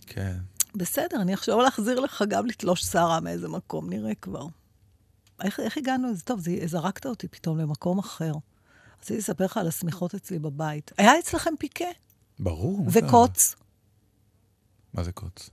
כן. 0.07 0.33
בסדר, 0.75 1.21
אני 1.21 1.33
עכשיו 1.33 1.61
להחזיר 1.61 1.99
לך 1.99 2.23
גם 2.27 2.45
לתלוש 2.45 2.81
שערה 2.81 3.19
מאיזה 3.19 3.47
מקום, 3.47 3.89
נראה 3.89 4.15
כבר. 4.15 4.45
איך, 5.43 5.59
איך 5.59 5.77
הגענו 5.77 6.11
לזה? 6.11 6.21
טוב, 6.21 6.39
זה, 6.39 6.57
זרקת 6.65 7.05
אותי 7.05 7.27
פתאום 7.27 7.57
למקום 7.57 7.99
אחר. 7.99 8.33
רציתי 8.99 9.17
לספר 9.19 9.45
לך 9.45 9.57
על 9.57 9.67
השמיכות 9.67 10.15
אצלי 10.15 10.39
בבית. 10.39 10.91
היה 10.97 11.19
אצלכם 11.19 11.53
פיקה 11.59 11.85
ברור. 12.39 12.85
וקוץ. 12.91 13.55
מה 14.93 15.03
זה 15.03 15.11
קוץ? 15.11 15.49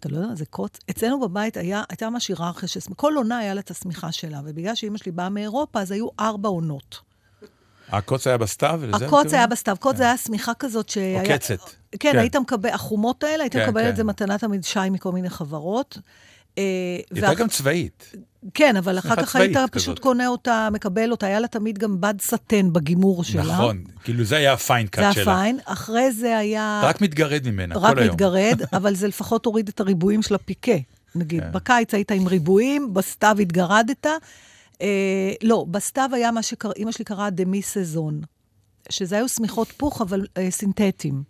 אתה 0.00 0.08
לא 0.08 0.16
יודע 0.16 0.28
מה 0.28 0.34
זה 0.34 0.46
קוץ? 0.46 0.78
אצלנו 0.90 1.20
בבית 1.20 1.56
היה, 1.56 1.82
הייתה 1.88 2.10
ממש 2.10 2.28
היררכיה 2.28 2.68
של... 2.68 2.80
כל 2.96 3.12
עונה 3.16 3.38
היה 3.38 3.54
לה 3.54 3.60
את 3.60 3.70
השמיכה 3.70 4.12
שלה, 4.12 4.40
ובגלל 4.44 4.74
שאימא 4.74 4.98
שלי 4.98 5.12
באה 5.12 5.28
מאירופה, 5.28 5.80
אז 5.80 5.90
היו 5.90 6.08
ארבע 6.20 6.48
עונות. 6.48 7.00
הקוץ 7.92 8.26
היה 8.26 8.38
בסתיו? 8.38 8.80
הקוץ 8.92 9.34
היה? 9.34 9.46
בסתיו, 9.46 9.76
קוץ 9.80 9.96
זה 9.96 10.02
היה 10.02 10.16
שמיכה 10.16 10.54
כזאת 10.54 10.88
שהיה... 10.88 11.20
עוקצת. 11.20 11.60
כן, 11.90 12.12
כן. 12.12 12.18
היית 12.18 12.36
מקבל, 12.36 12.70
החומות 12.70 13.24
האלה, 13.24 13.42
היית 13.42 13.52
כן, 13.52 13.62
מקבל 13.64 13.82
כן. 13.82 13.88
את 13.88 13.96
זה 13.96 14.04
מתנה 14.04 14.38
תמיד 14.38 14.64
שי 14.64 14.90
מכל 14.90 15.12
מיני 15.12 15.30
חברות. 15.30 15.98
אה, 16.58 16.62
היא 17.14 17.24
הייתה 17.24 17.34
גם 17.34 17.48
צבאית. 17.48 18.12
כן, 18.54 18.76
אבל 18.76 18.98
אחר 18.98 19.16
כך 19.16 19.36
היית 19.36 19.56
פשוט. 19.70 19.98
קונה 19.98 20.26
אותה, 20.26 20.68
מקבל 20.72 21.10
אותה, 21.10 21.26
היה 21.26 21.40
לה 21.40 21.48
תמיד 21.48 21.78
גם 21.78 22.00
בד 22.00 22.14
סטן 22.20 22.72
בגימור 22.72 23.24
שלה. 23.24 23.42
נכון. 23.42 23.84
כאילו 24.04 24.24
זה 24.24 24.36
היה 24.36 24.52
הפיין 24.52 24.86
קאט 24.86 25.04
זה 25.04 25.12
שלה. 25.12 25.32
היה 25.32 25.42
פיין. 25.42 25.58
אחרי 25.64 26.12
זה 26.12 26.38
היה... 26.38 26.80
רק 26.84 27.00
מתגרד 27.00 27.48
ממנה 27.48 27.76
רק 27.78 27.94
כל 27.94 27.98
היום. 27.98 28.14
מתגרד, 28.14 28.60
אבל 28.76 28.94
זה 28.94 29.08
לפחות 29.08 29.46
הוריד 29.46 29.68
את 29.68 29.80
הריבועים 29.80 30.22
של 30.22 30.34
הפיקה. 30.34 30.72
נגיד, 31.14 31.42
כן. 31.42 31.52
בקיץ 31.52 31.94
היית 31.94 32.10
עם 32.10 32.26
ריבועים, 32.26 32.94
בסתיו 32.94 33.36
התגרדת. 33.40 34.06
אה, 34.82 35.32
לא, 35.42 35.66
בסתיו 35.70 36.10
היה 36.12 36.30
מה 36.30 36.42
שאימא 36.42 36.92
שלי 36.92 37.04
קראה 37.04 37.30
דמי 37.30 37.62
סזון, 37.62 38.20
שזה 38.90 39.16
היו 39.16 39.28
שמיכות 39.28 39.68
פוך, 39.76 40.02
אבל 40.02 40.26
אה, 40.36 40.50
סינתטיים. 40.50 41.22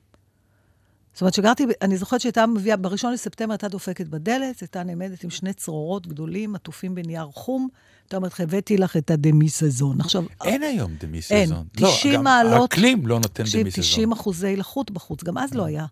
זאת 1.12 1.20
אומרת, 1.22 1.34
שגרתי, 1.34 1.66
אני 1.82 1.96
זוכרת 1.96 2.20
שהייתה 2.20 2.46
מביאה, 2.46 2.76
בראשון 2.76 3.12
לספטמבר 3.12 3.53
הייתה 3.53 3.68
דופקת 3.68 4.09
בדלת, 4.09 4.61
הייתה 4.61 4.82
נעמדת 4.82 5.24
עם 5.24 5.30
שני 5.30 5.53
צרורות 5.53 6.07
גדולים, 6.07 6.55
עטופים 6.55 6.94
בנייר 6.94 7.26
חום. 7.32 7.68
הייתה 8.05 8.16
אומרת, 8.16 8.40
הבאתי 8.40 8.76
לך 8.76 8.96
את 8.96 9.11
הדמי 9.11 9.49
סזון. 9.49 10.01
עכשיו, 10.01 10.24
אין 10.44 10.62
היום 10.62 10.92
דמי 11.01 11.20
אין. 11.30 11.46
סזון. 11.46 11.66
90 11.72 12.14
לא, 12.14 12.22
מעלות- 12.22 12.72
האקלים 12.72 13.07
לא 13.07 13.18
נותן 13.20 13.42
דמי 13.53 13.70
90 13.70 13.84
סזון. 14.07 14.12
אחוזי 14.12 14.57
לחות 14.57 14.90
בחוץ, 14.90 15.24
גם 15.24 15.38
אז 15.38 15.55
לא 15.55 15.64
היה. 15.64 15.86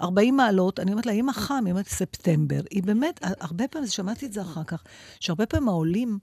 40 0.00 0.36
מעלות, 0.36 0.80
אני 0.80 0.90
אומרת 0.92 1.06
לה, 1.06 1.12
אמא 1.12 1.32
חם, 1.32 1.62
היא 1.64 1.72
אומרת, 1.72 1.88
ספטמבר. 1.88 2.60
היא 2.70 2.82
באמת, 2.82 3.20
הרבה 3.40 3.68
פעמים, 3.68 3.88
שמעתי 3.88 4.26
את 4.26 4.32
זה 4.32 4.42
אחר 4.42 4.64
כך, 4.64 4.82
שהרבה 5.20 5.46
פעמים 5.46 5.68
העולים 5.68 6.18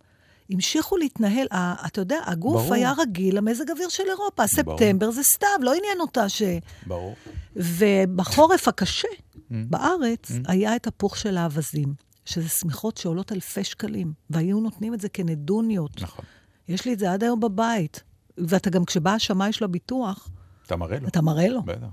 המשיכו 0.49 0.97
להתנהל, 0.97 1.47
אתה 1.85 2.01
יודע, 2.01 2.17
הגוף 2.25 2.61
ברור. 2.61 2.73
היה 2.73 2.93
רגיל 2.97 3.37
למזג 3.37 3.71
אוויר 3.71 3.89
של 3.89 4.03
אירופה. 4.09 4.47
ספטמבר 4.47 5.11
זה 5.11 5.23
סתיו, 5.23 5.49
לא 5.61 5.73
עניין 5.73 5.99
אותה 5.99 6.29
ש... 6.29 6.41
ברור. 6.87 7.15
ובחורף 7.55 8.67
הקשה, 8.67 9.07
Mm. 9.49 9.53
בארץ, 9.69 10.31
היה 10.47 10.75
את 10.75 10.87
הפוך 10.87 11.17
של 11.17 11.37
האווזים, 11.37 11.93
שזה 12.25 12.49
שמיכות 12.49 12.97
שעולות 12.97 13.31
אלפי 13.31 13.63
שקלים, 13.63 14.13
והיו 14.29 14.59
נותנים 14.59 14.93
את 14.93 14.99
זה 15.01 15.09
כנדוניות. 15.09 16.01
נכון. 16.01 16.25
יש 16.67 16.85
לי 16.85 16.93
את 16.93 16.99
זה 16.99 17.11
עד 17.11 17.23
היום 17.23 17.39
בבית. 17.39 18.03
ואתה 18.37 18.69
גם, 18.69 18.85
כשבא 18.85 19.13
השמאי 19.13 19.53
של 19.53 19.65
הביטוח, 19.65 20.29
אתה 20.65 20.75
מראה 20.75 20.99
לו. 20.99 21.07
אתה 21.07 21.21
מראה 21.21 21.47
לו. 21.47 21.61
בטח. 21.63 21.87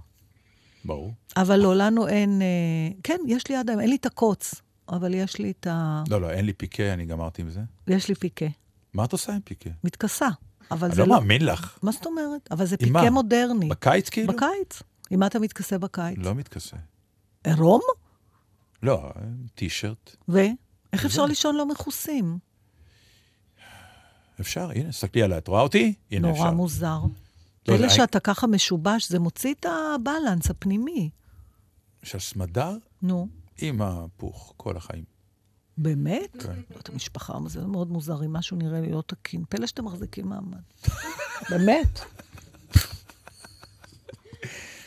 ברור. 0.85 1.13
אבל 1.37 1.57
לא, 1.57 1.77
לנו 1.77 2.09
אין... 2.09 2.43
אה, 2.43 2.47
כן, 3.03 3.17
יש 3.27 3.49
לי 3.49 3.57
עד 3.57 3.71
היום, 3.71 3.81
אין 3.81 3.91
לי 3.91 3.97
את 3.97 4.07
הקוץ, 4.07 4.55
אבל 4.89 5.15
יש 5.15 5.39
לי 5.39 5.51
את 5.51 5.67
ה... 5.67 6.03
לא, 6.11 6.21
לא, 6.21 6.31
אין 6.31 6.45
לי 6.47 6.53
פיקה, 6.53 6.93
אני 6.93 7.07
גמרתי 7.07 7.43
עם 7.43 7.51
זה. 7.51 7.61
יש 7.87 8.09
לי 8.09 8.15
פיקה. 8.15 8.47
מה 8.95 9.05
את 9.05 9.13
עושה 9.13 9.33
עם 9.33 9.41
פיקה? 9.45 9.71
מתכסה. 9.85 10.29
אבל 10.71 10.87
אני 10.87 10.95
זה 10.95 11.03
לא 11.03 11.09
לא... 11.09 11.15
מאמין 11.15 11.45
לך. 11.45 11.79
מה 11.83 11.93
זאת 11.93 12.07
אומרת? 12.07 12.49
אבל 12.51 12.67
זה 12.67 12.77
פיקה? 12.77 13.11
מודרני. 13.11 13.69
בקיץ 13.69 14.09
כאילו? 14.09 14.33
בקיץ. 14.33 14.83
עם 15.11 15.21
מה 15.21 15.27
אתה 15.27 15.39
מתכסה 15.39 15.79
בקיץ? 15.79 16.19
לא 16.19 16.35
מתכסה. 16.35 16.77
עירום? 17.45 17.81
לא, 18.83 19.11
טישרט. 19.55 20.17
ו? 20.29 20.41
איך 20.93 21.05
אפשר 21.05 21.27
לישון 21.27 21.57
לא 21.57 21.67
מכוסים? 21.69 22.39
אפשר, 24.41 24.71
הנה, 24.71 24.91
תסתכלי 24.91 25.23
עליי, 25.23 25.39
את 25.39 25.49
רואה 25.49 25.61
אותי? 25.63 25.95
הנה 26.11 26.31
אפשר. 26.31 26.43
נורא 26.43 26.53
מוזר. 26.55 26.99
זה- 27.69 27.91
שאתה 27.91 28.21
ככה 28.21 28.47
משובש, 28.47 29.09
זה 29.09 29.19
מוציא 29.19 29.55
את 29.61 29.67
הבלנס 29.95 30.51
הפנימי. 30.51 31.11
של 32.03 32.19
סמדר 32.19 32.77
נו, 33.03 33.29
עם 33.59 33.83
הפוך 33.83 34.55
כל 34.57 34.77
החיים. 34.77 35.05
באמת? 35.79 36.43
כן. 36.43 36.75
זאת 36.75 36.89
המשפחה, 36.89 37.39
זה 37.47 37.67
מאוד 37.67 37.91
מוזר, 37.91 38.25
אם 38.25 38.33
משהו 38.33 38.57
נראה 38.57 38.81
לי 38.81 38.93
לא 38.93 39.03
תקין. 39.07 39.45
פלא 39.49 39.67
שאתם 39.67 39.85
מחזיקים 39.85 40.29
מעמד. 40.29 40.63
באמת. 41.51 42.01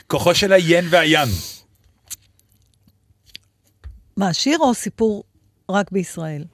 כוחו 0.08 0.36
של 0.36 0.54
היין 0.54 0.86
והיין. 0.90 1.30
מה, 4.18 4.34
שיר 4.34 4.58
או 4.60 4.74
סיפור 4.74 5.24
רק 5.70 5.92
בישראל? 5.92 6.46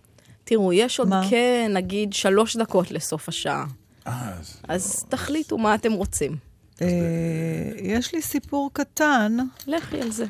תראו, 0.44 0.74
יש 0.74 1.00
עוד 1.00 1.08
מה? 1.08 1.28
כן, 1.30 1.72
נגיד, 1.74 2.14
שלוש 2.14 2.58
דקות 2.58 2.92
לסוף 2.92 3.30
השעה. 3.30 3.66
אז 4.06 4.62
אז 4.68 5.06
תחליטו 5.10 5.58
מה 5.58 5.76
אתם 5.76 5.92
רוצים. 5.92 6.38
אה, 6.82 6.88
יש 7.82 8.14
לי 8.14 8.22
סיפור 8.22 8.70
קטן, 8.74 9.38
לכי 9.68 10.02
על 10.02 10.12
זה. 10.12 10.26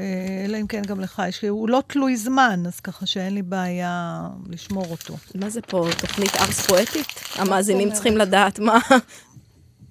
אה, 0.00 0.44
אלא 0.44 0.60
אם 0.60 0.66
כן 0.66 0.82
גם 0.82 1.00
לך 1.00 1.22
יש 1.28 1.42
לי, 1.42 1.48
הוא 1.48 1.68
לא 1.68 1.82
תלוי 1.86 2.16
זמן, 2.16 2.62
אז 2.66 2.80
ככה 2.80 3.06
שאין 3.06 3.34
לי 3.34 3.42
בעיה 3.42 4.28
לשמור 4.48 4.86
אותו. 4.90 5.16
מה 5.34 5.50
זה 5.50 5.62
פה, 5.62 5.88
תוכנית 6.00 6.36
ארס 6.36 6.66
פואטית? 6.66 7.06
המאזינים? 7.34 7.92
צריכים 7.92 8.16
לדעת 8.16 8.58
מה... 8.58 8.78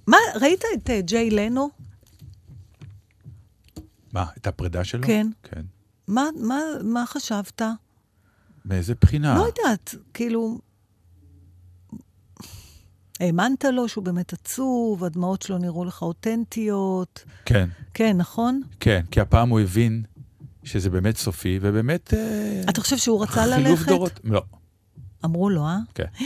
מה, 0.07 0.17
ראית 0.41 0.63
את 0.73 0.89
אה, 0.89 1.01
ג'יי 1.01 1.29
לנו? 1.29 1.69
מה, 4.13 4.25
את 4.37 4.47
הפרידה 4.47 4.83
שלו? 4.83 5.07
כן. 5.07 5.27
כן. 5.43 5.61
מה, 6.07 6.29
מה, 6.35 6.59
מה 6.83 7.05
חשבת? 7.05 7.61
מאיזה 8.65 8.93
בחינה? 9.01 9.37
לא 9.37 9.47
יודעת, 9.47 9.95
כאילו... 10.13 10.68
האמנת 13.19 13.65
לו 13.65 13.87
שהוא 13.89 14.03
באמת 14.03 14.33
עצוב, 14.33 15.03
הדמעות 15.03 15.41
שלו 15.41 15.57
נראו 15.57 15.85
לך 15.85 16.01
אותנטיות. 16.01 17.23
כן, 17.45 17.69
כן, 17.93 18.17
נכון? 18.17 18.61
כן, 18.79 19.01
כי 19.11 19.21
הפעם 19.21 19.49
הוא 19.49 19.59
הבין 19.59 20.03
שזה 20.63 20.89
באמת 20.89 21.17
סופי, 21.17 21.59
ובאמת... 21.61 22.13
אה, 22.13 22.61
אתה 22.69 22.81
חושב 22.81 22.97
שהוא 22.97 23.23
רצה 23.23 23.33
חילוף 23.33 23.57
ללכת? 23.79 23.87
דורות. 23.87 24.19
לא, 24.23 24.41
אמרו 25.25 25.49
לו, 25.49 25.65
אה? 25.67 25.77
כן. 25.95 26.03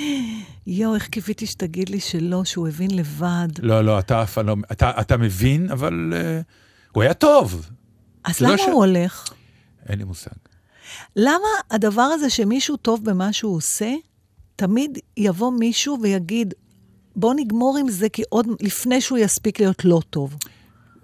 יואו, 0.68 0.96
איך 0.96 1.08
קיוויתי 1.08 1.46
שתגיד 1.46 1.89
לי 1.89 2.00
שלא, 2.00 2.46
שהוא 2.46 2.68
הבין 2.68 2.96
לבד. 2.96 3.48
לא, 3.60 3.82
לא, 3.86 4.00
אתה 4.00 4.24
אף 4.24 4.38
לא... 4.38 4.56
אתה, 4.72 4.91
אתה 5.02 5.18
מבין, 5.18 5.70
אבל 5.72 6.14
אה, 6.16 6.41
הוא 6.91 7.04
היה 7.04 7.14
טוב. 7.14 7.70
אז 8.24 8.41
לא 8.41 8.48
למה 8.50 8.58
ש- 8.58 8.62
הוא 8.62 8.86
הולך? 8.86 9.26
אין 9.89 9.98
לי 10.00 10.04
מושג. 10.04 10.32
למה 11.16 11.48
הדבר 11.72 12.02
הזה 12.02 12.30
שמישהו 12.30 12.78
טוב 12.78 13.06
במה 13.06 13.34
שהוא 13.34 13.56
עושה, 13.56 13.94
תמיד 14.56 14.98
יבוא 15.18 15.52
מישהו 15.52 15.98
ויגיד, 16.02 16.54
בוא 17.16 17.34
נגמור 17.34 17.78
עם 17.78 17.89
זה, 17.89 18.09
כי 18.09 18.24
עוד 18.30 18.47
לפני 18.61 19.01
שהוא 19.01 19.18
יספיק 19.18 19.59
להיות 19.59 19.86
לא 19.86 20.01
טוב. 20.09 20.36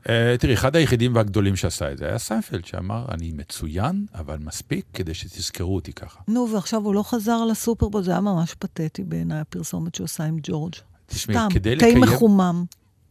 אה, 0.10 0.36
תראי, 0.39 0.53
אחד 0.53 0.76
היחידים 0.76 1.16
והגדולים 1.16 1.55
שעשה 1.55 1.91
את 1.91 1.97
זה 1.97 2.05
היה 2.07 2.18
סיינפלד, 2.18 2.66
שאמר, 2.66 3.05
אני 3.12 3.32
מצוין, 3.36 4.05
אבל 4.16 4.38
מספיק 4.39 4.86
כדי 4.93 5.14
שתזכרו 5.14 5.76
אותי 5.76 5.93
ככה. 5.93 6.20
נו, 6.28 6.49
ועכשיו 6.53 6.82
הוא 6.86 6.93
לא 6.93 7.03
חזר 7.03 7.45
לסופרבול, 7.45 8.03
זה 8.03 8.12
היה 8.12 8.22
ממש 8.22 8.53
פתטי 8.60 9.03
בעיניי, 9.03 9.39
הפרסומת 9.39 9.95
שהוא 9.95 10.05
עשה 10.05 10.24
עם 10.24 10.39
ג'ורג'. 10.43 10.74
תשמעי, 11.05 11.38
סתם, 11.38 11.47
כדי 11.53 11.70
תה 11.70 11.86
לקיים- 11.86 12.01
מחומם. 12.01 12.66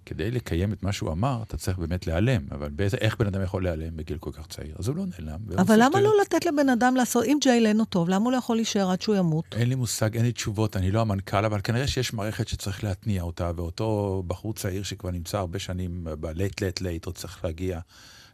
כדי 0.08 0.30
לקיים 0.30 0.72
את 0.72 0.82
מה 0.82 0.92
שהוא 0.92 1.12
אמר, 1.12 1.42
אתה 1.46 1.56
צריך 1.56 1.78
באמת 1.78 2.06
להיעלם. 2.06 2.42
אבל 2.50 2.68
באיזה, 2.68 2.96
איך 3.00 3.16
בן 3.18 3.26
אדם 3.26 3.42
יכול 3.42 3.62
להיעלם 3.62 3.96
בגיל 3.96 4.18
כל 4.18 4.30
כך 4.32 4.46
צעיר? 4.46 4.74
אז 4.78 4.88
הוא 4.88 4.96
לא 4.96 5.04
נעלם. 5.06 5.38
אבל 5.58 5.82
למה 5.82 6.00
לא. 6.00 6.12
לתת 6.22 6.46
לבן 6.46 6.68
אדם 6.68 6.96
לעשות, 6.96 7.24
אם 7.24 7.38
ג'יי 7.40 7.60
לנו 7.60 7.84
טוב, 7.84 8.08
למה 8.08 8.24
הוא 8.24 8.32
לא 8.32 8.36
יכול 8.36 8.56
להישאר 8.56 8.90
עד 8.90 9.02
שהוא 9.02 9.16
ימות? 9.16 9.44
אין 9.52 9.68
לי 9.68 9.74
מושג, 9.74 10.16
אין 10.16 10.24
לי 10.24 10.32
תשובות, 10.32 10.76
אני 10.76 10.90
לא 10.90 11.00
המנכ"ל, 11.00 11.44
אבל 11.44 11.60
כנראה 11.64 11.86
שיש 11.86 12.12
מערכת 12.12 12.48
שצריך 12.48 12.84
להתניע 12.84 13.22
אותה, 13.22 13.50
ואותו 13.56 14.22
בחור 14.26 14.54
צעיר 14.54 14.82
שכבר 14.82 15.10
נמצא 15.10 15.38
הרבה 15.38 15.58
שנים 15.58 16.04
ב-late 16.20 16.30
late 16.60 16.82
late, 16.82 17.06
הוא 17.06 17.12
צריך 17.14 17.44
להגיע 17.44 17.80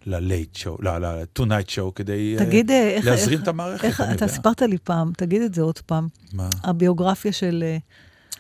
ל-late 0.07 0.59
show, 0.59 0.83
ל-tonight 0.83 1.71
show, 1.71 1.93
כדי 1.95 2.37
אה, 2.41 2.45
תגיד, 2.47 2.71
אה, 2.71 2.89
איך... 2.89 3.07
להזרים 3.07 3.33
איך- 3.39 3.43
את 3.43 3.49
המערכת, 3.49 3.85
איך, 3.85 4.01
אתה 4.01 4.11
יודע. 4.13 4.27
סיפרת 4.29 4.63
לי 4.63 4.79
פעם, 4.79 5.13
תגיד 5.17 5.43
את 5.43 5.55
זה 5.55 5.63
עוד 5.63 5.79
פעם. 5.79 6.09
מה? 6.33 6.49
הביוגרפיה 6.63 7.33
של... 7.33 7.65
אה, 7.67 7.77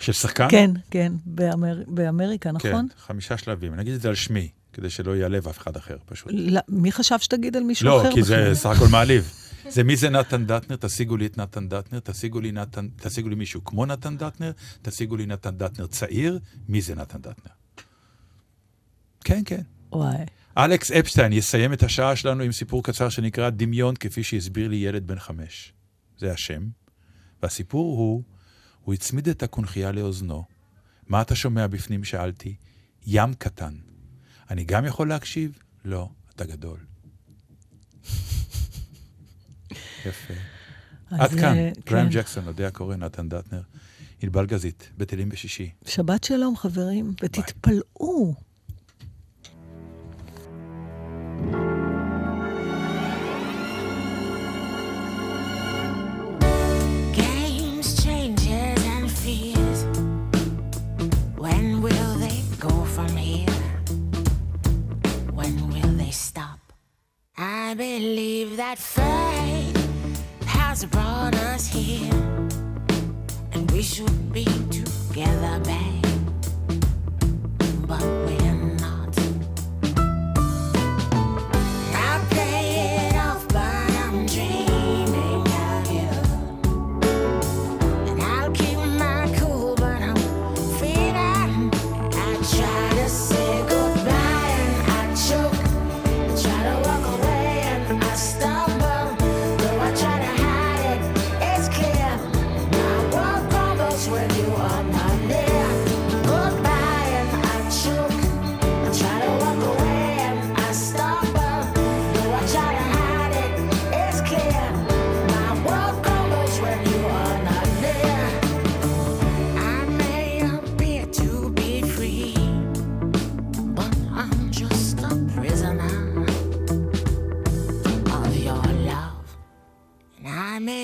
של 0.00 0.12
שחקן? 0.12 0.48
כן, 0.50 0.70
כן, 0.90 1.12
באמר... 1.26 1.82
באמריקה, 1.86 2.52
נכון? 2.52 2.70
כן, 2.70 2.86
חמישה 2.98 3.36
שלבים. 3.36 3.74
אני 3.74 3.82
אגיד 3.82 3.94
את 3.94 4.00
זה 4.00 4.08
על 4.08 4.14
שמי, 4.14 4.48
כדי 4.72 4.90
שלא 4.90 5.16
יעלב 5.16 5.48
אף 5.48 5.58
אחד 5.58 5.76
אחר, 5.76 5.96
פשוט. 6.06 6.28
לא, 6.34 6.60
מי 6.68 6.92
חשב 6.92 7.18
שתגיד 7.18 7.56
על 7.56 7.62
מישהו 7.62 7.86
לא, 7.86 8.02
אחר 8.02 8.12
כי 8.12 8.22
זה? 8.22 8.50
סך 8.54 8.70
הכל 8.76 8.88
מעליב. 8.88 9.32
זה 9.68 9.84
מי 9.84 9.96
זה 9.96 10.10
נתן 10.10 10.46
דטנר, 10.46 10.76
תשיגו 10.76 11.16
לי 11.16 11.26
את 11.26 11.38
נתן 11.38 11.68
דטנר, 11.68 12.00
תשיגו 12.00 12.40
לי, 12.40 12.52
נתן, 12.52 12.88
תשיגו 12.96 13.28
לי 13.28 13.34
מישהו 13.34 13.64
כמו 13.64 13.86
נתן 13.86 14.16
דטנר, 14.16 14.52
תשיגו 14.82 15.16
לי 15.16 15.26
נתן 15.26 15.56
דטנר 15.56 15.86
צעיר, 15.86 16.38
מי 16.68 16.80
זה 16.80 16.94
נתן 16.94 17.18
דטנר? 17.18 17.52
כן, 19.24 19.42
כן. 19.44 19.60
וואי. 19.92 20.16
אלכס 20.58 20.90
אפשטיין 20.90 21.32
יסיים 21.32 21.72
את 21.72 21.82
השעה 21.82 22.16
שלנו 22.16 22.42
עם 22.42 22.52
סיפור 22.52 22.82
קצר 22.82 23.08
שנקרא 23.08 23.50
דמיון, 23.50 23.96
כפי 23.96 24.22
שהסביר 24.22 24.68
לי 24.68 24.76
ילד 24.76 25.06
בן 25.06 25.18
חמש. 25.18 25.72
זה 26.18 26.32
השם. 26.32 26.62
והסיפור 27.42 27.96
הוא, 27.96 28.22
הוא 28.84 28.94
הצמיד 28.94 29.28
את 29.28 29.42
הקונכייה 29.42 29.92
לאוזנו. 29.92 30.44
מה 31.06 31.22
אתה 31.22 31.34
שומע 31.34 31.66
בפנים? 31.66 32.04
שאלתי. 32.04 32.54
ים 33.06 33.34
קטן. 33.34 33.74
אני 34.50 34.64
גם 34.64 34.84
יכול 34.84 35.08
להקשיב? 35.08 35.58
לא, 35.84 36.08
אתה 36.34 36.44
גדול. 36.44 36.78
יפה. 40.06 40.34
עד 41.10 41.30
כאן, 41.30 41.56
אה, 41.56 41.70
גרם 41.86 42.08
כן. 42.08 42.08
ג'קסון, 42.10 42.46
אודיה 42.46 42.70
קורן, 42.70 43.02
נתן 43.02 43.28
דטנר, 43.28 43.62
ענבל 44.22 44.46
גזית, 44.46 44.90
בטלים 44.98 45.28
בשישי. 45.28 45.70
שבת 45.86 46.24
שלום, 46.24 46.56
חברים, 46.56 47.14
ותתפלאו. 47.22 48.34
That 68.74 68.80
fate 68.80 70.46
has 70.46 70.84
brought 70.86 71.34
us 71.34 71.66
here, 71.66 72.12
and 73.52 73.70
we 73.70 73.82
should 73.82 74.32
be 74.32 74.44
together, 74.70 75.60
babe. 75.60 76.04
But 77.86 78.02
we're 78.02 78.33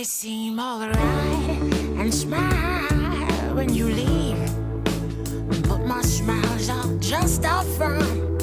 may 0.01 0.05
seem 0.05 0.59
alright 0.59 0.96
and 2.01 2.14
smile 2.14 3.55
when 3.55 3.74
you 3.74 3.84
leave, 3.84 4.38
but 5.68 5.84
my 5.84 6.01
smiles 6.01 6.70
are 6.70 6.96
just 7.01 7.44
a 7.44 7.62
front, 7.76 8.40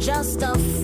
just 0.00 0.42
a 0.42 0.58
front. 0.58 0.77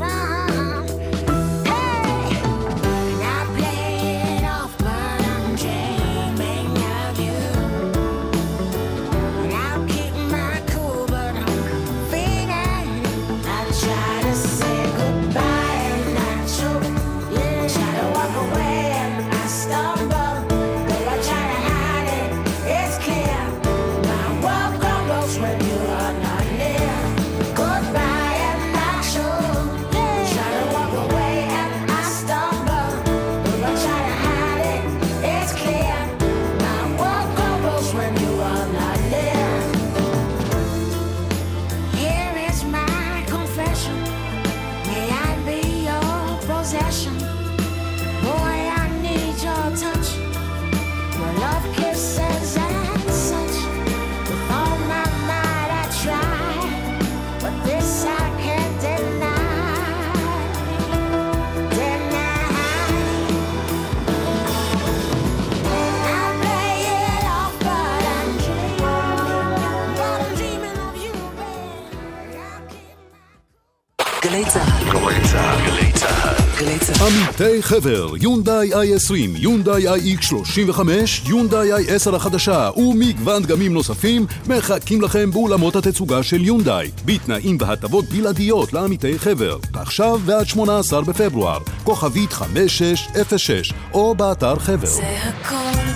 עמיתי 77.00 77.62
חבר, 77.62 78.08
יונדאי 78.20 78.70
i20, 78.74 79.14
יונדאי 79.36 79.84
iX35, 79.86 80.80
יונדאי 81.28 81.72
i10 81.72 82.16
החדשה 82.16 82.70
ומגוון 82.76 83.42
דגמים 83.42 83.72
נוספים 83.72 84.26
מחכים 84.46 85.02
לכם 85.02 85.30
באולמות 85.30 85.76
התצוגה 85.76 86.22
של 86.22 86.44
יונדאי, 86.44 86.90
בתנאים 87.04 87.56
והטבות 87.60 88.04
בלעדיות 88.04 88.72
לעמיתי 88.72 89.18
חבר, 89.18 89.58
עכשיו 89.74 90.20
ועד 90.24 90.46
18 90.46 91.02
בפברואר, 91.02 91.58
כוכבית 91.84 92.32
5606, 92.32 93.72
או 93.92 94.14
באתר 94.14 94.58
חבר. 94.58 94.86
זה 94.86 95.02
הכל 95.24 95.93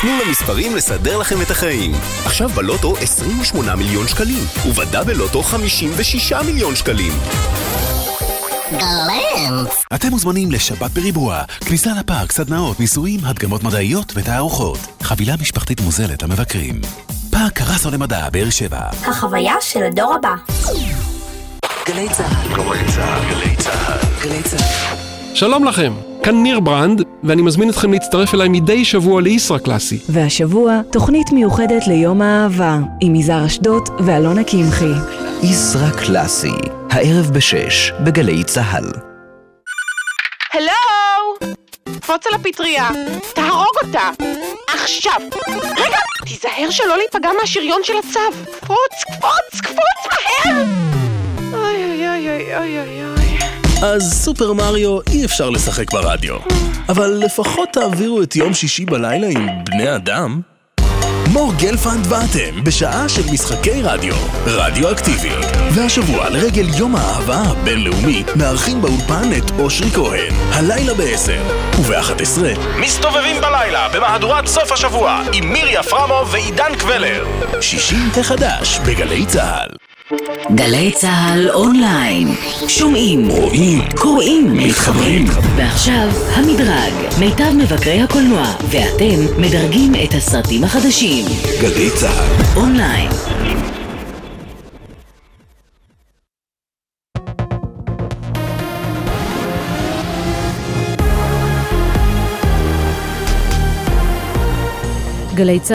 תנו 0.00 0.10
למספרים 0.26 0.76
לסדר 0.76 1.18
לכם 1.18 1.42
את 1.42 1.50
החיים. 1.50 1.92
עכשיו 2.24 2.48
בלוטו 2.48 2.96
28 2.96 3.76
מיליון 3.76 4.08
שקלים, 4.08 4.44
ובדה 4.68 5.04
בלוטו 5.04 5.42
56 5.42 6.32
מיליון 6.32 6.76
שקלים. 6.76 7.12
גלנץ! 8.72 9.84
אתם 9.94 10.08
מוזמנים 10.08 10.52
לשבת 10.52 10.90
בריבוע, 10.90 11.42
כניסה 11.66 11.90
לפארק, 12.00 12.32
סדנאות, 12.32 12.80
ניסויים, 12.80 13.20
הדגמות 13.24 13.64
מדעיות 13.64 14.12
ותערוכות. 14.16 14.78
חבילה 15.02 15.34
משפחתית 15.40 15.80
מוזלת 15.80 16.22
למבקרים. 16.22 16.80
פארק 17.30 17.52
קרסו 17.52 17.90
למדע, 17.90 18.28
באר 18.30 18.50
שבע. 18.50 18.80
החוויה 19.06 19.54
של 19.60 19.82
הדור 19.84 20.14
הבא. 20.14 20.34
גלי 21.86 22.08
צה"ל. 22.12 22.54
גלי 22.54 23.56
צה"ל. 23.58 23.98
גלי 24.22 24.42
צה"ל. 24.42 25.09
שלום 25.34 25.64
לכם, 25.64 25.92
כאן 26.22 26.42
ניר 26.42 26.60
ברנד, 26.60 27.02
ואני 27.22 27.42
מזמין 27.42 27.70
אתכם 27.70 27.92
להצטרף 27.92 28.34
אליי 28.34 28.48
מדי 28.48 28.84
שבוע 28.84 29.20
לישרא 29.20 29.58
קלאסי. 29.58 29.98
והשבוע, 30.08 30.80
תוכנית 30.92 31.32
מיוחדת 31.32 31.86
ליום 31.86 32.22
האהבה, 32.22 32.78
עם 33.00 33.14
יזהר 33.14 33.46
אשדות 33.46 33.88
ואלונה 33.98 34.44
קמחי. 34.44 34.92
ישרא 35.42 35.90
קלאסי, 35.90 36.52
הערב 36.90 37.30
בשש, 37.34 37.92
בגלי 38.04 38.44
צה"ל. 38.44 38.84
הלו! 40.52 41.50
קפוץ 42.00 42.26
על 42.26 42.34
הפטריה, 42.34 42.88
תהרוג 43.34 43.74
אותה! 43.86 44.10
עכשיו! 44.68 45.20
רגע, 45.76 45.98
תיזהר 46.26 46.70
שלא 46.70 46.96
להיפגע 46.96 47.30
מהשריון 47.40 47.80
של 47.84 47.94
הצו! 47.98 48.50
קפוץ, 48.60 49.04
קפוץ, 49.04 49.60
קפוץ, 49.60 50.06
מהר! 50.06 50.64
אוי 51.52 51.84
אוי 51.84 52.08
אוי 52.08 52.28
אוי 52.28 52.56
אוי 52.56 52.78
אוי 52.78 53.04
אוי 53.04 53.19
אז 53.82 54.24
סופר 54.24 54.52
מריו 54.52 54.98
אי 55.10 55.24
אפשר 55.24 55.50
לשחק 55.50 55.92
ברדיו. 55.92 56.36
אבל 56.88 57.20
לפחות 57.24 57.68
תעבירו 57.72 58.22
את 58.22 58.36
יום 58.36 58.54
שישי 58.54 58.84
בלילה 58.84 59.26
עם 59.26 59.48
בני 59.64 59.96
אדם. 59.96 60.40
מור 61.32 61.52
גלפנד 61.58 62.06
ואתם, 62.08 62.64
בשעה 62.64 63.08
של 63.08 63.22
משחקי 63.32 63.82
רדיו, 63.82 64.14
רדיו 64.46 64.92
אקטיבי. 64.92 65.34
והשבוע, 65.74 66.30
לרגל 66.30 66.66
יום 66.78 66.96
האהבה 66.96 67.36
הבינלאומי, 67.36 68.24
מארחים 68.36 68.82
באולפן 68.82 69.28
את 69.38 69.50
אושרי 69.58 69.90
כהן. 69.90 70.32
הלילה 70.52 70.94
ב-10 70.94 71.80
וב-11 71.80 72.58
מסתובבים 72.80 73.36
בלילה 73.40 73.88
במהדורת 73.94 74.46
סוף 74.46 74.72
השבוע 74.72 75.22
עם 75.32 75.52
מירי 75.52 75.80
אפרמוב 75.80 76.28
ועידן 76.32 76.74
קבלר. 76.78 77.26
שישי 77.60 77.96
החדש 78.20 78.78
בגלי 78.78 79.26
צה"ל. 79.26 79.89
גלי 80.54 80.92
צה"ל 80.92 81.50
אונליין. 81.50 82.28
שומעים, 82.68 83.28
רואים, 83.28 83.80
קוראים, 83.96 84.52
מתחברים. 84.56 85.24
ועכשיו, 85.56 86.08
המדרג. 86.34 86.92
מיטב 87.18 87.52
מבקרי 87.58 88.00
הקולנוע, 88.00 88.54
ואתם 88.70 89.40
מדרגים 89.40 89.92
את 90.04 90.14
הסרטים 90.14 90.64
החדשים. 90.64 91.24
גלי 91.60 91.90
צה"ל. 91.90 92.56
אונליין. 92.56 93.10
גלי 105.34 105.60
צה"ל 105.60 105.68